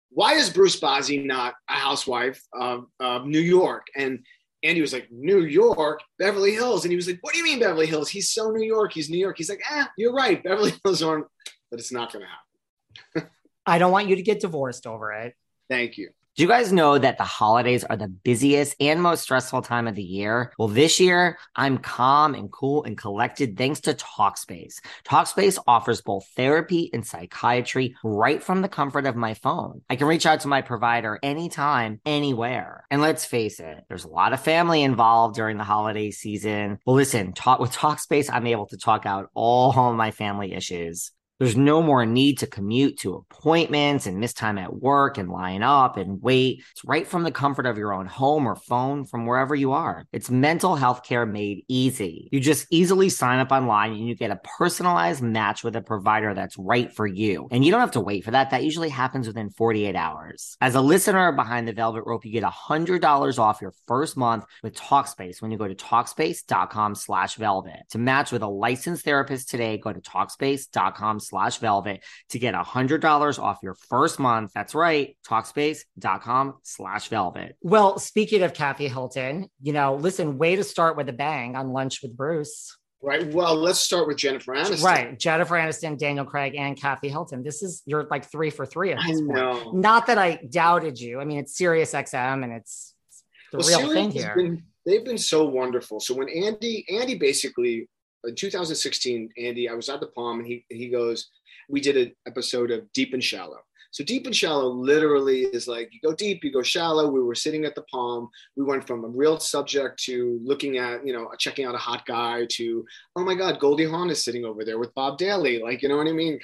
why 0.10 0.34
is 0.34 0.50
Bruce 0.50 0.80
Bozzi 0.80 1.26
not 1.26 1.56
a 1.70 1.74
housewife 1.74 2.42
of, 2.54 2.88
of 3.00 3.26
New 3.26 3.40
York? 3.40 3.88
And 3.96 4.26
Andy 4.64 4.82
was 4.82 4.94
like, 4.94 5.08
New 5.12 5.42
York, 5.42 6.02
Beverly 6.18 6.54
Hills. 6.54 6.84
And 6.84 6.92
he 6.92 6.96
was 6.96 7.08
like, 7.08 7.20
What 7.22 7.34
do 7.34 7.40
you 7.40 7.44
mean 7.44 7.60
Beverly 7.60 7.88
Hills? 7.88 8.10
He's 8.10 8.32
so 8.32 8.50
New 8.52 8.66
York. 8.66 8.94
He's 8.94 9.10
New 9.10 9.20
York. 9.20 9.38
He's 9.38 9.50
like, 9.50 9.62
Ah, 9.70 9.90
you're 9.98 10.14
right. 10.14 10.44
Beverly 10.44 10.74
Hills 10.84 11.04
aren't, 11.04 11.28
but 11.70 11.80
it's 11.80 11.92
not 11.92 12.12
going 12.12 12.26
to 12.26 13.16
happen. 13.22 13.30
I 13.66 13.80
don't 13.80 13.92
want 13.92 14.08
you 14.08 14.16
to 14.16 14.22
get 14.22 14.40
divorced 14.40 14.88
over 14.88 15.12
it. 15.12 15.36
Thank 15.70 15.98
you. 15.98 16.10
Do 16.38 16.44
you 16.44 16.50
guys 16.50 16.72
know 16.72 17.00
that 17.00 17.18
the 17.18 17.24
holidays 17.24 17.84
are 17.84 17.98
the 17.98 18.10
busiest 18.10 18.76
and 18.80 19.02
most 19.02 19.24
stressful 19.24 19.64
time 19.64 19.88
of 19.88 19.96
the 19.96 20.04
year? 20.04 20.54
Well, 20.60 20.68
this 20.68 21.00
year, 21.00 21.40
I'm 21.56 21.80
calm 21.80 22.36
and 22.36 22.52
cool 22.52 22.84
and 22.84 22.96
collected 22.96 23.58
thanks 23.58 23.80
to 23.80 23.96
TalkSpace. 23.96 24.76
TalkSpace 25.04 25.58
offers 25.66 26.02
both 26.02 26.28
therapy 26.36 26.92
and 26.94 27.04
psychiatry 27.04 27.96
right 28.04 28.44
from 28.44 28.62
the 28.62 28.70
comfort 28.70 29.08
of 29.08 29.16
my 29.16 29.34
phone. 29.34 29.82
I 29.90 29.96
can 29.96 30.06
reach 30.06 30.28
out 30.28 30.42
to 30.42 30.48
my 30.48 30.62
provider 30.62 31.18
anytime, 31.24 32.02
anywhere. 32.06 32.86
And 32.92 33.02
let's 33.02 33.26
face 33.26 33.60
it, 33.60 33.86
there's 33.90 34.06
a 34.06 34.10
lot 34.10 34.32
of 34.32 34.40
family 34.40 34.84
involved 34.84 35.38
during 35.38 35.58
the 35.58 35.64
holiday 35.64 36.12
season. 36.12 36.78
Well, 36.86 36.98
listen, 36.98 37.34
talk 37.34 37.60
with 37.60 37.72
TalkSpace, 37.72 38.30
I'm 38.32 38.46
able 38.46 38.68
to 38.68 38.78
talk 38.78 39.08
out 39.08 39.32
all 39.34 39.74
my 39.94 40.12
family 40.12 40.54
issues. 40.54 41.14
There's 41.40 41.56
no 41.56 41.82
more 41.82 42.06
need 42.06 42.40
to 42.40 42.48
commute 42.48 42.98
to 43.00 43.14
appointments 43.16 44.08
and 44.08 44.20
miss 44.20 44.34
time 44.34 44.58
at 44.58 44.74
work 44.74 45.18
and 45.18 45.30
line 45.30 45.62
up 45.62 45.98
and 45.98 46.22
wait. 46.22 46.64
It's 46.72 46.84
right 46.84 47.08
from 47.08 47.24
the 47.24 47.32
comfort 47.32 47.66
of 47.66 47.78
your 47.78 47.94
own 47.94 48.08
home 48.08 48.48
or 48.48 48.56
phone 48.56 49.06
from 49.06 49.26
wherever 49.26 49.54
you 49.54 49.74
are. 49.74 50.06
It's 50.12 50.32
mental 50.32 50.76
health 50.76 51.04
care 51.04 51.26
made 51.26 51.64
easy. 51.68 52.28
You 52.32 52.40
just 52.40 52.66
easily 52.72 53.10
sign 53.10 53.40
up 53.40 53.52
online 53.52 53.92
and 53.92 54.08
you 54.08 54.16
get 54.16 54.32
a 54.32 54.40
personalized 54.58 55.22
match 55.22 55.64
with 55.64 55.76
a 55.76 55.82
provider 55.82 56.34
that's 56.34 56.58
right 56.58 56.92
for 56.92 57.06
you. 57.06 57.48
And 57.52 57.64
you 57.64 57.72
don't 57.72 57.82
have 57.82 57.92
to 57.92 58.02
wait 58.02 58.24
for 58.24 58.32
that. 58.32 58.50
That 58.50 58.64
usually 58.64 58.90
happens 58.90 59.28
within 59.28 59.52
48 59.52 59.96
hours. 59.96 60.58
As 60.60 60.74
a 60.74 60.82
listener 60.82 61.32
behind 61.32 61.68
the 61.68 61.74
Velvet 61.74 62.04
Rope, 62.06 62.26
you 62.26 62.32
get 62.32 62.44
$100 62.44 63.40
off 63.40 63.62
your 63.62 63.74
first 63.88 64.18
month 64.18 64.46
with 64.64 64.76
TalkSpace 64.76 65.42
when 65.42 65.52
you 65.52 65.58
go 65.58 65.68
to 65.68 65.76
TalkSpace.com 65.76 66.96
slash 66.96 67.36
velvet. 67.36 67.84
To 67.92 67.98
match 68.00 68.32
with 68.32 68.42
a 68.42 68.48
licensed 68.48 69.06
therapist 69.06 69.50
today, 69.50 69.78
go 69.78 69.94
to 69.94 70.02
TalkSpace.com 70.02 71.20
slash 71.28 71.58
velvet 71.58 72.04
to 72.30 72.40
get 72.40 72.54
a 72.56 72.64
hundred 72.64 73.02
dollars 73.02 73.38
off 73.40 73.60
your 73.62 73.76
first 73.90 74.20
month. 74.20 74.52
That's 74.56 74.74
right. 74.74 75.18
Talkspace.com 75.28 76.56
slash 76.64 77.10
velvet. 77.10 77.56
Well, 77.62 78.00
speaking 78.00 78.44
of 78.44 78.54
Kathy 78.54 78.88
Hilton, 78.88 79.50
you 79.62 79.74
know, 79.74 79.96
listen, 79.96 80.38
way 80.38 80.56
to 80.56 80.64
start 80.64 80.98
with 80.98 81.10
a 81.10 81.14
bang 81.14 81.56
on 81.56 81.72
lunch 81.74 82.02
with 82.02 82.16
Bruce. 82.16 82.76
Right. 83.02 83.32
Well, 83.32 83.56
let's 83.56 83.80
start 83.80 84.08
with 84.08 84.18
Jennifer 84.18 84.54
Aniston. 84.56 84.84
Right. 84.84 85.20
Jennifer 85.20 85.56
Aniston, 85.56 85.98
Daniel 86.00 86.26
Craig, 86.26 86.56
and 86.56 86.76
Kathy 86.80 87.10
Hilton. 87.10 87.44
This 87.44 87.62
is 87.62 87.84
you're 87.86 88.08
like 88.10 88.26
three 88.26 88.50
for 88.50 88.66
three 88.66 88.92
at 88.92 88.98
this 89.08 89.20
I 89.20 89.22
know. 89.22 89.60
point. 89.66 89.76
Not 89.78 90.08
that 90.08 90.18
I 90.18 90.40
doubted 90.50 91.00
you. 91.00 91.20
I 91.22 91.26
mean, 91.26 91.38
it's 91.38 91.56
Sirius 91.56 91.94
XM 91.94 92.44
and 92.44 92.54
it's, 92.54 92.96
it's 93.10 93.24
the 93.52 93.58
Well, 93.60 93.68
real 93.68 93.78
Sirius 93.80 93.94
thing 93.94 94.12
here. 94.12 94.34
been- 94.36 94.64
they've 94.86 95.06
been 95.06 95.18
so 95.20 95.46
wonderful. 95.46 96.00
So 96.00 96.16
when 96.16 96.28
Andy, 96.30 96.86
Andy 96.90 97.16
basically 97.16 97.88
in 98.26 98.36
2016, 98.36 99.30
Andy, 99.38 99.70
I 99.70 99.74
was 99.74 99.90
at 99.90 100.00
the 100.00 100.08
Palm 100.08 100.40
and 100.40 100.48
he 100.48 100.66
he 100.70 100.90
goes, 100.90 101.30
we 101.70 101.82
did 101.82 101.98
an 101.98 102.14
episode 102.26 102.72
of 102.72 102.92
Deep 102.94 103.14
and 103.14 103.24
Shallow. 103.24 103.60
So 103.92 104.04
deep 104.04 104.26
and 104.26 104.36
shallow 104.36 104.68
literally 104.68 105.44
is 105.44 105.68
like 105.68 105.90
you 105.92 106.00
go 106.08 106.14
deep, 106.14 106.44
you 106.44 106.52
go 106.52 106.62
shallow. 106.62 107.10
We 107.10 107.24
were 107.24 107.36
sitting 107.36 107.66
at 107.66 107.74
the 107.74 107.84
Palm. 107.84 108.30
We 108.56 108.64
went 108.64 108.86
from 108.86 109.04
a 109.04 109.08
real 109.08 109.40
subject 109.40 110.04
to 110.04 110.40
looking 110.44 110.78
at, 110.78 111.06
you 111.06 111.14
know, 111.14 111.32
checking 111.40 111.66
out 111.66 111.76
a 111.76 111.80
hot 111.80 112.06
guy 112.06 112.46
to, 112.52 112.86
oh 113.16 113.24
my 113.24 113.34
God, 113.34 113.60
Goldie 113.60 113.90
Hawn 113.90 114.10
is 114.10 114.24
sitting 114.24 114.46
over 114.46 114.64
there 114.64 114.78
with 114.78 114.94
Bob 114.94 115.18
Daly. 115.18 115.60
Like, 115.60 115.82
you 115.82 115.90
know 115.90 115.98
what 115.98 116.08
I 116.08 116.12
mean? 116.12 116.40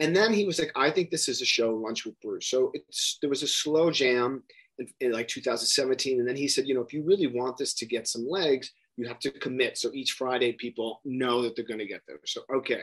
And 0.00 0.14
then 0.14 0.32
he 0.32 0.44
was 0.44 0.58
like, 0.58 0.72
I 0.76 0.90
think 0.90 1.10
this 1.10 1.28
is 1.28 1.42
a 1.42 1.44
show, 1.44 1.74
Lunch 1.74 2.06
with 2.06 2.18
Bruce. 2.20 2.48
So 2.48 2.70
it's 2.72 3.18
there 3.20 3.30
was 3.30 3.42
a 3.42 3.48
slow 3.48 3.90
jam 3.90 4.44
in, 4.78 4.86
in 5.00 5.12
like 5.12 5.28
2017. 5.28 6.20
And 6.20 6.28
then 6.28 6.36
he 6.36 6.48
said, 6.48 6.66
you 6.66 6.74
know, 6.74 6.82
if 6.82 6.92
you 6.92 7.02
really 7.02 7.26
want 7.26 7.56
this 7.56 7.74
to 7.74 7.86
get 7.86 8.06
some 8.06 8.26
legs, 8.28 8.72
you 8.98 9.06
have 9.06 9.20
to 9.20 9.30
commit. 9.30 9.78
So 9.78 9.90
each 9.94 10.12
Friday, 10.12 10.52
people 10.52 11.00
know 11.04 11.40
that 11.42 11.54
they're 11.54 11.64
going 11.64 11.78
to 11.78 11.86
get 11.86 12.02
there. 12.06 12.18
So, 12.26 12.42
okay. 12.52 12.82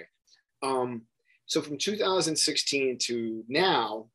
Um, 0.63 1.03
so 1.45 1.61
from 1.61 1.77
2016 1.77 2.97
to 2.99 3.43
now, 3.49 4.07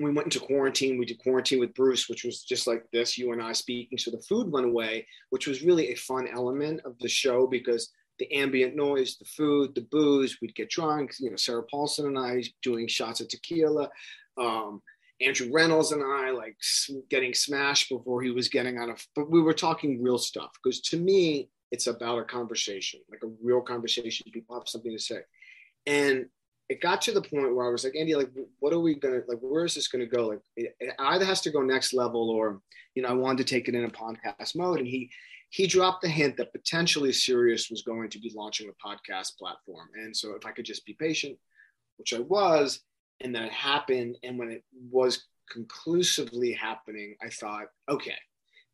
we 0.00 0.10
went 0.10 0.26
into 0.26 0.40
quarantine. 0.40 0.98
We 0.98 1.04
did 1.04 1.18
quarantine 1.18 1.60
with 1.60 1.74
Bruce, 1.74 2.08
which 2.08 2.24
was 2.24 2.42
just 2.42 2.66
like 2.66 2.84
this, 2.90 3.18
you 3.18 3.32
and 3.32 3.42
I 3.42 3.52
speaking. 3.52 3.98
So 3.98 4.10
the 4.10 4.22
food 4.22 4.50
went 4.50 4.66
away, 4.66 5.06
which 5.28 5.46
was 5.46 5.62
really 5.62 5.92
a 5.92 5.96
fun 5.96 6.26
element 6.26 6.80
of 6.86 6.98
the 7.00 7.08
show 7.08 7.46
because 7.46 7.90
the 8.18 8.32
ambient 8.32 8.74
noise, 8.74 9.16
the 9.18 9.26
food, 9.26 9.74
the 9.74 9.82
booze, 9.82 10.38
we'd 10.40 10.54
get 10.54 10.70
drunk. 10.70 11.12
You 11.20 11.30
know, 11.30 11.36
Sarah 11.36 11.64
Paulson 11.64 12.06
and 12.06 12.18
I 12.18 12.42
doing 12.62 12.88
shots 12.88 13.20
of 13.20 13.28
tequila. 13.28 13.90
Um, 14.38 14.80
Andrew 15.20 15.50
Reynolds 15.52 15.92
and 15.92 16.02
I 16.02 16.30
like 16.30 16.56
getting 17.10 17.34
smashed 17.34 17.88
before 17.88 18.22
he 18.22 18.30
was 18.30 18.48
getting 18.48 18.78
on 18.78 18.90
a, 18.90 18.96
but 19.14 19.30
we 19.30 19.42
were 19.42 19.52
talking 19.52 20.02
real 20.02 20.18
stuff 20.18 20.50
because 20.62 20.80
to 20.82 20.96
me, 20.96 21.50
it's 21.70 21.86
about 21.86 22.18
a 22.18 22.24
conversation, 22.24 23.00
like 23.10 23.22
a 23.22 23.32
real 23.42 23.60
conversation. 23.60 24.26
People 24.32 24.58
have 24.58 24.68
something 24.68 24.92
to 24.92 25.02
say. 25.02 25.20
And 25.86 26.26
it 26.68 26.80
got 26.80 27.02
to 27.02 27.12
the 27.12 27.20
point 27.20 27.54
where 27.54 27.66
I 27.66 27.70
was 27.70 27.84
like, 27.84 27.96
Andy, 27.96 28.14
like, 28.14 28.30
what 28.60 28.72
are 28.72 28.80
we 28.80 28.94
gonna 28.94 29.20
like? 29.26 29.38
Where 29.40 29.64
is 29.64 29.74
this 29.74 29.88
gonna 29.88 30.06
go? 30.06 30.28
Like, 30.28 30.40
it, 30.56 30.74
it 30.78 30.94
either 30.98 31.24
has 31.24 31.40
to 31.42 31.50
go 31.50 31.62
next 31.62 31.92
level, 31.92 32.30
or 32.30 32.60
you 32.94 33.02
know, 33.02 33.08
I 33.08 33.12
wanted 33.12 33.46
to 33.46 33.54
take 33.54 33.68
it 33.68 33.74
in 33.74 33.84
a 33.84 33.90
podcast 33.90 34.56
mode. 34.56 34.78
And 34.78 34.86
he 34.86 35.10
he 35.50 35.66
dropped 35.66 36.02
the 36.02 36.08
hint 36.08 36.36
that 36.36 36.52
potentially 36.52 37.12
Sirius 37.12 37.70
was 37.70 37.82
going 37.82 38.08
to 38.10 38.20
be 38.20 38.32
launching 38.36 38.70
a 38.70 38.88
podcast 38.88 39.36
platform. 39.36 39.88
And 39.94 40.16
so, 40.16 40.34
if 40.34 40.46
I 40.46 40.52
could 40.52 40.64
just 40.64 40.86
be 40.86 40.94
patient, 40.94 41.36
which 41.96 42.14
I 42.14 42.20
was, 42.20 42.80
and 43.20 43.34
then 43.34 43.44
it 43.44 43.52
happened. 43.52 44.16
And 44.22 44.38
when 44.38 44.50
it 44.50 44.64
was 44.90 45.24
conclusively 45.50 46.52
happening, 46.52 47.16
I 47.22 47.28
thought, 47.28 47.66
okay, 47.88 48.16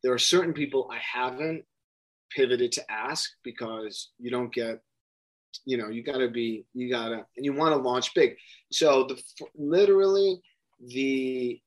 there 0.03 0.13
are 0.13 0.19
certain 0.19 0.53
people 0.53 0.89
I 0.91 0.99
haven't 0.99 1.65
pivoted 2.29 2.71
to 2.73 2.91
ask 2.91 3.31
because 3.43 4.11
you 4.19 4.29
don't 4.29 4.53
get 4.53 4.81
you 5.65 5.77
know 5.77 5.89
you 5.89 6.03
got 6.03 6.17
to 6.17 6.29
be 6.29 6.65
you 6.73 6.89
got 6.89 7.09
to 7.09 7.25
and 7.35 7.45
you 7.45 7.53
want 7.53 7.73
to 7.73 7.81
launch 7.81 8.13
big 8.13 8.35
so 8.71 9.05
the 9.05 9.21
literally 9.55 10.41
the 10.87 11.59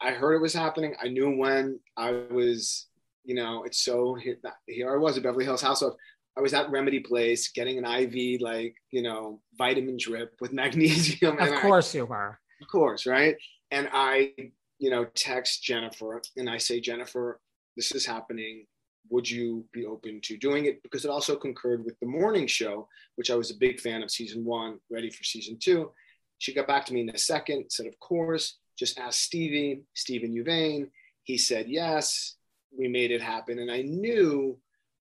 i 0.00 0.10
heard 0.10 0.34
it 0.34 0.42
was 0.42 0.52
happening 0.52 0.94
i 1.02 1.08
knew 1.08 1.36
when 1.36 1.78
i 1.96 2.10
was 2.30 2.88
you 3.24 3.34
know 3.34 3.62
it's 3.64 3.80
so 3.80 4.14
here, 4.14 4.36
here 4.66 4.92
i 4.92 4.98
was 4.98 5.16
at 5.16 5.22
beverly 5.22 5.44
hills 5.44 5.62
house 5.62 5.80
of 5.80 5.94
i 6.36 6.40
was 6.40 6.52
at 6.54 6.70
remedy 6.70 7.00
place 7.00 7.48
getting 7.52 7.78
an 7.78 7.84
iv 7.84 8.40
like 8.40 8.74
you 8.90 9.02
know 9.02 9.40
vitamin 9.58 9.96
drip 9.98 10.34
with 10.40 10.52
magnesium 10.62 11.34
Of 11.38 11.46
and 11.48 11.54
I- 11.56 11.60
course 11.62 11.94
you 11.94 12.06
were. 12.06 12.38
of 12.62 12.68
course, 12.68 13.06
right? 13.06 13.36
And 13.70 13.88
I, 13.92 14.32
you 14.78 14.90
know, 14.90 15.04
text 15.16 15.62
Jennifer 15.64 16.22
and 16.36 16.48
I 16.48 16.58
say, 16.58 16.80
Jennifer, 16.80 17.40
this 17.76 17.90
is 17.92 18.06
happening. 18.06 18.66
Would 19.10 19.28
you 19.28 19.64
be 19.72 19.84
open 19.84 20.20
to 20.22 20.36
doing 20.36 20.66
it? 20.66 20.80
Because 20.84 21.04
it 21.04 21.10
also 21.10 21.34
concurred 21.36 21.84
with 21.84 21.98
the 22.00 22.06
morning 22.06 22.46
show, 22.46 22.88
which 23.16 23.30
I 23.30 23.34
was 23.34 23.50
a 23.50 23.56
big 23.66 23.80
fan 23.80 24.02
of 24.04 24.10
season 24.12 24.44
one, 24.44 24.78
ready 24.90 25.10
for 25.10 25.24
season 25.24 25.58
two. 25.60 25.90
She 26.38 26.54
got 26.54 26.68
back 26.68 26.84
to 26.86 26.94
me 26.94 27.00
in 27.00 27.10
a 27.10 27.18
second, 27.18 27.64
said, 27.70 27.86
of 27.86 27.98
course, 27.98 28.58
just 28.78 28.98
ask 28.98 29.18
Stevie, 29.20 29.82
Stephen 29.94 30.32
Huvane. 30.32 30.88
He 31.24 31.36
said 31.36 31.68
yes. 31.68 32.36
We 32.78 32.86
made 32.88 33.10
it 33.10 33.20
happen. 33.22 33.58
And 33.58 33.70
I 33.72 33.82
knew, 33.82 34.56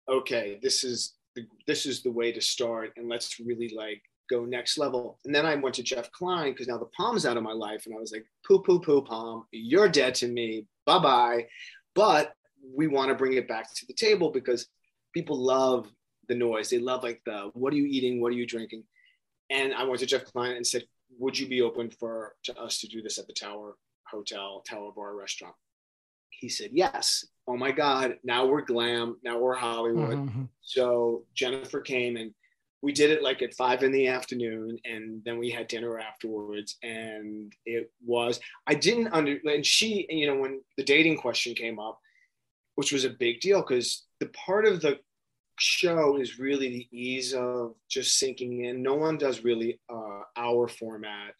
okay, 0.08 0.58
this 0.62 0.82
is 0.84 1.12
this 1.66 1.86
is 1.86 2.02
the 2.02 2.10
way 2.10 2.32
to 2.32 2.40
start. 2.40 2.92
And 2.96 3.08
let's 3.08 3.38
really 3.40 3.72
like 3.74 4.02
go 4.30 4.44
next 4.44 4.78
level. 4.78 5.18
And 5.24 5.34
then 5.34 5.46
I 5.46 5.54
went 5.56 5.74
to 5.76 5.82
Jeff 5.82 6.10
Klein 6.12 6.52
because 6.52 6.68
now 6.68 6.78
the 6.78 6.86
palm's 6.96 7.26
out 7.26 7.36
of 7.36 7.42
my 7.42 7.52
life. 7.52 7.86
And 7.86 7.94
I 7.94 7.98
was 7.98 8.12
like, 8.12 8.26
poo, 8.46 8.62
poo, 8.62 8.80
poo, 8.80 9.02
palm, 9.02 9.46
you're 9.50 9.88
dead 9.88 10.14
to 10.16 10.28
me. 10.28 10.66
Bye 10.86 10.98
bye. 10.98 11.46
But 11.94 12.32
we 12.74 12.86
want 12.86 13.08
to 13.08 13.14
bring 13.14 13.34
it 13.34 13.48
back 13.48 13.72
to 13.74 13.86
the 13.86 13.94
table 13.94 14.30
because 14.30 14.68
people 15.12 15.36
love 15.36 15.88
the 16.28 16.34
noise. 16.34 16.70
They 16.70 16.78
love 16.78 17.02
like 17.02 17.20
the 17.26 17.50
what 17.54 17.72
are 17.72 17.76
you 17.76 17.86
eating? 17.86 18.20
What 18.20 18.32
are 18.32 18.36
you 18.36 18.46
drinking? 18.46 18.84
And 19.50 19.74
I 19.74 19.84
went 19.84 20.00
to 20.00 20.06
Jeff 20.06 20.24
Klein 20.24 20.56
and 20.56 20.66
said, 20.66 20.84
would 21.18 21.38
you 21.38 21.46
be 21.46 21.60
open 21.60 21.90
for 21.90 22.34
to 22.44 22.58
us 22.58 22.78
to 22.80 22.86
do 22.86 23.02
this 23.02 23.18
at 23.18 23.26
the 23.26 23.34
tower 23.34 23.74
hotel, 24.12 24.62
tower 24.68 24.92
bar, 24.94 25.16
restaurant. 25.16 25.54
He 26.32 26.48
said, 26.48 26.70
yes. 26.72 27.24
Oh 27.46 27.56
my 27.56 27.72
God. 27.72 28.16
Now 28.24 28.46
we're 28.46 28.62
glam. 28.62 29.16
Now 29.22 29.38
we're 29.38 29.54
Hollywood. 29.54 30.18
Mhm. 30.18 30.48
So 30.60 31.24
Jennifer 31.34 31.80
came 31.80 32.16
and 32.16 32.32
we 32.82 32.92
did 32.92 33.10
it 33.10 33.22
like 33.22 33.42
at 33.42 33.54
five 33.54 33.82
in 33.84 33.92
the 33.92 34.08
afternoon 34.08 34.76
and 34.84 35.22
then 35.24 35.38
we 35.38 35.50
had 35.50 35.68
dinner 35.68 35.98
afterwards 36.00 36.76
and 36.82 37.52
it 37.64 37.90
was 38.04 38.40
i 38.66 38.74
didn't 38.74 39.12
under 39.12 39.38
and 39.44 39.64
she 39.64 40.04
you 40.10 40.26
know 40.26 40.36
when 40.36 40.60
the 40.76 40.82
dating 40.82 41.16
question 41.16 41.54
came 41.54 41.78
up 41.78 41.98
which 42.74 42.92
was 42.92 43.04
a 43.04 43.10
big 43.10 43.40
deal 43.40 43.60
because 43.62 44.04
the 44.18 44.26
part 44.26 44.66
of 44.66 44.80
the 44.80 44.98
show 45.58 46.16
is 46.16 46.38
really 46.40 46.68
the 46.68 46.88
ease 46.90 47.32
of 47.34 47.74
just 47.88 48.18
sinking 48.18 48.64
in 48.64 48.82
no 48.82 48.94
one 48.94 49.16
does 49.16 49.44
really 49.44 49.78
uh, 49.88 50.22
our 50.36 50.66
format 50.66 51.34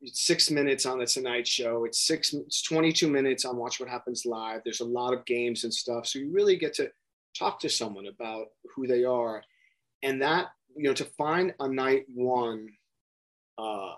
it's 0.00 0.26
six 0.26 0.50
minutes 0.50 0.86
on 0.86 0.98
the 0.98 1.06
tonight 1.06 1.46
show. 1.46 1.84
It's 1.84 2.06
six 2.06 2.32
it's 2.32 2.62
22 2.62 3.08
minutes 3.08 3.44
on 3.44 3.56
watch 3.56 3.80
what 3.80 3.88
happens 3.88 4.26
live. 4.26 4.60
There's 4.64 4.80
a 4.80 4.84
lot 4.84 5.14
of 5.14 5.24
games 5.24 5.64
and 5.64 5.72
stuff. 5.72 6.06
So 6.06 6.18
you 6.18 6.30
really 6.32 6.56
get 6.56 6.74
to 6.74 6.90
talk 7.38 7.60
to 7.60 7.68
someone 7.68 8.06
about 8.06 8.46
who 8.74 8.86
they 8.86 9.04
are. 9.04 9.42
And 10.02 10.20
that 10.22 10.48
you 10.76 10.84
know 10.84 10.94
to 10.94 11.04
find 11.04 11.54
a 11.60 11.68
night 11.68 12.04
one 12.14 12.68
uh 13.58 13.94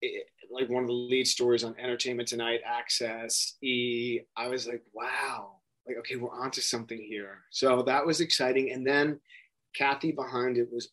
it, 0.00 0.26
like 0.50 0.68
one 0.70 0.84
of 0.84 0.88
the 0.88 0.94
lead 0.94 1.26
stories 1.26 1.64
on 1.64 1.74
entertainment 1.78 2.28
tonight 2.28 2.60
access 2.64 3.56
e 3.62 4.20
i 4.36 4.48
was 4.48 4.66
like 4.66 4.82
wow 4.92 5.60
like 5.86 5.98
okay 5.98 6.16
we're 6.16 6.30
onto 6.30 6.60
something 6.60 6.98
here. 6.98 7.38
So 7.50 7.82
that 7.82 8.04
was 8.06 8.20
exciting. 8.20 8.72
And 8.72 8.86
then 8.86 9.20
kathy 9.74 10.12
behind 10.12 10.56
it 10.56 10.68
was 10.72 10.90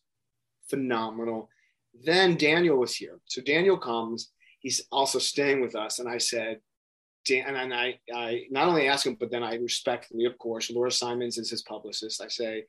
phenomenal. 0.68 1.48
Then 2.04 2.36
daniel 2.36 2.78
was 2.78 2.94
here. 2.94 3.18
So 3.26 3.40
daniel 3.42 3.78
comes 3.78 4.30
he's 4.60 4.82
also 4.90 5.18
staying 5.18 5.60
with 5.60 5.74
us 5.74 5.98
and 5.98 6.08
i 6.08 6.18
said 6.18 6.60
Dan, 7.28 7.56
and 7.56 7.74
I, 7.74 7.98
I 8.14 8.46
not 8.50 8.68
only 8.68 8.88
ask 8.88 9.06
him, 9.06 9.16
but 9.18 9.30
then 9.30 9.42
I 9.42 9.56
respectfully, 9.56 10.24
of 10.24 10.38
course, 10.38 10.70
Laura 10.70 10.90
Simons 10.90 11.36
is 11.36 11.50
his 11.50 11.62
publicist. 11.62 12.22
I 12.22 12.28
say, 12.28 12.64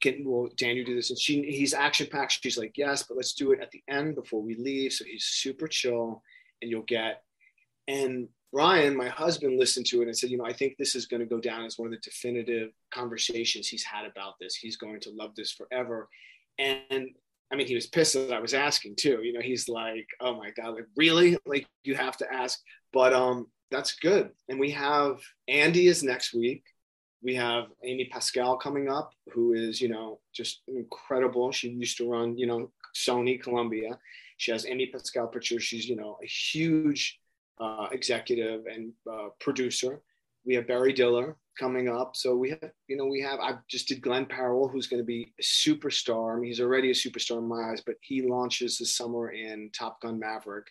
can 0.00 0.24
will 0.24 0.48
you 0.58 0.84
do 0.84 0.94
this? 0.94 1.10
And 1.10 1.18
she 1.18 1.42
he's 1.42 1.74
action 1.74 2.06
packed. 2.10 2.38
She's 2.40 2.56
like, 2.56 2.72
yes, 2.76 3.02
but 3.02 3.16
let's 3.16 3.34
do 3.34 3.52
it 3.52 3.60
at 3.60 3.70
the 3.70 3.82
end 3.88 4.14
before 4.14 4.42
we 4.42 4.54
leave. 4.54 4.92
So 4.92 5.04
he's 5.04 5.24
super 5.24 5.66
chill, 5.66 6.22
and 6.62 6.70
you'll 6.70 6.82
get. 6.82 7.22
And 7.88 8.28
Ryan, 8.52 8.96
my 8.96 9.08
husband, 9.08 9.58
listened 9.58 9.86
to 9.86 10.02
it 10.02 10.06
and 10.06 10.16
said, 10.16 10.30
you 10.30 10.38
know, 10.38 10.46
I 10.46 10.52
think 10.52 10.76
this 10.76 10.94
is 10.94 11.06
going 11.06 11.20
to 11.20 11.26
go 11.26 11.40
down 11.40 11.64
as 11.64 11.78
one 11.78 11.86
of 11.86 11.92
the 11.92 11.98
definitive 11.98 12.70
conversations 12.92 13.68
he's 13.68 13.84
had 13.84 14.06
about 14.06 14.34
this. 14.40 14.54
He's 14.54 14.76
going 14.76 15.00
to 15.00 15.10
love 15.10 15.34
this 15.34 15.52
forever. 15.52 16.08
And 16.58 17.10
I 17.52 17.56
mean, 17.56 17.66
he 17.66 17.74
was 17.74 17.86
pissed 17.86 18.14
that 18.14 18.32
I 18.32 18.40
was 18.40 18.54
asking 18.54 18.96
too. 18.96 19.20
You 19.22 19.32
know, 19.32 19.40
he's 19.40 19.68
like, 19.68 20.06
oh 20.20 20.36
my 20.36 20.50
God, 20.50 20.74
like 20.74 20.86
really? 20.96 21.36
Like 21.46 21.66
you 21.82 21.94
have 21.94 22.16
to 22.18 22.32
ask. 22.32 22.60
But 22.92 23.12
um, 23.12 23.46
that's 23.70 23.94
good. 23.96 24.30
And 24.48 24.60
we 24.60 24.70
have 24.70 25.18
Andy 25.48 25.88
is 25.88 26.02
next 26.02 26.32
week 26.34 26.62
we 27.22 27.34
have 27.34 27.66
Amy 27.84 28.06
Pascal 28.10 28.56
coming 28.56 28.88
up, 28.88 29.12
who 29.32 29.52
is, 29.52 29.80
you 29.80 29.88
know, 29.88 30.20
just 30.32 30.62
incredible. 30.68 31.52
She 31.52 31.68
used 31.68 31.98
to 31.98 32.08
run, 32.08 32.36
you 32.38 32.46
know, 32.46 32.70
Sony 32.96 33.40
Columbia. 33.40 33.98
She 34.38 34.52
has 34.52 34.66
Amy 34.66 34.86
Pascal 34.86 35.26
Pictures. 35.26 35.62
She's, 35.62 35.86
you 35.86 35.96
know, 35.96 36.18
a 36.22 36.26
huge 36.26 37.20
uh, 37.60 37.88
executive 37.92 38.64
and 38.66 38.92
uh, 39.10 39.28
producer. 39.38 40.00
We 40.46 40.54
have 40.54 40.66
Barry 40.66 40.94
Diller 40.94 41.36
coming 41.60 41.88
up. 41.88 42.16
So 42.16 42.34
we 42.34 42.50
have, 42.50 42.70
you 42.88 42.96
know, 42.96 43.06
we 43.06 43.20
have, 43.20 43.38
I 43.38 43.58
just 43.68 43.88
did 43.88 44.00
Glen 44.00 44.26
Powell, 44.26 44.68
who's 44.68 44.86
going 44.86 45.02
to 45.02 45.06
be 45.06 45.34
a 45.38 45.42
superstar. 45.42 46.34
I 46.34 46.40
mean, 46.40 46.50
he's 46.50 46.60
already 46.60 46.90
a 46.90 46.94
superstar 46.94 47.38
in 47.38 47.46
my 47.46 47.70
eyes, 47.70 47.82
but 47.84 47.96
he 48.00 48.22
launches 48.22 48.78
this 48.78 48.96
summer 48.96 49.30
in 49.30 49.70
Top 49.72 50.00
Gun 50.00 50.18
Maverick. 50.18 50.68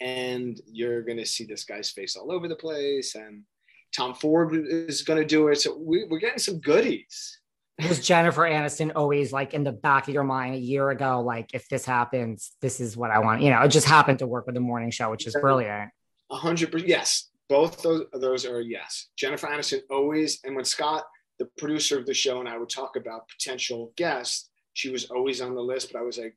And 0.00 0.60
you're 0.66 1.02
going 1.02 1.18
to 1.18 1.26
see 1.26 1.44
this 1.44 1.64
guy's 1.64 1.90
face 1.90 2.14
all 2.16 2.30
over 2.30 2.46
the 2.46 2.56
place. 2.56 3.14
And, 3.14 3.44
Tom 3.92 4.14
Ford 4.14 4.54
is 4.54 5.02
going 5.02 5.18
to 5.18 5.26
do 5.26 5.48
it. 5.48 5.60
So 5.60 5.76
we, 5.76 6.04
we're 6.04 6.20
getting 6.20 6.38
some 6.38 6.60
goodies. 6.60 7.40
Was 7.88 7.98
Jennifer 7.98 8.42
Aniston 8.42 8.92
always 8.94 9.32
like 9.32 9.52
in 9.54 9.64
the 9.64 9.72
back 9.72 10.06
of 10.06 10.14
your 10.14 10.22
mind 10.22 10.54
a 10.54 10.58
year 10.58 10.90
ago? 10.90 11.22
Like, 11.22 11.54
if 11.54 11.68
this 11.68 11.84
happens, 11.84 12.52
this 12.60 12.78
is 12.78 12.96
what 12.96 13.10
I 13.10 13.18
want. 13.18 13.42
You 13.42 13.50
know, 13.50 13.60
it 13.62 13.68
just 13.68 13.88
happened 13.88 14.20
to 14.20 14.28
work 14.28 14.46
with 14.46 14.54
the 14.54 14.60
morning 14.60 14.90
show, 14.92 15.10
which 15.10 15.26
is 15.26 15.34
brilliant. 15.40 15.90
A 16.30 16.36
hundred 16.36 16.70
percent. 16.70 16.88
Yes, 16.88 17.29
both 17.50 17.82
those 17.82 18.04
those 18.12 18.46
are 18.46 18.60
yes. 18.60 19.08
Jennifer 19.18 19.48
Aniston 19.48 19.80
always, 19.90 20.40
and 20.44 20.54
when 20.54 20.64
Scott, 20.64 21.04
the 21.40 21.48
producer 21.58 21.98
of 21.98 22.06
the 22.06 22.14
show, 22.14 22.38
and 22.38 22.48
I 22.48 22.56
would 22.56 22.70
talk 22.70 22.94
about 22.96 23.28
potential 23.28 23.92
guests, 23.96 24.48
she 24.72 24.88
was 24.88 25.06
always 25.10 25.40
on 25.40 25.56
the 25.56 25.60
list. 25.60 25.92
But 25.92 25.98
I 25.98 26.02
was 26.02 26.16
like, 26.16 26.36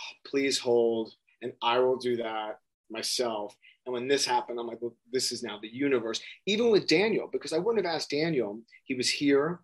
oh, 0.00 0.14
please 0.30 0.58
hold, 0.58 1.12
and 1.42 1.52
I 1.62 1.80
will 1.80 1.96
do 1.96 2.16
that 2.18 2.60
myself. 2.88 3.54
And 3.84 3.92
when 3.92 4.06
this 4.06 4.24
happened, 4.24 4.58
I'm 4.58 4.68
like, 4.68 4.80
well, 4.80 4.96
this 5.12 5.32
is 5.32 5.42
now 5.42 5.58
the 5.60 5.68
universe. 5.68 6.20
Even 6.46 6.70
with 6.70 6.86
Daniel, 6.86 7.28
because 7.30 7.52
I 7.52 7.58
wouldn't 7.58 7.84
have 7.84 7.94
asked 7.94 8.10
Daniel. 8.10 8.60
He 8.84 8.94
was 8.94 9.10
here, 9.10 9.60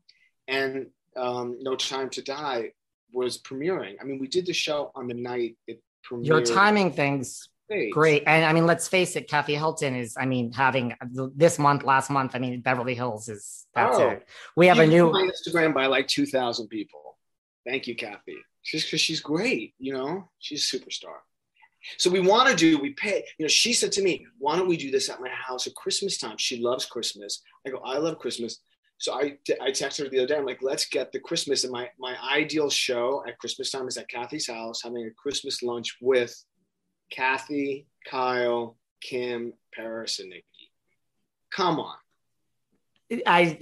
and 0.49 0.89
um, 1.16 1.59
No 1.61 1.76
Time 1.76 2.11
to 2.11 2.22
Die 2.22 2.72
was 3.12 3.41
premiering. 3.41 3.95
I 4.01 4.05
mean, 4.05 4.18
we 4.18 4.26
did 4.26 4.47
the 4.47 4.53
show 4.53 4.91
on 4.97 5.07
the 5.07 5.14
night 5.14 5.57
it 5.68 5.80
premiered. 6.05 6.26
Your 6.26 6.43
timing 6.43 6.91
things 6.91 7.49
great, 7.90 8.24
and 8.26 8.44
I 8.44 8.52
mean, 8.52 8.66
let's 8.66 8.88
face 8.88 9.16
it, 9.16 9.28
Kathy 9.28 9.54
Hilton 9.54 9.94
is. 9.94 10.16
I 10.18 10.26
mean, 10.26 10.52
having 10.52 10.92
uh, 10.92 11.28
this 11.34 11.58
month, 11.58 11.82
last 11.84 12.10
month. 12.10 12.34
I 12.34 12.38
mean, 12.38 12.60
Beverly 12.60 12.94
Hills 12.94 13.28
is. 13.28 13.66
That's 13.74 13.98
oh, 13.98 14.08
it. 14.10 14.28
We 14.56 14.66
have 14.66 14.78
a 14.78 14.86
new 14.86 15.10
Instagram 15.10 15.74
by 15.74 15.86
like 15.86 16.06
two 16.08 16.26
thousand 16.26 16.68
people. 16.68 17.18
Thank 17.66 17.86
you, 17.86 17.96
Kathy. 17.96 18.36
Just 18.64 18.86
because 18.86 19.00
she's 19.00 19.20
great, 19.20 19.74
you 19.78 19.92
know, 19.92 20.30
she's 20.38 20.72
a 20.72 20.78
superstar. 20.78 21.16
So 21.98 22.10
we 22.10 22.20
want 22.20 22.48
to 22.48 22.54
do, 22.54 22.78
we 22.78 22.90
pay, 22.90 23.24
you 23.38 23.44
know, 23.44 23.48
she 23.48 23.72
said 23.72 23.90
to 23.92 24.02
me, 24.02 24.24
why 24.38 24.56
don't 24.56 24.68
we 24.68 24.76
do 24.76 24.92
this 24.92 25.08
at 25.08 25.20
my 25.20 25.28
house 25.28 25.66
at 25.66 25.74
Christmas 25.74 26.16
time? 26.16 26.36
She 26.38 26.60
loves 26.60 26.86
Christmas. 26.86 27.42
I 27.66 27.70
go, 27.70 27.78
I 27.78 27.98
love 27.98 28.20
Christmas. 28.20 28.60
So 28.98 29.14
I, 29.14 29.36
I 29.60 29.70
texted 29.70 30.04
her 30.04 30.08
the 30.08 30.18
other 30.18 30.28
day. 30.28 30.36
I'm 30.36 30.46
like, 30.46 30.62
let's 30.62 30.86
get 30.86 31.10
the 31.10 31.18
Christmas. 31.18 31.64
And 31.64 31.72
my, 31.72 31.88
my 31.98 32.14
ideal 32.32 32.70
show 32.70 33.24
at 33.26 33.38
Christmas 33.38 33.72
time 33.72 33.88
is 33.88 33.96
at 33.96 34.08
Kathy's 34.08 34.46
house, 34.46 34.82
having 34.82 35.04
a 35.06 35.10
Christmas 35.10 35.60
lunch 35.60 35.96
with 36.00 36.32
Kathy, 37.12 37.86
Kyle, 38.10 38.76
Kim, 39.00 39.52
Paris, 39.74 40.18
and 40.18 40.30
Nikki. 40.30 40.44
Come 41.50 41.78
on. 41.78 41.96
I 43.26 43.58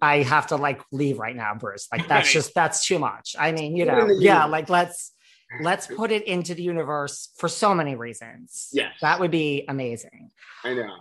I 0.00 0.22
have 0.22 0.46
to 0.48 0.56
like 0.56 0.80
leave 0.92 1.18
right 1.18 1.34
now, 1.34 1.54
Bruce. 1.54 1.88
Like 1.90 2.06
that's 2.06 2.32
just 2.32 2.54
that's 2.54 2.86
too 2.86 3.00
much. 3.00 3.34
I 3.38 3.50
mean, 3.50 3.76
you 3.76 3.84
know, 3.84 4.08
yeah, 4.20 4.44
like 4.44 4.68
let's 4.70 5.12
let's 5.60 5.86
put 5.86 6.12
it 6.12 6.24
into 6.24 6.54
the 6.54 6.62
universe 6.62 7.30
for 7.36 7.48
so 7.48 7.74
many 7.74 7.96
reasons. 7.96 8.68
Yeah. 8.72 8.90
That 9.00 9.20
would 9.20 9.30
be 9.30 9.64
amazing. 9.68 10.30
I 10.64 10.74
know. 10.74 10.96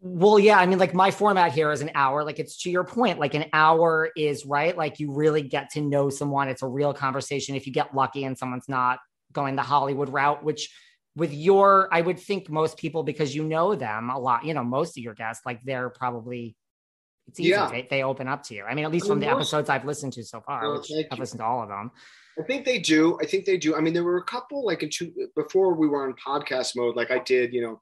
Well, 0.00 0.38
yeah, 0.40 0.58
I 0.58 0.66
mean, 0.66 0.78
like 0.78 0.94
my 0.94 1.12
format 1.12 1.52
here 1.52 1.70
is 1.70 1.80
an 1.80 1.92
hour. 1.94 2.24
Like 2.24 2.40
it's 2.40 2.62
to 2.62 2.70
your 2.70 2.82
point, 2.82 3.20
like 3.20 3.34
an 3.34 3.44
hour 3.52 4.10
is 4.16 4.44
right. 4.44 4.76
Like 4.76 4.98
you 4.98 5.12
really 5.12 5.42
get 5.42 5.70
to 5.70 5.80
know 5.80 6.10
someone. 6.10 6.48
It's 6.48 6.62
a 6.62 6.66
real 6.66 6.92
conversation. 6.92 7.54
If 7.54 7.68
you 7.68 7.72
get 7.72 7.94
lucky 7.94 8.24
and 8.24 8.36
someone's 8.36 8.68
not 8.68 8.98
going 9.32 9.54
the 9.54 9.62
Hollywood 9.62 10.08
route, 10.08 10.42
which 10.42 10.74
with 11.14 11.32
your, 11.32 11.88
I 11.92 12.00
would 12.00 12.18
think 12.18 12.48
most 12.48 12.76
people, 12.76 13.02
because 13.02 13.34
you 13.34 13.44
know 13.44 13.74
them 13.74 14.10
a 14.10 14.18
lot, 14.18 14.44
you 14.44 14.54
know, 14.54 14.64
most 14.64 14.96
of 14.96 15.04
your 15.04 15.14
guests, 15.14 15.44
like 15.44 15.60
they're 15.62 15.90
probably 15.90 16.56
it's 17.28 17.38
easy. 17.38 17.50
Yeah. 17.50 17.70
They, 17.70 17.86
they 17.88 18.02
open 18.02 18.28
up 18.28 18.42
to 18.44 18.54
you. 18.54 18.64
I 18.64 18.74
mean, 18.74 18.84
at 18.84 18.90
least 18.90 19.04
I 19.04 19.08
mean, 19.08 19.12
from 19.12 19.20
the 19.20 19.26
most, 19.26 19.36
episodes 19.36 19.68
I've 19.68 19.84
listened 19.84 20.12
to 20.14 20.24
so 20.24 20.40
far, 20.40 20.72
which 20.72 20.90
I've 21.10 21.18
listened 21.18 21.40
to 21.40 21.44
all 21.44 21.62
of 21.62 21.68
them. 21.68 21.90
I 22.38 22.42
think 22.42 22.64
they 22.64 22.78
do. 22.78 23.18
I 23.20 23.26
think 23.26 23.44
they 23.44 23.58
do. 23.58 23.76
I 23.76 23.80
mean, 23.80 23.92
there 23.92 24.04
were 24.04 24.16
a 24.16 24.24
couple 24.24 24.64
like 24.64 24.82
in 24.82 24.90
two 24.90 25.12
before 25.36 25.74
we 25.74 25.86
were 25.86 26.04
on 26.04 26.14
podcast 26.14 26.74
mode. 26.76 26.96
Like 26.96 27.10
I 27.10 27.18
did, 27.18 27.52
you 27.52 27.62
know, 27.62 27.80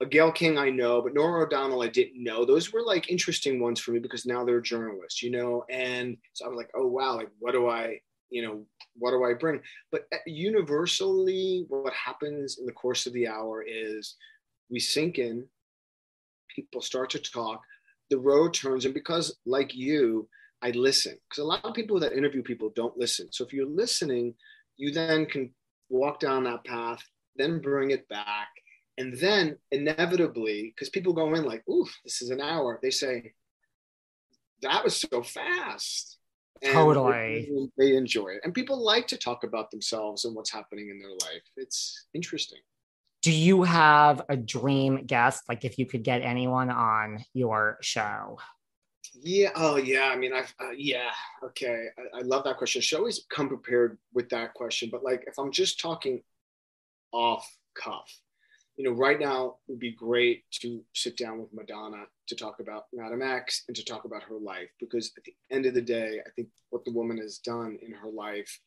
a 0.00 0.06
Gayle 0.06 0.32
King 0.32 0.56
I 0.56 0.70
know, 0.70 1.02
but 1.02 1.12
Norah 1.12 1.44
O'Donnell 1.44 1.82
I 1.82 1.88
didn't 1.88 2.22
know. 2.22 2.46
Those 2.46 2.72
were 2.72 2.82
like 2.82 3.10
interesting 3.10 3.60
ones 3.60 3.78
for 3.78 3.92
me 3.92 3.98
because 3.98 4.24
now 4.24 4.44
they're 4.44 4.60
journalists, 4.60 5.22
you 5.22 5.30
know. 5.30 5.64
And 5.68 6.16
so 6.32 6.46
I 6.46 6.48
was 6.48 6.56
like, 6.56 6.70
oh 6.74 6.86
wow, 6.86 7.16
like 7.16 7.28
what 7.38 7.52
do 7.52 7.68
I, 7.68 8.00
you 8.30 8.42
know, 8.42 8.64
what 8.94 9.10
do 9.10 9.24
I 9.24 9.34
bring? 9.34 9.60
But 9.90 10.06
uh, 10.12 10.18
universally, 10.26 11.66
what 11.68 11.92
happens 11.92 12.58
in 12.58 12.66
the 12.66 12.72
course 12.72 13.06
of 13.06 13.12
the 13.12 13.28
hour 13.28 13.64
is 13.66 14.16
we 14.70 14.80
sink 14.80 15.18
in, 15.18 15.46
people 16.54 16.80
start 16.80 17.10
to 17.10 17.18
talk, 17.18 17.60
the 18.08 18.18
road 18.18 18.54
turns, 18.54 18.84
and 18.84 18.94
because 18.94 19.36
like 19.46 19.74
you, 19.74 20.28
I 20.62 20.70
listen 20.70 21.16
because 21.28 21.42
a 21.42 21.46
lot 21.46 21.64
of 21.64 21.74
people 21.74 21.98
that 22.00 22.12
interview 22.12 22.42
people 22.42 22.72
don't 22.76 22.96
listen. 22.96 23.28
So 23.32 23.44
if 23.44 23.52
you're 23.52 23.66
listening, 23.66 24.34
you 24.76 24.92
then 24.92 25.26
can 25.26 25.54
walk 25.88 26.20
down 26.20 26.44
that 26.44 26.64
path, 26.64 27.02
then 27.36 27.60
bring 27.60 27.90
it 27.90 28.08
back. 28.08 28.48
And 28.98 29.16
then 29.18 29.56
inevitably, 29.72 30.74
because 30.74 30.90
people 30.90 31.14
go 31.14 31.34
in 31.34 31.44
like, 31.44 31.62
ooh, 31.68 31.86
this 32.04 32.20
is 32.20 32.30
an 32.30 32.40
hour, 32.40 32.78
they 32.82 32.90
say, 32.90 33.32
that 34.62 34.84
was 34.84 34.96
so 34.96 35.22
fast. 35.22 36.18
Totally. 36.64 37.48
They, 37.78 37.86
they 37.86 37.96
enjoy 37.96 38.28
it. 38.28 38.40
And 38.44 38.52
people 38.52 38.82
like 38.82 39.06
to 39.08 39.16
talk 39.16 39.44
about 39.44 39.70
themselves 39.70 40.24
and 40.24 40.34
what's 40.34 40.50
happening 40.50 40.90
in 40.90 40.98
their 40.98 41.10
life. 41.10 41.42
It's 41.56 42.06
interesting. 42.14 42.58
Do 43.22 43.32
you 43.32 43.62
have 43.62 44.22
a 44.28 44.36
dream 44.36 45.04
guest? 45.06 45.44
Like 45.48 45.64
if 45.64 45.78
you 45.78 45.86
could 45.86 46.02
get 46.02 46.22
anyone 46.22 46.70
on 46.70 47.24
your 47.34 47.78
show? 47.80 48.38
Yeah. 49.14 49.50
Oh, 49.54 49.76
yeah. 49.76 50.10
I 50.12 50.16
mean, 50.16 50.32
I 50.32 50.40
uh, 50.62 50.70
yeah. 50.76 51.10
Okay. 51.44 51.86
I, 51.98 52.18
I, 52.18 52.22
love 52.22 52.44
that 52.44 52.56
question. 52.56 52.80
She 52.80 52.96
always 52.96 53.26
come 53.28 53.48
prepared 53.48 53.98
with 54.14 54.28
that 54.30 54.54
question. 54.54 54.88
But 54.90 55.02
like, 55.02 55.24
if 55.26 55.38
I'm 55.38 55.50
just 55.50 55.80
talking 55.80 56.22
off 57.12 57.50
cuff, 57.74 58.10
you 58.80 58.86
know, 58.88 58.96
right 58.96 59.20
now 59.20 59.44
it 59.68 59.72
would 59.72 59.78
be 59.78 59.92
great 59.92 60.44
to 60.50 60.82
sit 60.94 61.14
down 61.18 61.38
with 61.38 61.52
Madonna 61.52 62.04
to 62.28 62.34
talk 62.34 62.60
about 62.60 62.84
Madame 62.94 63.20
X 63.20 63.64
and 63.68 63.76
to 63.76 63.84
talk 63.84 64.06
about 64.06 64.22
her 64.22 64.38
life 64.38 64.70
because 64.80 65.12
at 65.18 65.24
the 65.24 65.34
end 65.50 65.66
of 65.66 65.74
the 65.74 65.82
day, 65.82 66.18
I 66.26 66.30
think 66.30 66.48
what 66.70 66.86
the 66.86 66.92
woman 66.92 67.18
has 67.18 67.36
done 67.40 67.76
in 67.82 67.92
her 67.92 68.08
life, 68.08 68.58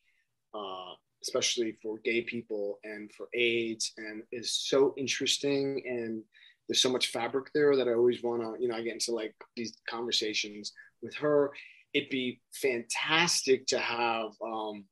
uh, 0.54 0.94
especially 1.24 1.78
for 1.82 1.98
gay 2.04 2.22
people 2.22 2.78
and 2.84 3.12
for 3.12 3.28
AIDS, 3.34 3.92
and 3.98 4.22
is 4.32 4.52
so 4.52 4.94
interesting 4.98 5.82
and 5.84 6.22
there's 6.70 6.84
so 6.84 6.92
much 6.92 7.08
fabric 7.08 7.50
there 7.56 7.76
that 7.76 7.88
I 7.88 7.96
always 7.96 8.22
want 8.22 8.44
to, 8.44 8.62
you 8.62 8.68
know, 8.68 8.76
I 8.76 8.84
get 8.84 8.94
into 8.94 9.16
like 9.16 9.34
these 9.56 9.74
conversations 9.90 10.74
with 11.02 11.16
her. 11.16 11.52
It'd 11.96 12.10
be 12.10 12.40
fantastic 12.52 13.66
to 13.66 13.80
have. 13.80 14.30
Um, 14.46 14.86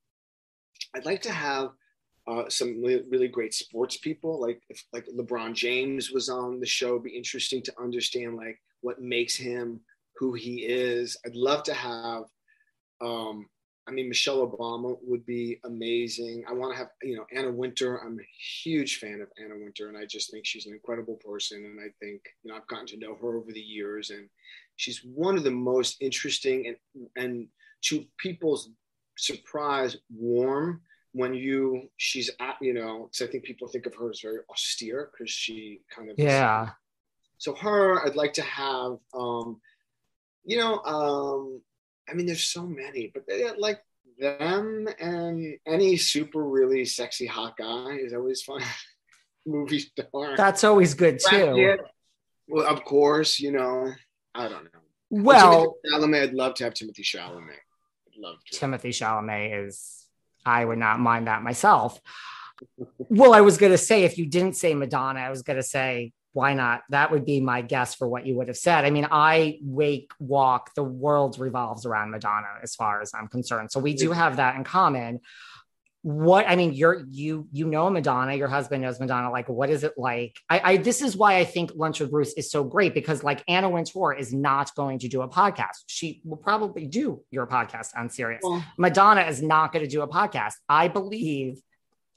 I'd 0.96 1.06
like 1.06 1.22
to 1.22 1.32
have 1.32 1.70
uh, 2.28 2.44
some 2.50 2.82
really, 2.82 3.04
really 3.10 3.28
great 3.28 3.54
sports 3.54 3.98
people. 3.98 4.40
Like 4.40 4.62
if 4.70 4.84
like 4.94 5.08
LeBron 5.08 5.54
James 5.54 6.12
was 6.12 6.30
on 6.30 6.60
the 6.60 6.66
show, 6.66 6.92
it'd 6.92 7.04
be 7.04 7.12
interesting 7.12 7.62
to 7.64 7.74
understand 7.80 8.36
like 8.36 8.60
what 8.82 9.02
makes 9.02 9.36
him 9.36 9.82
who 10.18 10.34
he 10.34 10.66
is. 10.66 11.18
I'd 11.26 11.36
love 11.36 11.64
to 11.64 11.74
have. 11.74 12.24
Um, 13.02 13.48
I 13.88 13.92
mean, 13.92 14.08
Michelle 14.08 14.48
Obama 14.48 14.96
would 15.02 15.26
be 15.26 15.60
amazing. 15.66 16.44
I 16.48 16.54
want 16.54 16.72
to 16.72 16.78
have, 16.78 16.90
you 17.02 17.16
know, 17.18 17.26
Anna 17.36 17.52
Wintour. 17.52 18.00
I'm 18.06 18.20
a 18.20 18.30
huge 18.64 18.98
fan 18.98 19.22
of 19.22 19.30
Anna 19.44 19.56
Wintour, 19.60 19.90
and 19.90 19.98
I 19.98 20.06
just 20.06 20.30
think 20.30 20.46
she's 20.46 20.68
an 20.68 20.74
incredible 20.74 21.16
person. 21.26 21.66
And 21.66 21.80
I 21.80 21.90
think, 22.00 22.22
you 22.44 22.52
know, 22.52 22.58
I've 22.58 22.68
gotten 22.68 22.86
to 22.88 22.98
know 22.98 23.16
her 23.16 23.38
over 23.38 23.52
the 23.52 23.60
years, 23.60 24.12
and 24.12 24.30
she's 24.76 25.02
one 25.04 25.36
of 25.36 25.44
the 25.44 25.52
most 25.52 25.98
interesting 26.00 26.68
and 26.68 27.08
and 27.16 27.48
to 27.86 28.06
people's 28.20 28.70
surprise, 29.18 29.98
warm 30.16 30.82
when 31.14 31.34
you 31.34 31.90
she's 31.98 32.30
at 32.40 32.56
you 32.62 32.74
know 32.74 33.10
because 33.12 33.28
i 33.28 33.32
think 33.32 33.44
people 33.44 33.68
think 33.68 33.86
of 33.86 33.96
her 33.96 34.10
as 34.10 34.22
very 34.22 34.40
austere 34.50 35.10
because 35.12 35.32
she 35.32 35.82
kind 35.94 36.10
of 36.10 36.18
yeah. 36.18 36.70
So 37.38 37.56
her 37.56 38.06
i'd 38.06 38.16
like 38.16 38.34
to 38.34 38.44
have 38.44 38.98
um 39.14 39.60
you 40.46 40.58
know 40.58 40.80
um 40.80 41.62
i 42.10 42.14
mean 42.14 42.26
there's 42.26 42.44
so 42.44 42.66
many 42.66 43.12
but 43.14 43.24
they, 43.28 43.50
like 43.58 43.82
them 44.20 44.88
and 45.00 45.58
any 45.66 45.98
super 45.98 46.44
really 46.44 46.86
sexy 46.86 47.26
hot 47.26 47.58
guy 47.58 47.98
is 48.00 48.14
always 48.14 48.42
fun. 48.44 48.62
Movie 49.46 49.80
star. 49.80 50.38
That's 50.38 50.64
always 50.64 50.94
good 50.94 51.20
too. 51.20 51.78
Well 52.48 52.68
of 52.68 52.86
course 52.86 53.40
you 53.40 53.52
know 53.52 53.92
i 54.36 54.48
don't 54.48 54.66
know. 54.66 54.80
Well 55.10 55.78
Chalamet, 55.92 56.24
i'd 56.24 56.34
love 56.34 56.54
to 56.56 56.66
have 56.66 56.74
timothée 56.74 57.02
chalamet. 57.02 57.58
I'd 58.08 58.20
love 58.20 58.38
to. 58.52 58.60
Timothée 58.60 58.90
chalamet 58.90 59.66
is 59.66 60.01
I 60.46 60.66
would 60.66 60.78
not 60.78 61.00
mind 61.00 61.28
that 61.28 61.44
myself. 61.44 62.00
well, 62.98 63.34
I 63.34 63.42
was 63.42 63.58
going 63.58 63.72
to 63.72 63.78
say, 63.78 64.04
if 64.04 64.18
you 64.18 64.26
didn't 64.26 64.56
say 64.56 64.74
Madonna, 64.74 65.20
I 65.20 65.30
was 65.30 65.42
going 65.42 65.58
to 65.58 65.64
say, 65.64 66.14
why 66.34 66.54
not? 66.54 66.84
That 66.90 67.12
would 67.12 67.26
be 67.26 67.42
my 67.42 67.62
guess 67.62 67.96
for 67.96 68.08
what 68.08 68.26
you 68.26 68.36
would 68.38 68.48
have 68.48 68.58
said. 68.58 68.86
I 68.86 68.90
mean, 68.90 69.08
I 69.12 69.60
wake, 69.62 70.12
walk, 70.20 70.74
the 70.76 70.84
world 70.84 71.38
revolves 71.40 71.86
around 71.86 72.12
Madonna 72.12 72.48
as 72.64 72.74
far 72.74 73.02
as 73.02 73.12
I'm 73.14 73.28
concerned. 73.28 73.72
So 73.72 73.80
we 73.80 73.94
do 73.94 74.12
have 74.12 74.38
that 74.38 74.56
in 74.56 74.64
common 74.64 75.20
what 76.04 76.48
i 76.48 76.56
mean 76.56 76.74
you're 76.74 77.06
you 77.12 77.48
you 77.52 77.68
know 77.68 77.88
madonna 77.90 78.34
your 78.34 78.48
husband 78.48 78.82
knows 78.82 79.00
madonna 79.00 79.30
like 79.30 79.48
what 79.48 79.70
is 79.70 79.84
it 79.84 79.94
like? 79.98 80.36
I, 80.50 80.60
I 80.74 80.78
this 80.78 81.02
is 81.02 81.16
why 81.16 81.38
i 81.38 81.44
think 81.44 81.74
lunch 81.76 82.00
with 82.00 82.10
bruce 82.10 82.34
is 82.34 82.50
so 82.50 82.64
great 82.64 82.96
because 82.96 83.24
like 83.24 83.44
anna 83.48 83.70
wintour 83.70 84.14
is 84.14 84.34
not 84.34 84.74
going 84.76 85.00
to 85.00 85.08
do 85.08 85.22
a 85.22 85.30
podcast. 85.30 85.78
She 85.86 86.22
will 86.24 86.38
probably 86.38 86.88
do 86.88 87.24
your 87.30 87.46
podcast 87.46 87.90
on 87.96 88.10
Sirius. 88.10 88.42
Well, 88.44 88.64
madonna 88.78 89.22
is 89.22 89.42
not 89.44 89.72
going 89.72 89.86
to 89.86 89.90
do 89.90 90.02
a 90.02 90.08
podcast. 90.08 90.54
I 90.68 90.88
believe 90.88 91.62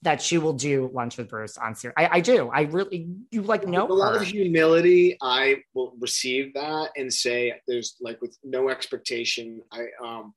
that 0.02 0.20
she 0.20 0.38
will 0.38 0.52
do 0.52 0.90
lunch 0.92 1.18
with 1.18 1.28
bruce 1.28 1.58
on 1.58 1.74
Sirius 1.74 1.94
I, 1.98 2.08
I 2.12 2.20
do. 2.20 2.48
I 2.48 2.62
really 2.62 3.08
you 3.30 3.42
like 3.42 3.66
know 3.66 3.86
a 3.86 3.92
lot 3.92 4.14
her. 4.14 4.20
of 4.20 4.26
humility 4.26 5.18
i 5.20 5.56
will 5.74 5.94
receive 6.00 6.54
that 6.54 6.90
and 6.96 7.12
say 7.12 7.60
there's 7.66 7.96
like 8.00 8.20
with 8.22 8.36
no 8.42 8.70
expectation 8.70 9.62
i 9.72 9.86
um 10.02 10.34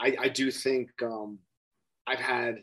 i 0.00 0.16
i 0.20 0.28
do 0.28 0.50
think 0.50 0.90
um 1.02 1.38
I've 2.06 2.18
had 2.18 2.62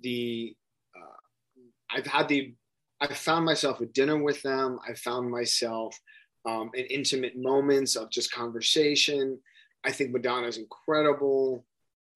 the 0.00 0.54
uh, 0.96 1.96
I've 1.96 2.06
had 2.06 2.28
the 2.28 2.54
I've 3.00 3.16
found 3.16 3.44
myself 3.44 3.80
at 3.80 3.92
dinner 3.92 4.20
with 4.20 4.42
them. 4.42 4.78
I 4.88 4.94
found 4.94 5.30
myself 5.30 5.98
um, 6.46 6.70
in 6.74 6.84
intimate 6.86 7.36
moments 7.36 7.96
of 7.96 8.10
just 8.10 8.32
conversation. 8.32 9.38
I 9.84 9.92
think 9.92 10.10
Madonna 10.10 10.48
is 10.48 10.58
incredible. 10.58 11.64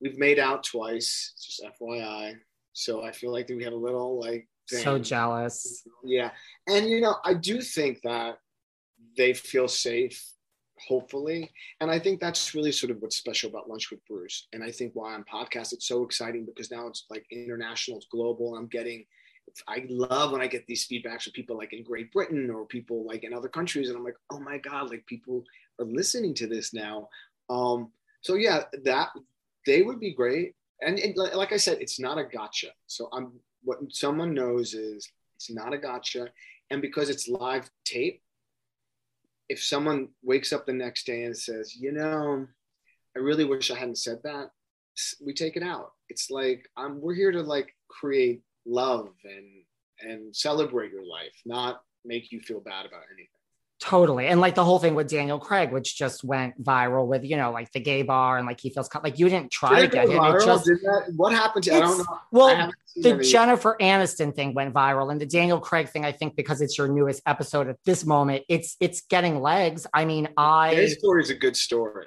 We've 0.01 0.19
made 0.19 0.41
out 0.41 0.65
twice, 0.65 1.35
just 1.41 1.63
FYI. 1.81 2.35
So 2.73 3.05
I 3.05 3.13
feel 3.13 3.31
like 3.33 3.49
we 3.49 3.63
have 3.63 3.73
a 3.73 3.77
little 3.77 4.19
like 4.19 4.49
thing. 4.69 4.83
so 4.83 4.99
jealous. 4.99 5.85
Yeah, 6.03 6.31
and 6.67 6.89
you 6.89 7.01
know 7.01 7.17
I 7.25 7.35
do 7.35 7.61
think 7.61 8.01
that 8.03 8.39
they 9.17 9.35
feel 9.35 9.69
safe 9.69 10.32
hopefully. 10.87 11.51
And 11.81 11.91
I 11.91 11.99
think 11.99 12.21
that's 12.21 12.55
really 12.55 12.73
sort 12.73 12.91
of 12.91 13.01
what's 13.01 13.17
special 13.17 13.51
about 13.51 13.69
Lunch 13.69 13.91
with 13.91 14.05
Bruce. 14.07 14.49
And 14.53 14.63
I 14.63 14.71
think 14.71 14.93
why 14.95 15.15
on 15.15 15.25
podcast, 15.25 15.73
it's 15.73 15.87
so 15.87 16.05
exciting 16.05 16.45
because 16.45 16.71
now 16.71 16.87
it's 16.87 17.07
like 17.11 17.25
international, 17.31 17.99
it's 17.99 18.07
global. 18.07 18.57
I'm 18.57 18.67
getting, 18.67 19.05
I 19.69 19.85
love 19.89 20.33
when 20.33 20.41
I 20.41 20.47
get 20.47 20.67
these 20.67 20.87
feedbacks 20.87 21.23
from 21.23 21.33
people 21.33 21.57
like 21.57 21.73
in 21.73 21.83
Great 21.85 22.13
Britain 22.13 22.51
or 22.51 22.67
people 22.67 23.05
like 23.07 23.25
in 23.25 23.35
other 23.35 23.49
countries. 23.49 23.89
And 23.89 23.97
I'm 23.97 24.05
like, 24.05 24.17
oh 24.31 24.41
my 24.41 24.59
God, 24.59 24.91
like 24.91 25.07
people 25.07 25.45
are 25.81 25.87
listening 25.87 26.35
to 26.35 26.47
this 26.47 26.73
now. 26.73 27.09
Um, 27.51 27.91
so 28.23 28.35
yeah, 28.35 28.65
that 28.85 29.09
they 29.67 29.83
would 29.83 30.01
be 30.01 30.15
great. 30.15 30.55
And 30.81 30.99
it, 30.99 31.17
like 31.17 31.53
I 31.53 31.57
said, 31.59 31.79
it's 31.81 32.01
not 32.01 32.19
a 32.19 32.25
gotcha. 32.25 32.69
So 32.87 33.09
I'm, 33.13 33.33
what 33.63 33.79
someone 33.91 34.35
knows 34.35 34.75
is 34.75 35.09
it's 35.37 35.51
not 35.51 35.73
a 35.73 35.79
gotcha. 35.79 36.29
And 36.71 36.83
because 36.83 37.11
it's 37.11 37.29
live 37.29 37.71
tape, 37.85 38.23
if 39.53 39.63
someone 39.63 40.09
wakes 40.23 40.51
up 40.51 40.65
the 40.65 40.73
next 40.73 41.05
day 41.05 41.25
and 41.25 41.37
says, 41.37 41.77
you 41.77 41.93
know, 41.93 42.47
I 43.15 43.19
really 43.19 43.45
wish 43.45 43.71
I 43.71 43.75
hadn't 43.77 43.99
said 43.99 44.21
that, 44.25 44.51
we 45.25 45.35
take 45.35 45.57
it 45.57 45.63
out. 45.63 45.93
It's 46.09 46.31
like 46.31 46.67
I'm, 46.75 47.01
we're 47.03 47.15
here 47.15 47.33
to 47.33 47.43
like 47.43 47.69
create 47.89 48.41
love 48.65 49.11
and 49.25 49.49
and 50.01 50.35
celebrate 50.35 50.91
your 50.91 51.05
life, 51.05 51.37
not 51.45 51.83
make 52.05 52.33
you 52.33 52.41
feel 52.41 52.61
bad 52.61 52.87
about 52.87 53.03
anything. 53.13 53.42
Totally. 53.83 54.29
And 54.29 54.41
like 54.41 54.55
the 54.55 54.65
whole 54.65 54.79
thing 54.79 54.95
with 54.95 55.09
Daniel 55.09 55.41
Craig, 55.41 55.73
which 55.73 55.97
just 55.97 56.23
went 56.23 56.63
viral 56.63 57.09
with, 57.09 57.25
you 57.25 57.37
know, 57.37 57.51
like 57.51 57.73
the 57.73 57.81
gay 57.81 58.03
bar 58.03 58.39
and 58.39 58.47
like 58.47 58.61
he 58.61 58.71
feels 58.71 58.89
like 59.03 59.19
you 59.19 59.29
didn't 59.29 59.51
try 59.51 59.81
Did 59.81 59.91
to 59.91 59.97
get 59.97 60.09
him. 60.09 60.23
It 60.23 60.45
just, 60.45 60.67
that, 60.67 61.13
what 61.17 61.33
happened 61.33 61.65
to 61.65 61.75
I 61.75 61.81
don't 61.81 61.99
know. 61.99 62.05
Well, 62.31 62.71
the 62.95 63.15
any. 63.15 63.25
Jennifer 63.25 63.77
Aniston 63.81 64.37
thing 64.37 64.55
went 64.55 64.73
viral 64.73 65.11
and 65.11 65.21
the 65.21 65.27
Daniel 65.27 65.59
Craig 65.59 65.89
thing, 65.89 66.05
I 66.05 66.13
think 66.13 66.37
because 66.37 66.61
it's 66.61 66.79
your 66.79 66.87
newest 66.87 67.23
episode 67.27 67.67
at 67.67 67.77
this 67.85 68.07
moment, 68.07 68.45
it's 68.49 68.77
it's 68.79 69.01
getting 69.01 69.41
legs. 69.41 69.85
I 69.93 70.05
mean, 70.05 70.29
I 70.37 70.77
his 70.77 70.93
story 70.93 71.25
is 71.25 71.31
a 71.31 71.35
good 71.35 71.57
story. 71.57 72.07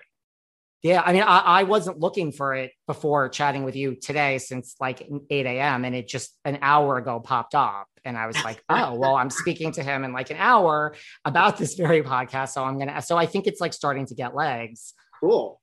Yeah, 0.81 1.01
I 1.05 1.11
mean, 1.11 1.23
I, 1.23 1.39
I, 1.39 1.63
wasn't 1.63 1.99
looking 1.99 2.31
for 2.31 2.53
it 2.53 2.71
before 2.85 3.27
chatting 3.27 3.63
with 3.63 3.75
you 3.75 3.95
today 3.95 4.37
since 4.37 4.75
like 4.79 5.01
8 5.31 5.45
a.m. 5.47 5.83
and 5.83 5.95
it 5.95 6.07
just 6.07 6.37
an 6.45 6.59
hour 6.61 6.97
ago 6.97 7.19
popped 7.19 7.55
up. 7.55 7.87
And 8.05 8.17
I 8.17 8.27
was 8.27 8.41
like, 8.43 8.63
oh, 8.69 8.95
well, 8.95 9.15
I'm 9.15 9.29
speaking 9.29 9.71
to 9.73 9.83
him 9.83 10.03
in 10.03 10.13
like 10.13 10.29
an 10.29 10.37
hour 10.37 10.95
about 11.23 11.57
this 11.57 11.75
very 11.75 12.03
podcast. 12.03 12.49
So 12.49 12.63
I'm 12.63 12.77
going 12.77 12.93
to, 12.93 13.01
so 13.01 13.17
I 13.17 13.25
think 13.25 13.47
it's 13.47 13.61
like 13.61 13.73
starting 13.73 14.05
to 14.07 14.15
get 14.15 14.35
legs. 14.35 14.93
Cool. 15.19 15.59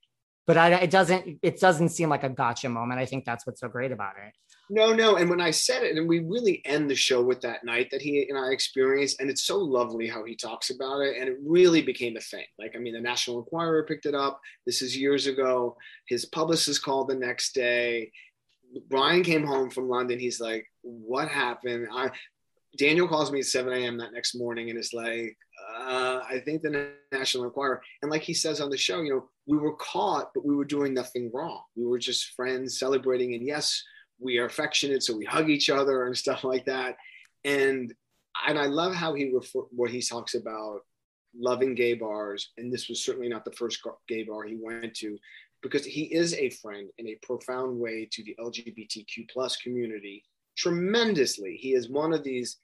But 0.46 0.56
I, 0.56 0.74
it 0.74 0.90
doesn't, 0.90 1.38
it 1.42 1.60
doesn't 1.60 1.90
seem 1.90 2.08
like 2.08 2.24
a 2.24 2.28
gotcha 2.28 2.68
moment. 2.68 3.00
I 3.00 3.06
think 3.06 3.24
that's 3.24 3.46
what's 3.46 3.60
so 3.60 3.68
great 3.68 3.92
about 3.92 4.14
it. 4.26 4.34
No, 4.70 4.92
no. 4.92 5.16
And 5.16 5.28
when 5.28 5.40
I 5.40 5.50
said 5.50 5.82
it, 5.82 5.96
and 5.96 6.08
we 6.08 6.20
really 6.20 6.62
end 6.64 6.90
the 6.90 6.94
show 6.96 7.22
with 7.22 7.42
that 7.42 7.62
night 7.62 7.88
that 7.90 8.00
he 8.00 8.26
and 8.28 8.38
I 8.38 8.52
experienced, 8.52 9.20
and 9.20 9.28
it's 9.28 9.44
so 9.44 9.58
lovely 9.58 10.08
how 10.08 10.24
he 10.24 10.34
talks 10.34 10.70
about 10.70 11.00
it. 11.00 11.16
And 11.18 11.28
it 11.28 11.36
really 11.44 11.82
became 11.82 12.16
a 12.16 12.20
thing. 12.20 12.46
Like, 12.58 12.72
I 12.74 12.78
mean, 12.78 12.94
the 12.94 13.00
National 13.00 13.38
Enquirer 13.38 13.84
picked 13.84 14.06
it 14.06 14.14
up. 14.14 14.40
This 14.64 14.80
is 14.80 14.96
years 14.96 15.26
ago. 15.26 15.76
His 16.08 16.24
publicist 16.24 16.82
called 16.82 17.08
the 17.08 17.14
next 17.14 17.54
day. 17.54 18.12
Brian 18.88 19.22
came 19.22 19.46
home 19.46 19.68
from 19.68 19.88
London. 19.88 20.18
He's 20.18 20.40
like, 20.40 20.66
What 20.80 21.28
happened? 21.28 21.88
I, 21.92 22.10
Daniel 22.78 23.08
calls 23.08 23.30
me 23.30 23.40
at 23.40 23.46
7 23.46 23.72
a.m. 23.72 23.98
that 23.98 24.12
next 24.12 24.34
morning 24.34 24.70
and 24.70 24.78
is 24.78 24.94
like, 24.94 25.36
uh, 25.78 26.20
I 26.28 26.40
think 26.44 26.62
the 26.62 26.92
National 27.12 27.44
Enquirer. 27.44 27.82
And 28.00 28.10
like 28.10 28.22
he 28.22 28.34
says 28.34 28.60
on 28.60 28.70
the 28.70 28.76
show, 28.76 29.02
you 29.02 29.10
know, 29.10 29.28
we 29.46 29.58
were 29.58 29.74
caught, 29.76 30.30
but 30.34 30.44
we 30.44 30.54
were 30.54 30.64
doing 30.64 30.94
nothing 30.94 31.30
wrong. 31.34 31.62
We 31.76 31.84
were 31.84 31.98
just 31.98 32.32
friends 32.34 32.78
celebrating. 32.78 33.34
And 33.34 33.46
yes, 33.46 33.82
we 34.18 34.38
are 34.38 34.46
affectionate, 34.46 35.02
so 35.02 35.16
we 35.16 35.24
hug 35.24 35.50
each 35.50 35.68
other 35.68 36.06
and 36.06 36.16
stuff 36.16 36.44
like 36.44 36.64
that. 36.66 36.96
And 37.44 37.92
and 38.48 38.58
I 38.58 38.66
love 38.66 38.94
how 38.94 39.14
he 39.14 39.30
refer, 39.30 39.60
what 39.70 39.90
he 39.90 40.00
talks 40.00 40.34
about 40.34 40.80
loving 41.38 41.74
gay 41.74 41.94
bars, 41.94 42.52
and 42.56 42.72
this 42.72 42.88
was 42.88 43.04
certainly 43.04 43.28
not 43.28 43.44
the 43.44 43.52
first 43.52 43.80
gay 44.08 44.22
bar 44.22 44.44
he 44.44 44.56
went 44.60 44.94
to, 44.96 45.18
because 45.62 45.84
he 45.84 46.04
is 46.04 46.34
a 46.34 46.50
friend 46.50 46.88
in 46.98 47.08
a 47.08 47.18
profound 47.22 47.78
way 47.78 48.08
to 48.10 48.22
the 48.22 48.36
LGBTQ 48.40 49.28
plus 49.30 49.56
community 49.56 50.24
tremendously. 50.56 51.56
He 51.56 51.74
is 51.74 51.88
one 51.88 52.12
of 52.12 52.24
these, 52.24 52.58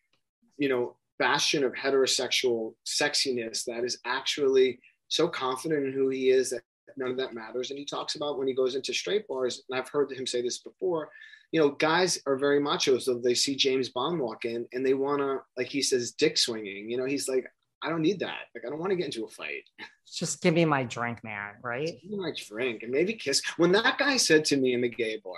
you 0.56 0.68
know, 0.68 0.96
bastion 1.18 1.64
of 1.64 1.72
heterosexual 1.72 2.74
sexiness 2.86 3.64
that 3.64 3.84
is 3.84 3.98
actually 4.04 4.80
so 5.08 5.28
confident 5.28 5.86
in 5.86 5.92
who 5.92 6.08
he 6.08 6.30
is 6.30 6.50
that 6.50 6.62
none 6.96 7.10
of 7.10 7.16
that 7.16 7.34
matters. 7.34 7.70
And 7.70 7.78
he 7.78 7.84
talks 7.84 8.14
about 8.14 8.38
when 8.38 8.48
he 8.48 8.54
goes 8.54 8.74
into 8.74 8.92
straight 8.92 9.26
bars, 9.26 9.62
and 9.68 9.78
I've 9.78 9.88
heard 9.88 10.12
him 10.12 10.26
say 10.26 10.42
this 10.42 10.58
before. 10.58 11.10
You 11.50 11.60
know, 11.60 11.70
guys 11.70 12.20
are 12.26 12.36
very 12.36 12.60
macho, 12.60 12.98
so 12.98 13.14
they 13.18 13.34
see 13.34 13.56
James 13.56 13.88
Bond 13.88 14.20
walk 14.20 14.44
in 14.44 14.66
and 14.72 14.84
they 14.84 14.94
want 14.94 15.20
to, 15.20 15.40
like 15.56 15.68
he 15.68 15.80
says, 15.80 16.12
dick 16.12 16.36
swinging. 16.36 16.90
You 16.90 16.98
know, 16.98 17.06
he's 17.06 17.28
like, 17.28 17.46
I 17.82 17.88
don't 17.88 18.02
need 18.02 18.20
that. 18.20 18.48
Like, 18.54 18.64
I 18.66 18.70
don't 18.70 18.80
want 18.80 18.90
to 18.90 18.96
get 18.96 19.06
into 19.06 19.24
a 19.24 19.28
fight. 19.28 19.64
Just 20.12 20.42
give 20.42 20.54
me 20.54 20.64
my 20.64 20.84
drink, 20.84 21.22
man. 21.22 21.54
Right? 21.62 21.98
Give 22.02 22.10
me 22.10 22.18
my 22.18 22.32
drink 22.36 22.82
and 22.82 22.92
maybe 22.92 23.14
kiss. 23.14 23.42
When 23.56 23.72
that 23.72 23.98
guy 23.98 24.16
said 24.16 24.44
to 24.46 24.56
me 24.56 24.74
in 24.74 24.80
the 24.80 24.88
gay 24.88 25.20
bar, 25.22 25.36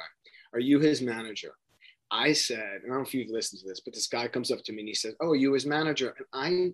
"Are 0.52 0.60
you 0.60 0.78
his 0.78 1.02
manager?" 1.02 1.52
I 2.10 2.32
said, 2.32 2.80
I 2.84 2.86
don't 2.88 2.96
know 2.96 3.02
if 3.02 3.14
you've 3.14 3.30
listened 3.30 3.60
to 3.62 3.68
this, 3.68 3.80
but 3.80 3.94
this 3.94 4.06
guy 4.08 4.26
comes 4.28 4.50
up 4.50 4.62
to 4.64 4.72
me 4.72 4.80
and 4.80 4.88
he 4.88 4.94
says, 4.94 5.14
"Oh, 5.20 5.32
you 5.32 5.52
his 5.52 5.66
manager?" 5.66 6.14
And 6.18 6.26
I 6.32 6.72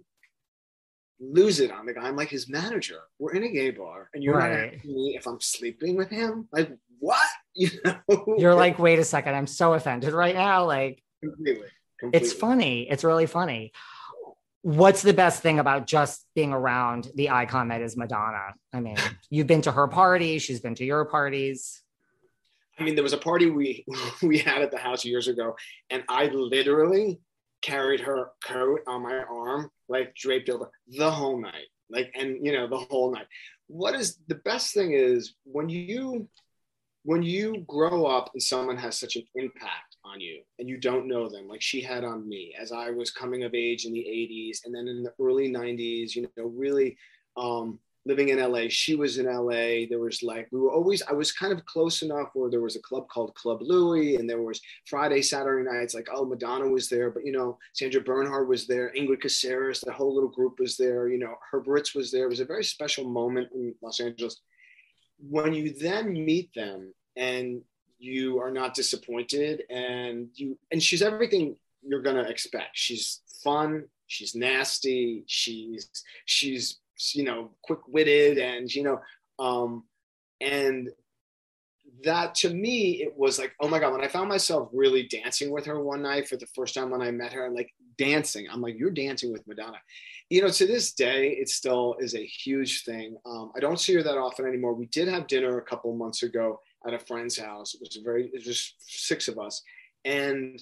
lose 1.20 1.60
it 1.60 1.70
on 1.70 1.86
the 1.86 1.94
guy. 1.94 2.02
I'm 2.02 2.16
like 2.16 2.28
his 2.28 2.48
manager. 2.48 3.00
We're 3.18 3.34
in 3.34 3.44
a 3.44 3.48
gay 3.50 3.70
bar, 3.70 4.10
and 4.14 4.22
you're 4.22 4.34
Right. 4.36 4.50
not 4.50 4.74
asking 4.74 4.94
me 4.94 5.16
if 5.16 5.26
I'm 5.26 5.40
sleeping 5.40 5.96
with 5.96 6.08
him. 6.10 6.48
Like 6.52 6.70
what? 6.98 7.18
You 7.58 7.70
know? 7.86 8.34
You're 8.36 8.54
like, 8.54 8.78
wait 8.78 8.98
a 8.98 9.04
second, 9.04 9.34
I'm 9.34 9.46
so 9.46 9.72
offended 9.72 10.12
right 10.12 10.34
now. 10.34 10.66
Like, 10.66 11.02
completely. 11.24 11.68
completely. 11.98 12.26
it's 12.28 12.38
funny. 12.38 12.82
It's 12.90 13.02
really 13.02 13.24
funny. 13.24 13.72
What's 14.60 15.00
the 15.00 15.14
best 15.14 15.40
thing 15.42 15.58
about 15.58 15.86
just 15.86 16.26
being 16.34 16.52
around 16.52 17.08
the 17.14 17.30
icon 17.30 17.68
that 17.68 17.80
is 17.80 17.96
Madonna? 17.96 18.52
I 18.74 18.80
mean, 18.80 18.96
you've 19.30 19.46
been 19.46 19.62
to 19.62 19.72
her 19.72 19.88
party, 19.88 20.38
she's 20.38 20.60
been 20.60 20.74
to 20.74 20.84
your 20.84 21.06
parties. 21.06 21.82
I 22.78 22.82
mean, 22.82 22.94
there 22.94 23.04
was 23.04 23.12
a 23.12 23.18
party 23.18 23.50
we 23.50 23.84
we 24.22 24.38
had 24.38 24.62
at 24.62 24.70
the 24.70 24.78
house 24.78 25.04
years 25.04 25.28
ago, 25.28 25.56
and 25.90 26.04
I 26.08 26.26
literally 26.26 27.20
carried 27.62 28.00
her 28.00 28.30
coat 28.44 28.80
on 28.86 29.02
my 29.02 29.18
arm, 29.18 29.70
like 29.88 30.14
draped 30.14 30.48
over 30.48 30.70
the 30.88 31.10
whole 31.10 31.40
night, 31.40 31.66
like, 31.90 32.12
and 32.14 32.44
you 32.44 32.52
know, 32.52 32.66
the 32.68 32.78
whole 32.78 33.12
night. 33.12 33.26
What 33.68 33.94
is 33.94 34.18
the 34.28 34.36
best 34.36 34.74
thing 34.74 34.92
is 34.92 35.34
when 35.44 35.68
you 35.68 36.28
when 37.06 37.22
you 37.22 37.64
grow 37.68 38.04
up 38.04 38.30
and 38.34 38.42
someone 38.42 38.76
has 38.76 38.98
such 38.98 39.14
an 39.14 39.22
impact 39.36 39.96
on 40.04 40.20
you 40.20 40.42
and 40.58 40.68
you 40.68 40.76
don't 40.76 41.06
know 41.06 41.28
them, 41.28 41.46
like 41.46 41.62
she 41.62 41.80
had 41.80 42.02
on 42.02 42.28
me 42.28 42.52
as 42.60 42.72
I 42.72 42.90
was 42.90 43.12
coming 43.12 43.44
of 43.44 43.54
age 43.54 43.84
in 43.84 43.92
the 43.92 44.00
80s 44.00 44.58
and 44.64 44.74
then 44.74 44.88
in 44.88 45.04
the 45.04 45.12
early 45.20 45.48
90s, 45.48 46.16
you 46.16 46.28
know, 46.36 46.46
really 46.46 46.98
um, 47.36 47.78
living 48.06 48.28
in 48.28 48.38
LA. 48.38 48.68
She 48.68 48.94
was 48.94 49.18
in 49.18 49.26
LA. 49.26 49.86
There 49.90 49.98
was 49.98 50.22
like, 50.22 50.46
we 50.52 50.60
were 50.60 50.70
always, 50.70 51.02
I 51.02 51.12
was 51.12 51.32
kind 51.32 51.52
of 51.52 51.66
close 51.66 52.02
enough 52.02 52.30
where 52.34 52.48
there 52.48 52.60
was 52.60 52.76
a 52.76 52.80
club 52.80 53.08
called 53.08 53.34
Club 53.34 53.58
Louie 53.60 54.14
and 54.14 54.30
there 54.30 54.40
was 54.40 54.60
Friday, 54.86 55.20
Saturday 55.20 55.68
nights, 55.68 55.94
like, 55.94 56.08
oh, 56.12 56.24
Madonna 56.24 56.68
was 56.68 56.88
there, 56.88 57.10
but 57.10 57.26
you 57.26 57.32
know, 57.32 57.58
Sandra 57.74 58.00
Bernhard 58.00 58.48
was 58.48 58.66
there, 58.66 58.92
Ingrid 58.96 59.22
Casares, 59.22 59.80
the 59.80 59.92
whole 59.92 60.14
little 60.14 60.30
group 60.30 60.60
was 60.60 60.76
there, 60.76 61.08
you 61.08 61.18
know, 61.18 61.34
Herb 61.50 61.66
Ritts 61.66 61.94
was 61.94 62.12
there. 62.12 62.24
It 62.24 62.30
was 62.30 62.40
a 62.40 62.44
very 62.44 62.64
special 62.64 63.04
moment 63.04 63.48
in 63.52 63.74
Los 63.82 63.98
Angeles. 63.98 64.40
When 65.18 65.52
you 65.52 65.72
then 65.72 66.12
meet 66.12 66.54
them 66.54 66.94
and 67.16 67.62
you 67.98 68.40
are 68.40 68.52
not 68.52 68.74
disappointed 68.74 69.64
and 69.68 70.28
you, 70.34 70.56
and 70.70 70.80
she's 70.80 71.02
everything 71.02 71.56
you're 71.82 72.02
going 72.02 72.22
to 72.22 72.30
expect. 72.30 72.70
She's 72.74 73.20
fun. 73.42 73.86
She's 74.06 74.36
nasty. 74.36 75.24
She's, 75.26 75.88
she's, 76.24 76.78
you 77.12 77.24
know, 77.24 77.50
quick 77.62 77.80
witted 77.88 78.38
and, 78.38 78.72
you 78.72 78.82
know, 78.82 79.00
um, 79.38 79.84
and 80.40 80.90
that 82.04 82.34
to 82.36 82.52
me, 82.52 83.02
it 83.02 83.16
was 83.16 83.38
like, 83.38 83.54
oh 83.60 83.68
my 83.68 83.78
God, 83.78 83.92
when 83.92 84.04
I 84.04 84.08
found 84.08 84.28
myself 84.28 84.68
really 84.72 85.04
dancing 85.04 85.50
with 85.50 85.64
her 85.66 85.82
one 85.82 86.02
night 86.02 86.28
for 86.28 86.36
the 86.36 86.46
first 86.54 86.74
time 86.74 86.90
when 86.90 87.02
I 87.02 87.10
met 87.10 87.32
her, 87.32 87.48
like 87.50 87.72
dancing, 87.96 88.46
I'm 88.50 88.60
like, 88.60 88.78
you're 88.78 88.90
dancing 88.90 89.32
with 89.32 89.46
Madonna. 89.46 89.78
You 90.28 90.42
know, 90.42 90.48
to 90.48 90.66
this 90.66 90.92
day, 90.92 91.30
it 91.30 91.48
still 91.48 91.96
is 92.00 92.14
a 92.14 92.24
huge 92.24 92.84
thing. 92.84 93.16
Um, 93.24 93.52
I 93.56 93.60
don't 93.60 93.80
see 93.80 93.94
her 93.94 94.02
that 94.02 94.18
often 94.18 94.46
anymore. 94.46 94.74
We 94.74 94.86
did 94.86 95.08
have 95.08 95.26
dinner 95.26 95.58
a 95.58 95.62
couple 95.62 95.94
months 95.96 96.22
ago 96.22 96.60
at 96.86 96.94
a 96.94 96.98
friend's 96.98 97.38
house. 97.38 97.74
It 97.74 97.80
was 97.80 97.98
very, 98.04 98.26
it 98.26 98.32
was 98.34 98.44
just 98.44 98.74
six 98.78 99.28
of 99.28 99.38
us. 99.38 99.62
And 100.04 100.60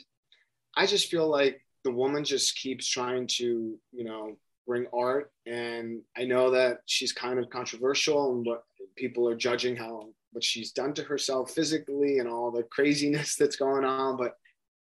I 0.76 0.86
just 0.86 1.10
feel 1.10 1.28
like 1.28 1.60
the 1.82 1.90
woman 1.90 2.24
just 2.24 2.56
keeps 2.56 2.88
trying 2.88 3.26
to, 3.38 3.78
you 3.92 4.04
know, 4.04 4.36
bring 4.66 4.86
art. 4.92 5.30
And 5.46 6.02
I 6.16 6.24
know 6.24 6.50
that 6.50 6.78
she's 6.86 7.12
kind 7.12 7.38
of 7.38 7.50
controversial 7.50 8.32
and 8.32 8.46
what 8.46 8.64
people 8.96 9.28
are 9.28 9.36
judging 9.36 9.76
how 9.76 10.08
what 10.32 10.44
she's 10.44 10.72
done 10.72 10.92
to 10.94 11.02
herself 11.02 11.52
physically 11.52 12.18
and 12.18 12.28
all 12.28 12.50
the 12.50 12.64
craziness 12.64 13.36
that's 13.38 13.56
going 13.56 13.84
on, 13.84 14.16
but 14.16 14.36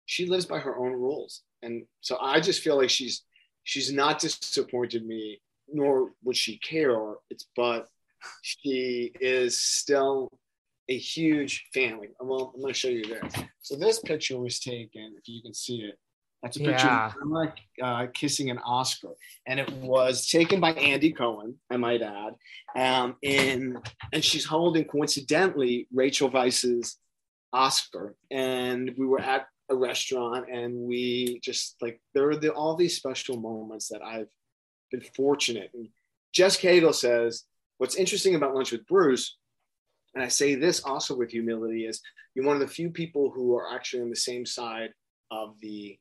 she 0.06 0.26
lives 0.26 0.46
by 0.46 0.58
her 0.58 0.76
own 0.76 0.92
rules. 0.92 1.42
And 1.62 1.84
so 2.00 2.18
I 2.20 2.40
just 2.40 2.62
feel 2.62 2.76
like 2.76 2.90
she's 2.90 3.22
she's 3.64 3.92
not 3.92 4.18
disappointed 4.18 5.06
me, 5.06 5.40
nor 5.72 6.12
would 6.24 6.36
she 6.36 6.58
care. 6.58 7.14
It's 7.30 7.46
but 7.56 7.88
she 8.42 9.12
is 9.20 9.58
still 9.60 10.28
a 10.88 10.96
huge 10.96 11.66
family. 11.72 12.08
Well, 12.18 12.52
I'm 12.54 12.60
going 12.60 12.72
to 12.72 12.78
show 12.78 12.88
you 12.88 13.04
this. 13.04 13.32
So 13.62 13.76
this 13.76 14.00
picture 14.00 14.38
was 14.38 14.58
taken, 14.58 15.14
if 15.16 15.28
you 15.28 15.40
can 15.40 15.54
see 15.54 15.82
it. 15.82 15.98
That's 16.42 16.56
a 16.56 16.60
picture 16.60 16.86
Yeah. 16.86 17.06
of 17.08 17.14
Emma 17.22 17.54
uh, 17.82 18.06
kissing 18.14 18.50
an 18.50 18.58
Oscar, 18.58 19.10
and 19.46 19.60
it 19.60 19.70
was 19.72 20.26
taken 20.26 20.58
by 20.58 20.72
Andy 20.72 21.12
Cohen, 21.12 21.56
I 21.70 21.76
might 21.76 22.00
add. 22.02 22.34
Um, 22.74 23.16
in 23.22 23.78
and 24.12 24.24
she's 24.24 24.46
holding 24.46 24.84
coincidentally 24.84 25.86
Rachel 25.92 26.30
Weisz's 26.30 26.96
Oscar, 27.52 28.16
and 28.30 28.90
we 28.96 29.06
were 29.06 29.20
at 29.20 29.46
a 29.68 29.76
restaurant, 29.76 30.50
and 30.50 30.74
we 30.88 31.40
just 31.42 31.76
like 31.82 32.00
there 32.14 32.30
are 32.30 32.36
the, 32.36 32.52
all 32.52 32.74
these 32.74 32.96
special 32.96 33.36
moments 33.36 33.88
that 33.88 34.02
I've 34.02 34.28
been 34.90 35.02
fortunate. 35.14 35.70
And 35.74 35.88
Jess 36.32 36.56
Cagle 36.56 36.94
says, 36.94 37.44
"What's 37.78 37.96
interesting 37.96 38.34
about 38.34 38.54
Lunch 38.54 38.72
with 38.72 38.86
Bruce." 38.86 39.36
And 40.14 40.24
I 40.24 40.28
say 40.28 40.54
this 40.54 40.80
also 40.84 41.14
with 41.16 41.30
humility 41.30 41.84
is 41.86 42.00
you're 42.34 42.46
one 42.46 42.56
of 42.56 42.60
the 42.60 42.74
few 42.74 42.90
people 42.90 43.30
who 43.30 43.54
are 43.56 43.72
actually 43.72 44.02
on 44.02 44.10
the 44.10 44.16
same 44.16 44.44
side 44.46 44.90
of 45.30 45.54
the 45.60 45.98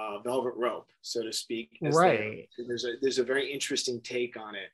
uh, 0.00 0.18
velvet 0.20 0.54
rope, 0.56 0.88
so 1.02 1.22
to 1.22 1.32
speak. 1.32 1.78
Right. 1.82 2.48
There's 2.66 2.84
a 2.84 2.94
there's 3.00 3.18
a 3.18 3.24
very 3.24 3.52
interesting 3.52 4.00
take 4.00 4.36
on 4.38 4.54
it, 4.54 4.70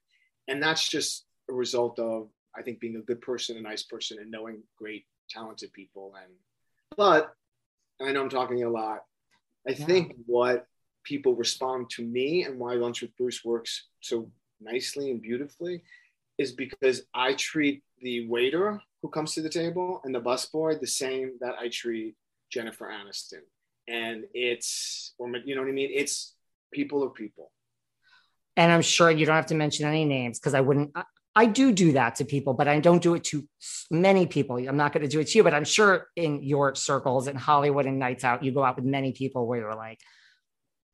and 0.48 0.62
that's 0.62 0.88
just 0.88 1.24
a 1.50 1.52
result 1.52 1.98
of 1.98 2.28
I 2.54 2.62
think 2.62 2.80
being 2.80 2.96
a 2.96 3.00
good 3.00 3.20
person, 3.20 3.56
a 3.56 3.60
nice 3.60 3.82
person, 3.82 4.18
and 4.20 4.30
knowing 4.30 4.62
great 4.78 5.04
talented 5.28 5.72
people. 5.72 6.14
And 6.22 6.32
but 6.96 7.34
and 7.98 8.08
I 8.08 8.12
know 8.12 8.22
I'm 8.22 8.28
talking 8.28 8.62
a 8.62 8.70
lot. 8.70 9.04
I 9.66 9.72
Yeah. 9.72 9.86
think 9.86 10.14
what 10.26 10.66
people 11.02 11.34
respond 11.34 11.90
to 11.90 12.02
me 12.02 12.44
and 12.44 12.58
why 12.58 12.74
Lunch 12.74 13.02
with 13.02 13.16
Bruce 13.16 13.44
works 13.44 13.88
so 14.00 14.30
nicely 14.60 15.10
and 15.10 15.20
beautifully 15.22 15.82
is 16.38 16.52
because 16.52 17.02
I 17.14 17.34
treat 17.34 17.82
the 18.00 18.28
waiter 18.28 18.80
who 19.02 19.08
comes 19.08 19.34
to 19.34 19.42
the 19.42 19.48
table 19.48 20.00
and 20.04 20.14
the 20.14 20.20
busboy 20.20 20.78
the 20.78 20.86
same 20.86 21.38
that 21.40 21.54
I 21.58 21.68
treat 21.68 22.16
Jennifer 22.50 22.86
Aniston. 22.88 23.42
And 23.88 24.24
it's, 24.34 25.14
or 25.18 25.30
you 25.44 25.54
know 25.54 25.62
what 25.62 25.68
I 25.68 25.72
mean? 25.72 25.90
It's 25.92 26.34
people 26.72 27.04
are 27.04 27.10
people. 27.10 27.52
and 28.56 28.72
I'm 28.72 28.82
sure 28.82 29.10
you 29.10 29.26
don't 29.26 29.36
have 29.36 29.46
to 29.46 29.54
mention 29.54 29.86
any 29.86 30.04
names 30.04 30.38
because 30.38 30.54
I 30.54 30.60
wouldn't. 30.60 30.90
I, 30.94 31.04
I 31.38 31.44
do 31.44 31.70
do 31.70 31.92
that 31.92 32.16
to 32.16 32.24
people, 32.24 32.54
but 32.54 32.66
I 32.66 32.80
don't 32.80 33.02
do 33.02 33.12
it 33.14 33.24
to 33.24 33.46
many 33.90 34.26
people. 34.26 34.56
I'm 34.56 34.78
not 34.78 34.94
going 34.94 35.02
to 35.02 35.08
do 35.08 35.20
it 35.20 35.26
to 35.28 35.38
you, 35.38 35.44
but 35.44 35.52
I'm 35.52 35.64
sure 35.64 36.06
in 36.16 36.42
your 36.42 36.74
circles 36.74 37.28
in 37.28 37.36
Hollywood 37.36 37.84
and 37.84 37.98
nights 37.98 38.24
out, 38.24 38.42
you 38.42 38.52
go 38.52 38.64
out 38.64 38.76
with 38.76 38.86
many 38.86 39.12
people 39.12 39.46
where 39.46 39.60
you're 39.60 39.74
like, 39.74 40.00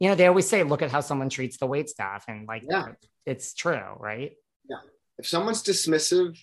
you 0.01 0.09
know, 0.09 0.16
they 0.16 0.26
always 0.26 0.49
say, 0.49 0.64
look 0.64 0.82
at 0.82 0.90
how 0.90 1.01
someone 1.01 1.28
treats 1.28 1.59
the 1.59 1.66
wait 1.66 1.88
staff, 1.88 2.24
and 2.26 2.49
like, 2.49 2.64
Yeah. 2.68 2.88
it's 3.24 3.55
true, 3.55 3.80
right? 4.01 4.32
Yeah. 4.68 4.78
If 5.18 5.28
someone's 5.28 5.62
dismissive, 5.62 6.36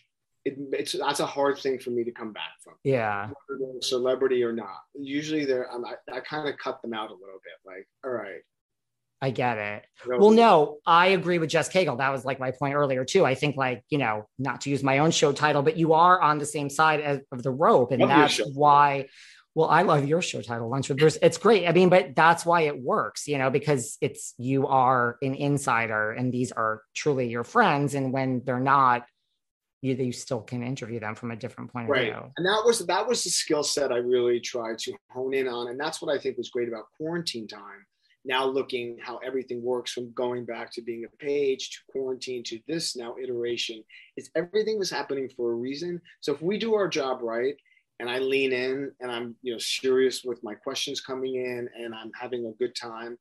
it, 0.49 0.57
it's 0.73 0.93
that's 0.93 1.19
a 1.19 1.25
hard 1.25 1.57
thing 1.57 1.79
for 1.79 1.91
me 1.91 2.03
to 2.03 2.11
come 2.11 2.33
back 2.33 2.51
from. 2.63 2.75
Yeah, 2.83 3.27
whether 3.27 3.59
they're 3.59 3.79
a 3.79 3.83
celebrity 3.83 4.43
or 4.43 4.53
not. 4.53 4.81
Usually, 4.95 5.45
they're 5.45 5.71
I'm, 5.71 5.85
I, 5.85 5.95
I 6.11 6.19
kind 6.19 6.47
of 6.47 6.57
cut 6.57 6.81
them 6.81 6.93
out 6.93 7.09
a 7.09 7.13
little 7.13 7.39
bit. 7.43 7.57
Like, 7.65 7.87
all 8.03 8.11
right. 8.11 8.41
I 9.21 9.31
get 9.31 9.57
it. 9.57 9.83
Well, 10.07 10.31
no, 10.31 10.77
I 10.85 11.07
agree 11.07 11.39
with 11.39 11.49
Jess 11.49 11.67
Cagle. 11.67 11.97
That 11.97 12.09
was 12.09 12.23
like 12.23 12.39
my 12.39 12.51
point 12.51 12.75
earlier 12.75 13.03
too. 13.03 13.25
I 13.25 13.35
think 13.35 13.57
like, 13.57 13.83
you 13.89 13.97
know, 13.97 14.29
not 14.37 14.61
to 14.61 14.69
use 14.69 14.81
my 14.81 14.99
own 14.99 15.11
show 15.11 15.33
title, 15.33 15.61
but 15.61 15.75
you 15.75 15.91
are 15.91 16.21
on 16.21 16.37
the 16.37 16.45
same 16.45 16.69
side 16.69 17.01
as, 17.01 17.19
of 17.29 17.43
the 17.43 17.51
rope. 17.51 17.91
And 17.91 17.99
Love 17.99 18.07
that's 18.07 18.39
why, 18.53 19.07
well, 19.55 19.67
I 19.67 19.81
love 19.81 20.07
your 20.07 20.21
show 20.21 20.41
title, 20.41 20.69
Lunch 20.69 20.87
with 20.87 20.99
Bruce. 20.99 21.17
It's 21.21 21.37
great. 21.37 21.67
I 21.67 21.73
mean, 21.73 21.89
but 21.89 22.15
that's 22.15 22.45
why 22.45 22.61
it 22.61 22.81
works, 22.81 23.27
you 23.27 23.37
know, 23.37 23.49
because 23.49 23.97
it's, 23.99 24.35
you 24.37 24.67
are 24.67 25.17
an 25.21 25.35
insider 25.35 26.13
and 26.13 26.31
these 26.31 26.53
are 26.53 26.81
truly 26.95 27.27
your 27.27 27.43
friends. 27.43 27.95
And 27.95 28.13
when 28.13 28.41
they're 28.45 28.61
not, 28.61 29.03
you, 29.81 29.95
you 29.95 30.11
still 30.11 30.41
can 30.41 30.63
interview 30.63 30.99
them 30.99 31.15
from 31.15 31.31
a 31.31 31.35
different 31.35 31.71
point 31.71 31.89
right. 31.89 32.09
of 32.09 32.23
view. 32.23 32.31
And 32.37 32.45
that 32.45 32.63
was 32.65 32.85
that 32.85 33.07
was 33.07 33.23
the 33.23 33.29
skill 33.29 33.63
set 33.63 33.91
I 33.91 33.97
really 33.97 34.39
tried 34.39 34.79
to 34.79 34.93
hone 35.09 35.33
in 35.33 35.47
on, 35.47 35.69
and 35.69 35.79
that's 35.79 36.01
what 36.01 36.13
I 36.13 36.19
think 36.19 36.37
was 36.37 36.49
great 36.49 36.67
about 36.67 36.85
quarantine 36.97 37.47
time. 37.47 37.85
Now 38.25 38.45
looking 38.45 38.97
how 39.01 39.17
everything 39.17 39.63
works 39.63 39.93
from 39.93 40.11
going 40.11 40.45
back 40.45 40.73
to 40.73 40.81
being 40.81 41.05
a 41.05 41.17
page 41.23 41.71
to 41.71 41.77
quarantine 41.91 42.43
to 42.45 42.59
this 42.67 42.95
now 42.95 43.15
iteration 43.21 43.83
is 44.17 44.29
everything 44.35 44.77
was 44.77 44.91
happening 44.91 45.29
for 45.35 45.51
a 45.51 45.55
reason. 45.55 46.01
So 46.19 46.33
if 46.33 46.41
we 46.41 46.57
do 46.57 46.75
our 46.75 46.89
job 46.89 47.21
right 47.21 47.55
and 47.99 48.09
I 48.09 48.19
lean 48.19 48.51
in 48.51 48.91
and 48.99 49.11
I'm 49.11 49.35
you 49.41 49.53
know 49.53 49.57
serious 49.57 50.23
with 50.25 50.43
my 50.43 50.53
questions 50.53 50.99
coming 50.99 51.35
in 51.35 51.69
and 51.77 51.95
I'm 51.95 52.11
having 52.19 52.45
a 52.45 52.51
good 52.51 52.75
time, 52.75 53.17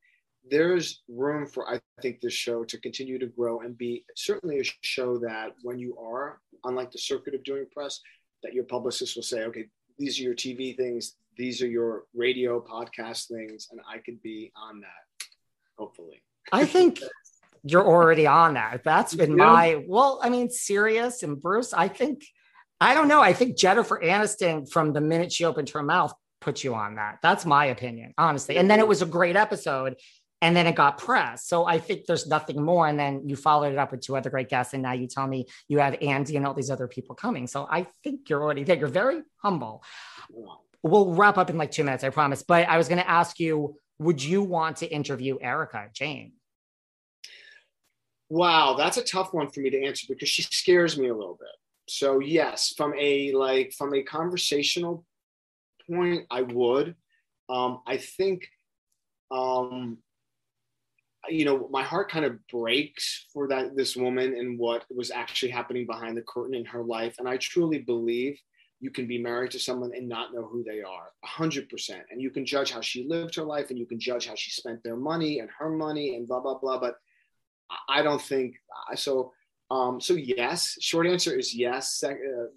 there's 0.49 1.01
room 1.07 1.45
for 1.47 1.69
I 1.69 1.79
think 2.01 2.21
this 2.21 2.33
show 2.33 2.63
to 2.63 2.79
continue 2.79 3.19
to 3.19 3.27
grow 3.27 3.59
and 3.61 3.77
be 3.77 4.05
certainly 4.15 4.59
a 4.59 4.63
show 4.81 5.17
that 5.19 5.53
when 5.63 5.79
you 5.79 5.97
are 5.97 6.39
unlike 6.63 6.91
the 6.91 6.97
circuit 6.97 7.33
of 7.33 7.43
doing 7.43 7.65
press, 7.71 8.01
that 8.43 8.53
your 8.53 8.63
publicist 8.63 9.15
will 9.15 9.23
say, 9.23 9.43
okay, 9.43 9.65
these 9.97 10.19
are 10.19 10.23
your 10.23 10.35
TV 10.35 10.75
things, 10.75 11.15
these 11.37 11.61
are 11.61 11.67
your 11.67 12.05
radio 12.13 12.61
podcast 12.61 13.27
things, 13.27 13.67
and 13.71 13.79
I 13.89 13.97
could 13.99 14.21
be 14.21 14.51
on 14.55 14.81
that, 14.81 15.27
hopefully. 15.77 16.21
I 16.51 16.65
think 16.65 17.01
you're 17.63 17.85
already 17.85 18.25
on 18.27 18.55
that. 18.55 18.83
That's 18.83 19.13
been 19.13 19.31
yeah. 19.31 19.45
my 19.45 19.83
well, 19.87 20.19
I 20.23 20.29
mean, 20.29 20.49
serious 20.49 21.23
and 21.23 21.39
Bruce, 21.39 21.73
I 21.73 21.87
think 21.87 22.23
I 22.81 22.93
don't 22.93 23.09
know. 23.09 23.21
I 23.21 23.33
think 23.33 23.57
Jennifer 23.57 23.99
Aniston, 24.01 24.69
from 24.69 24.93
the 24.93 25.01
minute 25.01 25.33
she 25.33 25.43
opened 25.43 25.69
her 25.71 25.83
mouth, 25.83 26.13
put 26.39 26.63
you 26.63 26.75
on 26.75 26.95
that. 26.95 27.19
That's 27.21 27.45
my 27.45 27.65
opinion, 27.65 28.13
honestly. 28.17 28.57
And 28.57 28.71
then 28.71 28.79
it 28.79 28.87
was 28.87 29.01
a 29.01 29.05
great 29.05 29.35
episode 29.35 29.95
and 30.41 30.55
then 30.55 30.67
it 30.67 30.75
got 30.75 30.97
press. 30.97 31.45
So 31.45 31.65
I 31.65 31.79
think 31.79 32.05
there's 32.05 32.27
nothing 32.27 32.63
more. 32.63 32.87
And 32.87 32.97
then 32.97 33.27
you 33.27 33.35
followed 33.35 33.73
it 33.73 33.77
up 33.77 33.91
with 33.91 34.01
two 34.01 34.15
other 34.15 34.29
great 34.29 34.49
guests, 34.49 34.73
and 34.73 34.83
now 34.83 34.93
you 34.93 35.07
tell 35.07 35.27
me 35.27 35.45
you 35.67 35.79
have 35.79 35.97
Andy 36.01 36.37
and 36.37 36.45
all 36.45 36.53
these 36.53 36.71
other 36.71 36.87
people 36.87 37.15
coming. 37.15 37.47
So 37.47 37.67
I 37.69 37.87
think 38.03 38.29
you're 38.29 38.41
already 38.41 38.63
there. 38.63 38.77
You're 38.77 38.87
very 38.87 39.21
humble. 39.37 39.83
We'll 40.81 41.13
wrap 41.13 41.37
up 41.37 41.49
in 41.49 41.57
like 41.57 41.71
two 41.71 41.83
minutes, 41.83 42.03
I 42.03 42.09
promise. 42.09 42.43
But 42.43 42.69
I 42.69 42.77
was 42.77 42.87
going 42.87 43.01
to 43.01 43.09
ask 43.09 43.39
you, 43.39 43.75
would 43.99 44.23
you 44.23 44.41
want 44.41 44.77
to 44.77 44.87
interview 44.87 45.37
Erika 45.41 45.89
Jayne? 45.93 46.33
Wow, 48.29 48.75
that's 48.75 48.97
a 48.97 49.03
tough 49.03 49.33
one 49.33 49.49
for 49.49 49.59
me 49.59 49.71
to 49.71 49.85
answer 49.85 50.05
because 50.07 50.29
she 50.29 50.43
scares 50.43 50.97
me 50.97 51.07
a 51.07 51.15
little 51.15 51.37
bit. 51.39 51.49
So 51.89 52.19
yes, 52.19 52.73
from 52.77 52.93
a 52.97 53.31
like 53.33 53.73
from 53.73 53.93
a 53.95 54.03
conversational 54.03 55.03
point, 55.89 56.25
I 56.29 56.43
would. 56.43 56.95
Um, 57.49 57.81
I 57.87 57.97
think 57.97 58.47
um, 59.31 59.97
you 61.27 61.43
know 61.43 61.67
my 61.69 61.83
heart 61.83 62.09
kind 62.09 62.23
of 62.23 62.47
breaks 62.47 63.25
for 63.33 63.47
that 63.47 63.75
this 63.75 63.95
woman 63.95 64.35
and 64.35 64.57
what 64.57 64.85
was 64.89 65.11
actually 65.11 65.51
happening 65.51 65.85
behind 65.85 66.15
the 66.15 66.21
curtain 66.21 66.55
in 66.55 66.65
her 66.65 66.83
life. 66.83 67.15
And 67.19 67.27
i 67.27 67.37
truly 67.37 67.79
believe 67.79 68.39
you 68.79 68.89
can 68.89 69.07
be 69.07 69.21
married 69.21 69.51
to 69.51 69.59
someone 69.59 69.91
and 69.93 70.07
not 70.07 70.33
know 70.33 70.45
who 70.45 70.63
they 70.63 70.81
are 70.81 71.11
100% 71.25 71.67
and 72.11 72.21
you 72.21 72.29
can 72.29 72.45
judge 72.45 72.71
how 72.71 72.79
she 72.79 73.05
lived 73.05 73.35
her 73.35 73.43
life 73.43 73.69
and 73.69 73.77
you 73.77 73.85
can 73.85 73.99
judge 73.99 74.25
how 74.27 74.35
she 74.35 74.51
spent 74.51 74.81
their 74.83 74.95
money 74.95 75.39
and 75.39 75.49
her 75.57 75.69
money 75.69 76.15
and 76.15 76.27
blah 76.27 76.39
blah 76.39 76.57
blah. 76.57 76.79
But 76.79 76.95
i 77.89 78.01
don't 78.01 78.21
think 78.21 78.55
so 78.95 79.33
um, 79.71 80.01
so 80.01 80.13
yes 80.15 80.77
short 80.81 81.05
answer 81.05 81.37
is 81.37 81.53
yes. 81.53 82.03
Uh, 82.03 82.13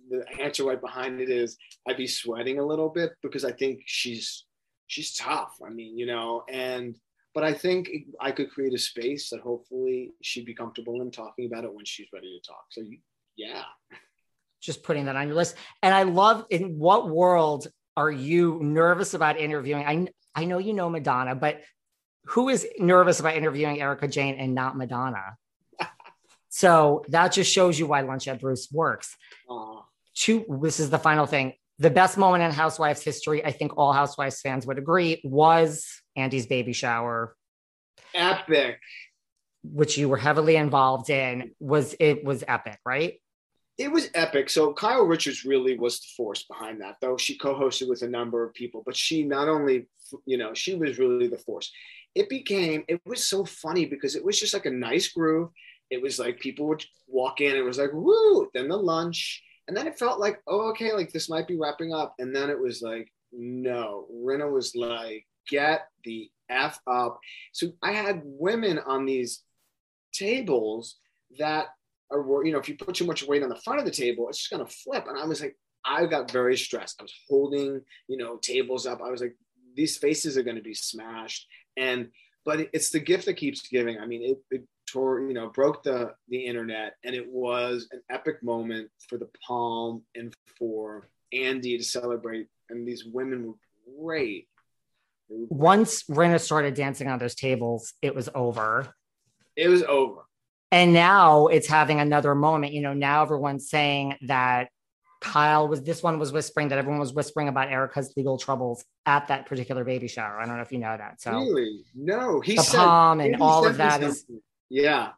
the 0.09 0.25
answer 0.41 0.65
right 0.65 0.81
behind 0.81 1.21
it 1.21 1.29
is 1.29 1.59
i'd 1.89 1.97
be 1.97 2.07
sweating 2.07 2.59
a 2.59 2.65
little 2.65 2.89
bit 2.89 3.13
because 3.23 3.45
i 3.45 3.53
think 3.53 3.83
she's 3.87 4.45
she's 4.87 5.15
tough. 5.15 5.57
I 5.67 5.71
mean 5.71 5.99
you 5.99 6.07
know 6.07 6.45
and 6.49 6.97
but 7.35 7.45
I 7.45 7.53
think 7.53 7.89
I 8.20 8.30
could 8.30 8.51
create 8.51 8.74
a 8.74 8.78
space 8.78 9.30
that 9.30 9.41
hopefully 9.41 10.12
she'd 10.22 10.45
be 10.45 10.55
comfortable 10.55 11.01
in 11.01 11.11
talking 11.11 11.47
about 11.47 11.64
it 11.64 11.74
when 11.74 11.85
she's 11.85 12.09
ready 12.12 12.39
to 12.39 12.47
talk. 12.47 12.64
So 12.70 12.83
yeah. 13.37 13.62
Just 14.61 14.83
putting 14.83 15.07
that 15.07 15.16
on 15.16 15.26
your 15.26 15.37
list. 15.37 15.57
And 15.83 15.95
I 15.95 16.05
love 16.05 16.45
in 16.51 16.78
what 16.78 17.09
world 17.09 17.66
are 17.97 18.11
you 18.11 18.61
nervous 18.62 19.14
about 19.14 19.39
interviewing? 19.39 19.85
I 19.85 20.07
I 20.35 20.45
know 20.45 20.59
you 20.59 20.72
know 20.72 20.89
Madonna, 20.89 21.35
but 21.35 21.61
who 22.26 22.49
is 22.49 22.66
nervous 22.78 23.20
about 23.20 23.37
interviewing 23.37 23.80
Erika 23.80 24.09
Jayne 24.09 24.37
and 24.37 24.55
not 24.55 24.76
Madonna? 24.76 25.37
so 26.49 27.05
that 27.09 27.33
just 27.33 27.53
shows 27.53 27.78
you 27.78 27.87
why 27.87 28.03
Lunch 28.03 28.28
at 28.28 28.41
Bruce 28.41 28.68
works. 28.72 29.16
Two, 30.14 30.45
this 30.61 30.78
is 30.78 30.91
the 30.91 30.99
final 30.99 31.26
thing. 31.26 31.55
The 31.78 31.91
best 31.91 32.16
moment 32.16 32.45
in 32.45 32.51
Housewives 32.53 33.03
history, 33.03 33.45
I 33.45 33.51
think 33.51 33.76
all 33.76 33.93
Housewives 33.93 34.41
fans 34.41 34.66
would 34.66 34.78
agree, 34.78 35.20
was 35.24 36.02
Andy's 36.17 36.47
baby 36.47 36.73
shower. 36.73 37.37
Epic. 38.15 38.79
Which 39.65 39.97
you 39.97 40.09
were 40.09 40.17
heavily 40.17 40.57
involved 40.57 41.11
in. 41.11 41.53
Was 41.61 41.95
it 42.01 42.25
was 42.25 42.45
epic, 42.47 42.79
right? 42.85 43.21
It 43.79 43.91
was 43.91 44.11
epic. 44.15 44.51
So 44.51 44.73
Kyle 44.75 45.05
Richards 45.05 45.45
really 45.45 45.79
was 45.79 46.01
the 46.01 46.09
force 46.17 46.45
behind 46.45 46.83
that, 46.83 46.97
though 47.01 47.17
she 47.17 47.39
co-hosted 47.39 47.89
with 47.89 48.03
a 48.03 48.09
number 48.09 48.45
of 48.45 48.55
people, 48.55 48.83
but 48.85 48.97
she 48.97 49.25
not 49.25 49.49
only, 49.49 49.89
you 50.27 50.37
know, 50.37 50.53
she 50.53 50.75
was 50.75 50.99
really 50.99 51.27
the 51.27 51.39
force. 51.39 51.73
It 52.15 52.29
became, 52.29 52.85
it 52.87 53.01
was 53.07 53.25
so 53.25 53.47
funny 53.47 53.87
because 53.87 54.15
it 54.15 54.25
was 54.25 54.39
just 54.39 54.53
like 54.53 54.67
a 54.67 54.71
nice 54.71 55.09
groove. 55.09 55.49
It 55.91 56.03
was 56.03 56.19
like 56.19 56.39
people 56.39 56.67
would 56.69 56.85
walk 57.09 57.41
in, 57.41 57.57
it 57.57 57.65
was 57.65 57.79
like, 57.79 57.93
woo, 57.93 58.49
then 58.53 58.69
the 58.69 58.77
lunch. 58.77 59.43
And 59.69 59.77
then 59.77 59.87
it 59.87 59.99
felt 59.99 60.21
like, 60.21 60.41
oh, 60.47 60.71
okay, 60.71 60.93
like 60.93 61.11
this 61.11 61.31
might 61.31 61.49
be 61.49 61.57
wrapping 61.57 61.95
up. 61.95 62.15
And 62.19 62.37
then 62.37 62.51
it 62.51 62.61
was 62.61 62.83
like, 62.83 63.11
no, 63.33 64.07
Rinna 64.13 64.53
was 64.53 64.77
like, 64.77 65.27
get 65.49 65.88
the 66.05 66.30
F 66.49 66.78
up. 66.86 67.18
So 67.53 67.72
I 67.82 67.93
had 67.93 68.22
women 68.24 68.78
on 68.78 69.07
these 69.07 69.43
tables 70.12 70.97
that 71.38 71.66
are, 72.11 72.45
you 72.45 72.53
know, 72.53 72.59
if 72.59 72.68
you 72.68 72.76
put 72.76 72.95
too 72.95 73.07
much 73.07 73.26
weight 73.26 73.43
on 73.43 73.49
the 73.49 73.57
front 73.57 73.80
of 73.80 73.86
the 73.86 73.90
table, 73.90 74.28
it's 74.28 74.38
just 74.38 74.51
going 74.51 74.64
to 74.64 74.72
flip. 74.72 75.07
And 75.09 75.18
I 75.18 75.24
was 75.24 75.40
like, 75.40 75.57
I 75.84 76.07
got 76.07 76.30
very 76.30 76.57
stressed. 76.57 76.97
I 77.01 77.05
was 77.05 77.14
holding, 77.28 77.80
you 78.09 78.16
know, 78.16 78.36
tables 78.36 78.86
up. 78.86 79.01
I 79.03 79.11
was 79.11 79.20
like, 79.20 79.36
these 79.74 79.97
faces 79.97 80.36
are 80.36 80.43
going 80.43 80.57
to 80.57 80.62
be 80.62 80.74
smashed. 80.74 81.47
And, 81.76 82.09
but 82.45 82.68
it's 82.72 82.90
the 82.90 83.01
gift 83.01 83.24
that 83.26 83.34
keeps 83.34 83.68
giving. 83.68 83.99
I 83.99 84.07
mean, 84.07 84.22
it, 84.22 84.38
it 84.51 84.62
tore, 84.86 85.20
you 85.20 85.34
know, 85.34 85.49
broke 85.49 85.82
the, 85.82 86.12
the 86.28 86.38
internet 86.38 86.97
and 87.05 87.14
it 87.14 87.26
was 87.28 87.88
an 87.93 88.03
epic 88.11 88.43
moment 88.43 88.90
for 89.09 89.18
the 89.18 89.28
Palm 89.47 90.03
and 90.14 90.34
for 90.59 91.09
Andy 91.32 91.78
to 91.78 91.84
celebrate. 91.84 92.49
And 92.68 92.86
these 92.86 93.05
women 93.05 93.47
were 93.47 93.55
great 93.99 94.49
once 95.49 96.05
Rinna 96.05 96.41
started 96.41 96.74
dancing 96.74 97.09
on 97.09 97.18
those 97.18 97.35
tables, 97.35 97.95
it 98.03 98.14
was 98.14 98.28
over. 98.35 98.95
It 99.57 99.68
was 99.68 99.83
over. 99.83 100.22
And 100.70 100.93
now 100.93 101.49
it's 101.49 101.68
having 101.68 102.01
another 102.01 102.35
moment. 102.35 102.72
You 102.72 102.80
know, 102.80 102.95
now 102.95 103.22
everyone's 103.22 103.68
saying 103.68 104.16
that 104.22 104.70
Kyle 105.20 105.68
was 105.68 105.83
this 105.83 106.03
one 106.03 106.18
was 106.18 106.33
whispering 106.33 106.68
that 106.68 106.78
everyone 106.78 106.99
was 106.99 107.12
whispering 107.12 107.49
about 107.49 107.68
Erika's 107.68 108.12
legal 108.16 108.39
troubles 108.39 108.85
at 109.07 109.28
that 109.28 109.47
particular 109.47 109.85
baby 109.85 110.09
shower. 110.09 110.41
I 110.41 110.47
don't 110.47 110.57
know 110.57 110.62
if 110.62 110.72
you 110.72 110.78
know 110.78 110.97
that. 110.97 111.20
So 111.20 111.33
really, 111.33 111.85
no, 111.95 112.41
he 112.41 112.57
the 112.57 112.62
said, 112.62 112.78
palm 112.78 113.20
and 113.20 113.37
all 113.41 113.66
of 113.66 113.76
that 113.76 114.03
is 114.03 114.26
yeah. 114.68 115.11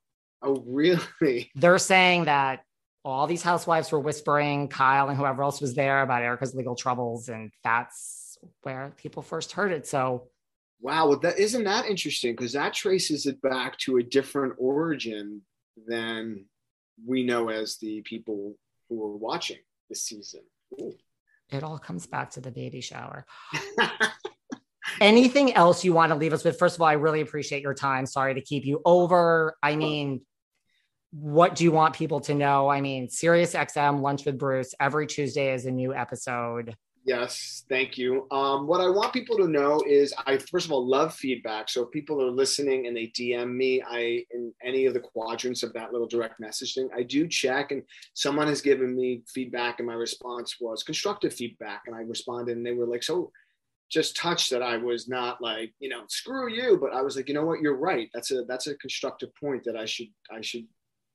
Oh, 0.43 0.63
really? 0.67 1.51
They're 1.55 1.79
saying 1.79 2.27
that 2.27 2.65
all 3.03 3.27
these 3.27 3.43
housewives 3.43 3.91
were 3.93 4.01
whispering 4.01 4.69
Kyle 4.69 5.09
and 5.09 5.17
whoever 5.17 5.43
else 5.43 5.61
was 5.61 5.75
there 5.75 6.03
about 6.03 6.23
Erika's 6.23 6.55
legal 6.55 6.75
troubles, 6.75 7.29
and 7.29 7.51
that's 7.63 8.14
where 8.63 8.93
people 8.97 9.23
first 9.23 9.53
heard 9.53 9.73
it. 9.73 9.87
So, 9.87 10.29
wow, 10.81 11.09
well, 11.09 11.19
that 11.21 11.39
isn't 11.39 11.65
that 11.65 11.87
interesting 11.87 12.33
because 12.33 12.53
that 12.53 12.75
traces 12.75 13.27
it 13.27 13.41
back 13.43 13.79
to 13.79 13.99
a 13.99 14.03
different 14.03 14.55
origin 14.59 15.43
than 15.87 16.45
we 17.07 17.25
know 17.25 17.49
as 17.49 17.77
the 17.79 18.03
people 18.03 18.55
who 18.89 19.03
are 19.05 19.17
watching 19.17 19.59
this 19.89 20.05
season. 20.05 20.43
Ooh. 20.81 20.95
It 21.51 21.63
all 21.63 21.79
comes 21.79 22.07
back 22.07 22.31
to 22.31 22.41
the 22.41 22.51
baby 22.51 22.81
shower. 22.81 23.27
Anything 25.01 25.55
else 25.55 25.85
you 25.85 25.93
want 25.93 26.13
to 26.13 26.17
leave 26.17 26.33
us 26.33 26.45
with? 26.45 26.59
First 26.59 26.77
of 26.77 26.83
all, 26.83 26.89
I 26.89 26.95
really 26.95 27.21
appreciate 27.21 27.63
your 27.63 27.75
time. 27.75 28.07
Sorry 28.07 28.35
to 28.35 28.41
keep 28.41 28.65
you 28.65 28.81
over. 28.85 29.57
I 29.63 29.77
mean, 29.77 30.23
what 31.11 31.55
do 31.55 31.65
you 31.65 31.71
want 31.73 31.95
people 31.95 32.21
to 32.21 32.35
know? 32.35 32.69
I 32.69 32.81
mean, 32.81 33.09
Sirius 33.09 33.55
XM 33.55 34.01
Lunch 34.01 34.25
with 34.25 34.39
Bruce 34.39 34.75
every 34.81 35.07
Tuesday 35.07 35.53
is 35.55 35.65
a 35.65 35.71
new 35.71 35.95
episode. 35.95 36.77
Yes, 37.07 37.65
thank 37.69 37.99
you. 37.99 38.27
Um, 38.31 38.67
what 38.67 38.81
I 38.81 38.89
want 38.89 39.13
people 39.13 39.37
to 39.37 39.47
know 39.47 39.79
is 39.87 40.15
I 40.27 40.39
first 40.39 40.65
of 40.65 40.73
all 40.73 40.89
love 40.89 41.15
feedback. 41.15 41.69
So 41.69 41.83
if 41.83 41.91
people 41.91 42.23
are 42.23 42.31
listening 42.31 42.87
and 42.87 42.97
they 42.97 43.09
DM 43.09 43.55
me, 43.55 43.83
I 43.83 44.25
in 44.31 44.55
any 44.65 44.87
of 44.87 44.95
the 44.95 45.01
quadrants 45.01 45.63
of 45.63 45.75
that 45.75 45.93
little 45.93 46.09
direct 46.09 46.41
message 46.41 46.75
thing, 46.75 46.89
I 46.97 47.03
do 47.03 47.29
check. 47.29 47.73
And 47.73 47.83
someone 48.15 48.47
has 48.47 48.63
given 48.63 48.97
me 48.97 49.23
feedback, 49.29 49.81
and 49.81 49.87
my 49.87 49.95
response 49.95 50.57
was 50.59 50.83
constructive 50.83 51.35
feedback, 51.35 51.83
and 51.87 51.95
I 51.95 52.01
responded, 52.01 52.57
and 52.57 52.67
they 52.67 52.73
were 52.73 52.87
like, 52.87 53.03
"So." 53.03 53.31
just 53.91 54.17
touched 54.17 54.51
that 54.51 54.63
I 54.63 54.79
was 54.79 55.09
not 55.09 55.43
like, 55.43 55.73
you 55.79 55.91
know, 55.91 56.05
screw 56.09 56.51
you, 56.51 56.79
but 56.81 56.93
I 56.95 57.03
was 57.03 57.17
like, 57.17 57.29
you 57.29 57.35
know 57.35 57.45
what, 57.45 57.61
you're 57.61 57.77
right. 57.77 58.09
That's 58.15 58.31
a 58.33 58.43
that's 58.43 58.67
a 58.67 58.75
constructive 58.77 59.29
point 59.37 59.63
that 59.65 59.77
I 59.77 59.85
should 59.85 60.09
I 60.33 60.41
should 60.41 60.67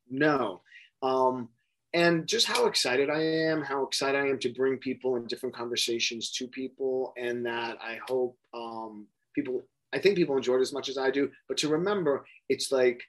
know. 0.08 0.62
Um, 1.02 1.50
and 1.94 2.28
just 2.28 2.46
how 2.46 2.66
excited 2.66 3.10
I 3.10 3.22
am, 3.22 3.64
how 3.64 3.84
excited 3.84 4.20
I 4.20 4.28
am 4.28 4.40
to 4.40 4.54
bring 4.54 4.78
people 4.78 5.16
in 5.16 5.26
different 5.26 5.56
conversations 5.56 6.32
to 6.34 6.48
people, 6.48 7.14
and 7.18 7.46
that 7.46 7.78
I 7.82 8.00
hope 8.08 8.38
um, 8.54 9.08
people, 9.34 9.62
I 9.94 10.00
think 10.00 10.16
people 10.16 10.38
enjoy 10.38 10.58
it 10.58 10.62
as 10.62 10.74
much 10.74 10.90
as 10.90 10.98
I 10.98 11.10
do. 11.10 11.32
But 11.48 11.58
to 11.58 11.70
remember, 11.70 12.26
it's 12.48 12.72
like 12.72 13.02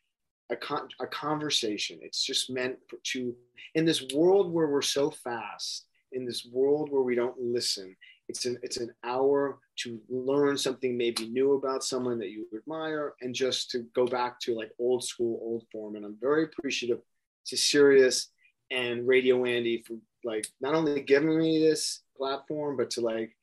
a, 0.51 0.57
con- 0.57 0.89
a 1.01 1.07
conversation. 1.07 1.99
It's 2.03 2.25
just 2.25 2.51
meant 2.51 2.77
to, 3.13 3.35
in 3.75 3.85
this 3.85 4.03
world 4.15 4.53
where 4.53 4.69
we're 4.69 4.83
so 4.83 5.11
fast, 5.11 5.87
in 6.13 6.25
this 6.25 6.49
world 6.51 6.91
where 6.91 7.03
we 7.03 7.15
don't 7.15 7.39
listen, 7.39 7.95
it's 8.29 8.47
an 8.47 8.59
it's 8.63 8.77
an 8.77 8.93
hour 9.03 9.59
to 9.81 10.01
learn 10.09 10.57
something 10.57 10.97
maybe 10.97 11.29
new 11.29 11.55
about 11.55 11.83
someone 11.83 12.19
that 12.21 12.31
you 12.31 12.47
admire, 12.57 13.15
and 13.21 13.35
just 13.35 13.71
to 13.73 13.85
go 13.93 14.07
back 14.07 14.39
to 14.41 14.55
like 14.55 14.71
old 14.79 15.03
school, 15.03 15.39
old 15.43 15.65
form. 15.73 15.97
And 15.97 16.05
I'm 16.05 16.17
very 16.21 16.45
appreciative 16.45 17.01
to 17.47 17.57
Sirius 17.57 18.29
and 18.71 19.07
Radio 19.07 19.45
Andy 19.45 19.83
for 19.87 19.95
like 20.25 20.47
not 20.61 20.75
only 20.75 21.01
giving 21.01 21.39
me 21.39 21.61
this 21.61 22.03
platform, 22.17 22.77
but 22.77 22.91
to 22.91 23.01
like, 23.01 23.37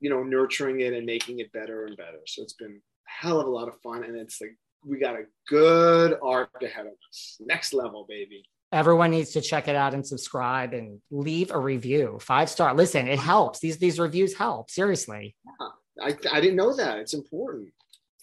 you 0.00 0.10
know, 0.10 0.22
nurturing 0.22 0.80
it 0.80 0.92
and 0.92 1.06
making 1.06 1.40
it 1.40 1.52
better 1.52 1.86
and 1.86 1.96
better. 1.96 2.20
So 2.26 2.42
it's 2.42 2.54
been 2.54 2.80
hell 3.06 3.40
of 3.40 3.46
a 3.46 3.50
lot 3.50 3.68
of 3.68 3.80
fun, 3.80 4.04
and 4.04 4.16
it's 4.16 4.40
like 4.40 4.56
we 4.84 4.98
got 4.98 5.14
a 5.14 5.24
good 5.48 6.18
arc 6.22 6.62
ahead 6.62 6.86
of 6.86 6.92
us. 7.10 7.36
Next 7.40 7.72
level, 7.72 8.06
baby. 8.08 8.44
Everyone 8.72 9.10
needs 9.10 9.32
to 9.32 9.40
check 9.40 9.66
it 9.66 9.74
out 9.74 9.94
and 9.94 10.06
subscribe 10.06 10.74
and 10.74 11.00
leave 11.10 11.50
a 11.50 11.58
review. 11.58 12.18
Five 12.20 12.48
star. 12.48 12.72
Listen, 12.74 13.08
it 13.08 13.18
helps. 13.18 13.58
These 13.60 13.78
these 13.78 13.98
reviews 13.98 14.36
help. 14.36 14.70
Seriously. 14.70 15.34
Yeah. 15.44 15.68
I, 16.02 16.16
I 16.32 16.40
didn't 16.40 16.56
know 16.56 16.74
that. 16.76 16.98
It's 16.98 17.14
important. 17.14 17.72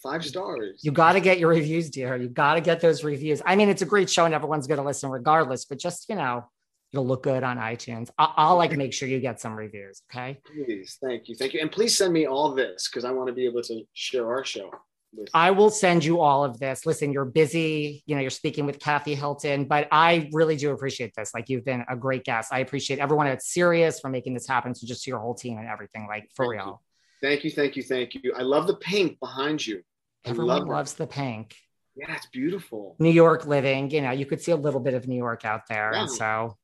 Five 0.02 0.24
stars. 0.24 0.80
You 0.82 0.92
got 0.92 1.14
to 1.14 1.20
get 1.20 1.38
your 1.38 1.48
reviews, 1.48 1.90
dear. 1.90 2.16
You 2.16 2.28
got 2.28 2.54
to 2.54 2.60
get 2.60 2.80
those 2.80 3.02
reviews. 3.02 3.42
I 3.44 3.56
mean, 3.56 3.68
it's 3.68 3.82
a 3.82 3.86
great 3.86 4.08
show 4.08 4.24
and 4.24 4.34
everyone's 4.34 4.66
going 4.66 4.78
to 4.78 4.86
listen 4.86 5.10
regardless, 5.10 5.64
but 5.64 5.78
just, 5.78 6.08
you 6.08 6.14
know, 6.14 6.48
you'll 6.92 7.06
look 7.06 7.24
good 7.24 7.42
on 7.42 7.58
iTunes. 7.58 8.08
I'll, 8.16 8.32
I'll 8.36 8.56
like 8.56 8.76
make 8.76 8.92
sure 8.92 9.08
you 9.08 9.20
get 9.20 9.40
some 9.40 9.54
reviews. 9.54 10.02
Okay. 10.10 10.38
Please. 10.46 10.98
Thank 11.02 11.28
you. 11.28 11.34
Thank 11.34 11.54
you. 11.54 11.60
And 11.60 11.70
please 11.70 11.96
send 11.96 12.12
me 12.12 12.26
all 12.26 12.54
this 12.54 12.88
because 12.88 13.04
I 13.04 13.10
want 13.10 13.26
to 13.28 13.32
be 13.32 13.44
able 13.44 13.62
to 13.62 13.82
share 13.92 14.28
our 14.28 14.44
show. 14.44 14.70
I 15.32 15.50
will 15.52 15.70
send 15.70 16.04
you 16.04 16.20
all 16.20 16.44
of 16.44 16.58
this. 16.58 16.84
Listen, 16.84 17.12
you're 17.12 17.24
busy, 17.24 18.02
you 18.04 18.14
know, 18.14 18.20
you're 18.20 18.30
speaking 18.30 18.66
with 18.66 18.78
Kathy 18.78 19.14
Hilton, 19.14 19.64
but 19.64 19.88
I 19.90 20.28
really 20.32 20.56
do 20.56 20.70
appreciate 20.70 21.14
this. 21.16 21.32
Like 21.32 21.48
you've 21.48 21.64
been 21.64 21.82
a 21.88 21.96
great 21.96 22.24
guest. 22.24 22.52
I 22.52 22.58
appreciate 22.58 22.98
everyone 22.98 23.26
at 23.26 23.42
Sirius 23.42 24.00
for 24.00 24.10
making 24.10 24.34
this 24.34 24.46
happen. 24.46 24.74
So 24.74 24.86
just 24.86 25.06
your 25.06 25.18
whole 25.18 25.34
team 25.34 25.56
and 25.58 25.66
everything, 25.66 26.06
like 26.06 26.28
for 26.34 26.44
Thank 26.44 26.52
real. 26.52 26.82
you. 27.22 27.28
Thank 27.28 27.42
you, 27.42 27.50
thank 27.50 27.74
you, 27.76 27.82
thank 27.82 28.14
you. 28.14 28.34
I 28.36 28.42
love 28.42 28.66
the 28.66 28.76
pink 28.76 29.18
behind 29.18 29.66
you. 29.66 29.82
Everyone 30.24 30.58
love 30.60 30.68
loves 30.68 30.94
the 30.94 31.06
pink. 31.06 31.56
Yeah, 31.96 32.14
it's 32.14 32.26
beautiful. 32.26 32.96
New 32.98 33.10
York 33.10 33.46
living, 33.46 33.90
you 33.90 34.00
know, 34.02 34.10
you 34.12 34.26
could 34.26 34.40
see 34.40 34.52
a 34.52 34.56
little 34.56 34.80
bit 34.80 34.94
of 34.94 35.08
New 35.08 35.16
York 35.16 35.44
out 35.44 35.62
there. 35.68 35.92
And 35.92 36.10
so 36.10 36.56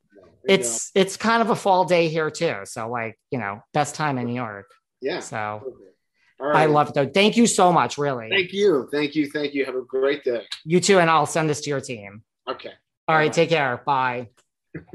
it's 0.44 0.90
it's 0.94 1.16
kind 1.16 1.42
of 1.42 1.50
a 1.50 1.56
fall 1.56 1.84
day 1.84 2.08
here 2.08 2.30
too. 2.30 2.58
So 2.64 2.88
like, 2.88 3.18
you 3.30 3.38
know, 3.38 3.60
best 3.72 3.94
time 3.94 4.18
in 4.18 4.26
New 4.26 4.34
York. 4.34 4.70
yeah. 5.00 5.20
So 5.20 5.60
perfect. 5.64 5.80
All 6.40 6.48
right. 6.48 6.62
I 6.62 6.66
love 6.66 6.88
it 6.88 6.94
though. 6.94 7.08
Thank 7.08 7.36
you 7.36 7.46
so 7.46 7.72
much, 7.72 7.96
really. 7.96 8.28
Thank 8.28 8.52
you, 8.52 8.88
thank 8.92 9.14
you, 9.14 9.30
thank 9.30 9.54
you. 9.54 9.64
Have 9.64 9.76
a 9.76 9.82
great 9.82 10.24
day. 10.24 10.42
You 10.64 10.80
too, 10.80 10.98
and 10.98 11.08
I'll 11.08 11.26
send 11.26 11.48
this 11.48 11.60
to 11.62 11.70
your 11.70 11.80
team. 11.80 12.22
Okay. 12.48 12.72
All 13.08 13.16
right, 13.16 13.26
Bye-bye. 13.26 13.32
take 13.34 13.48
care. 13.50 13.82
Bye. 13.84 14.28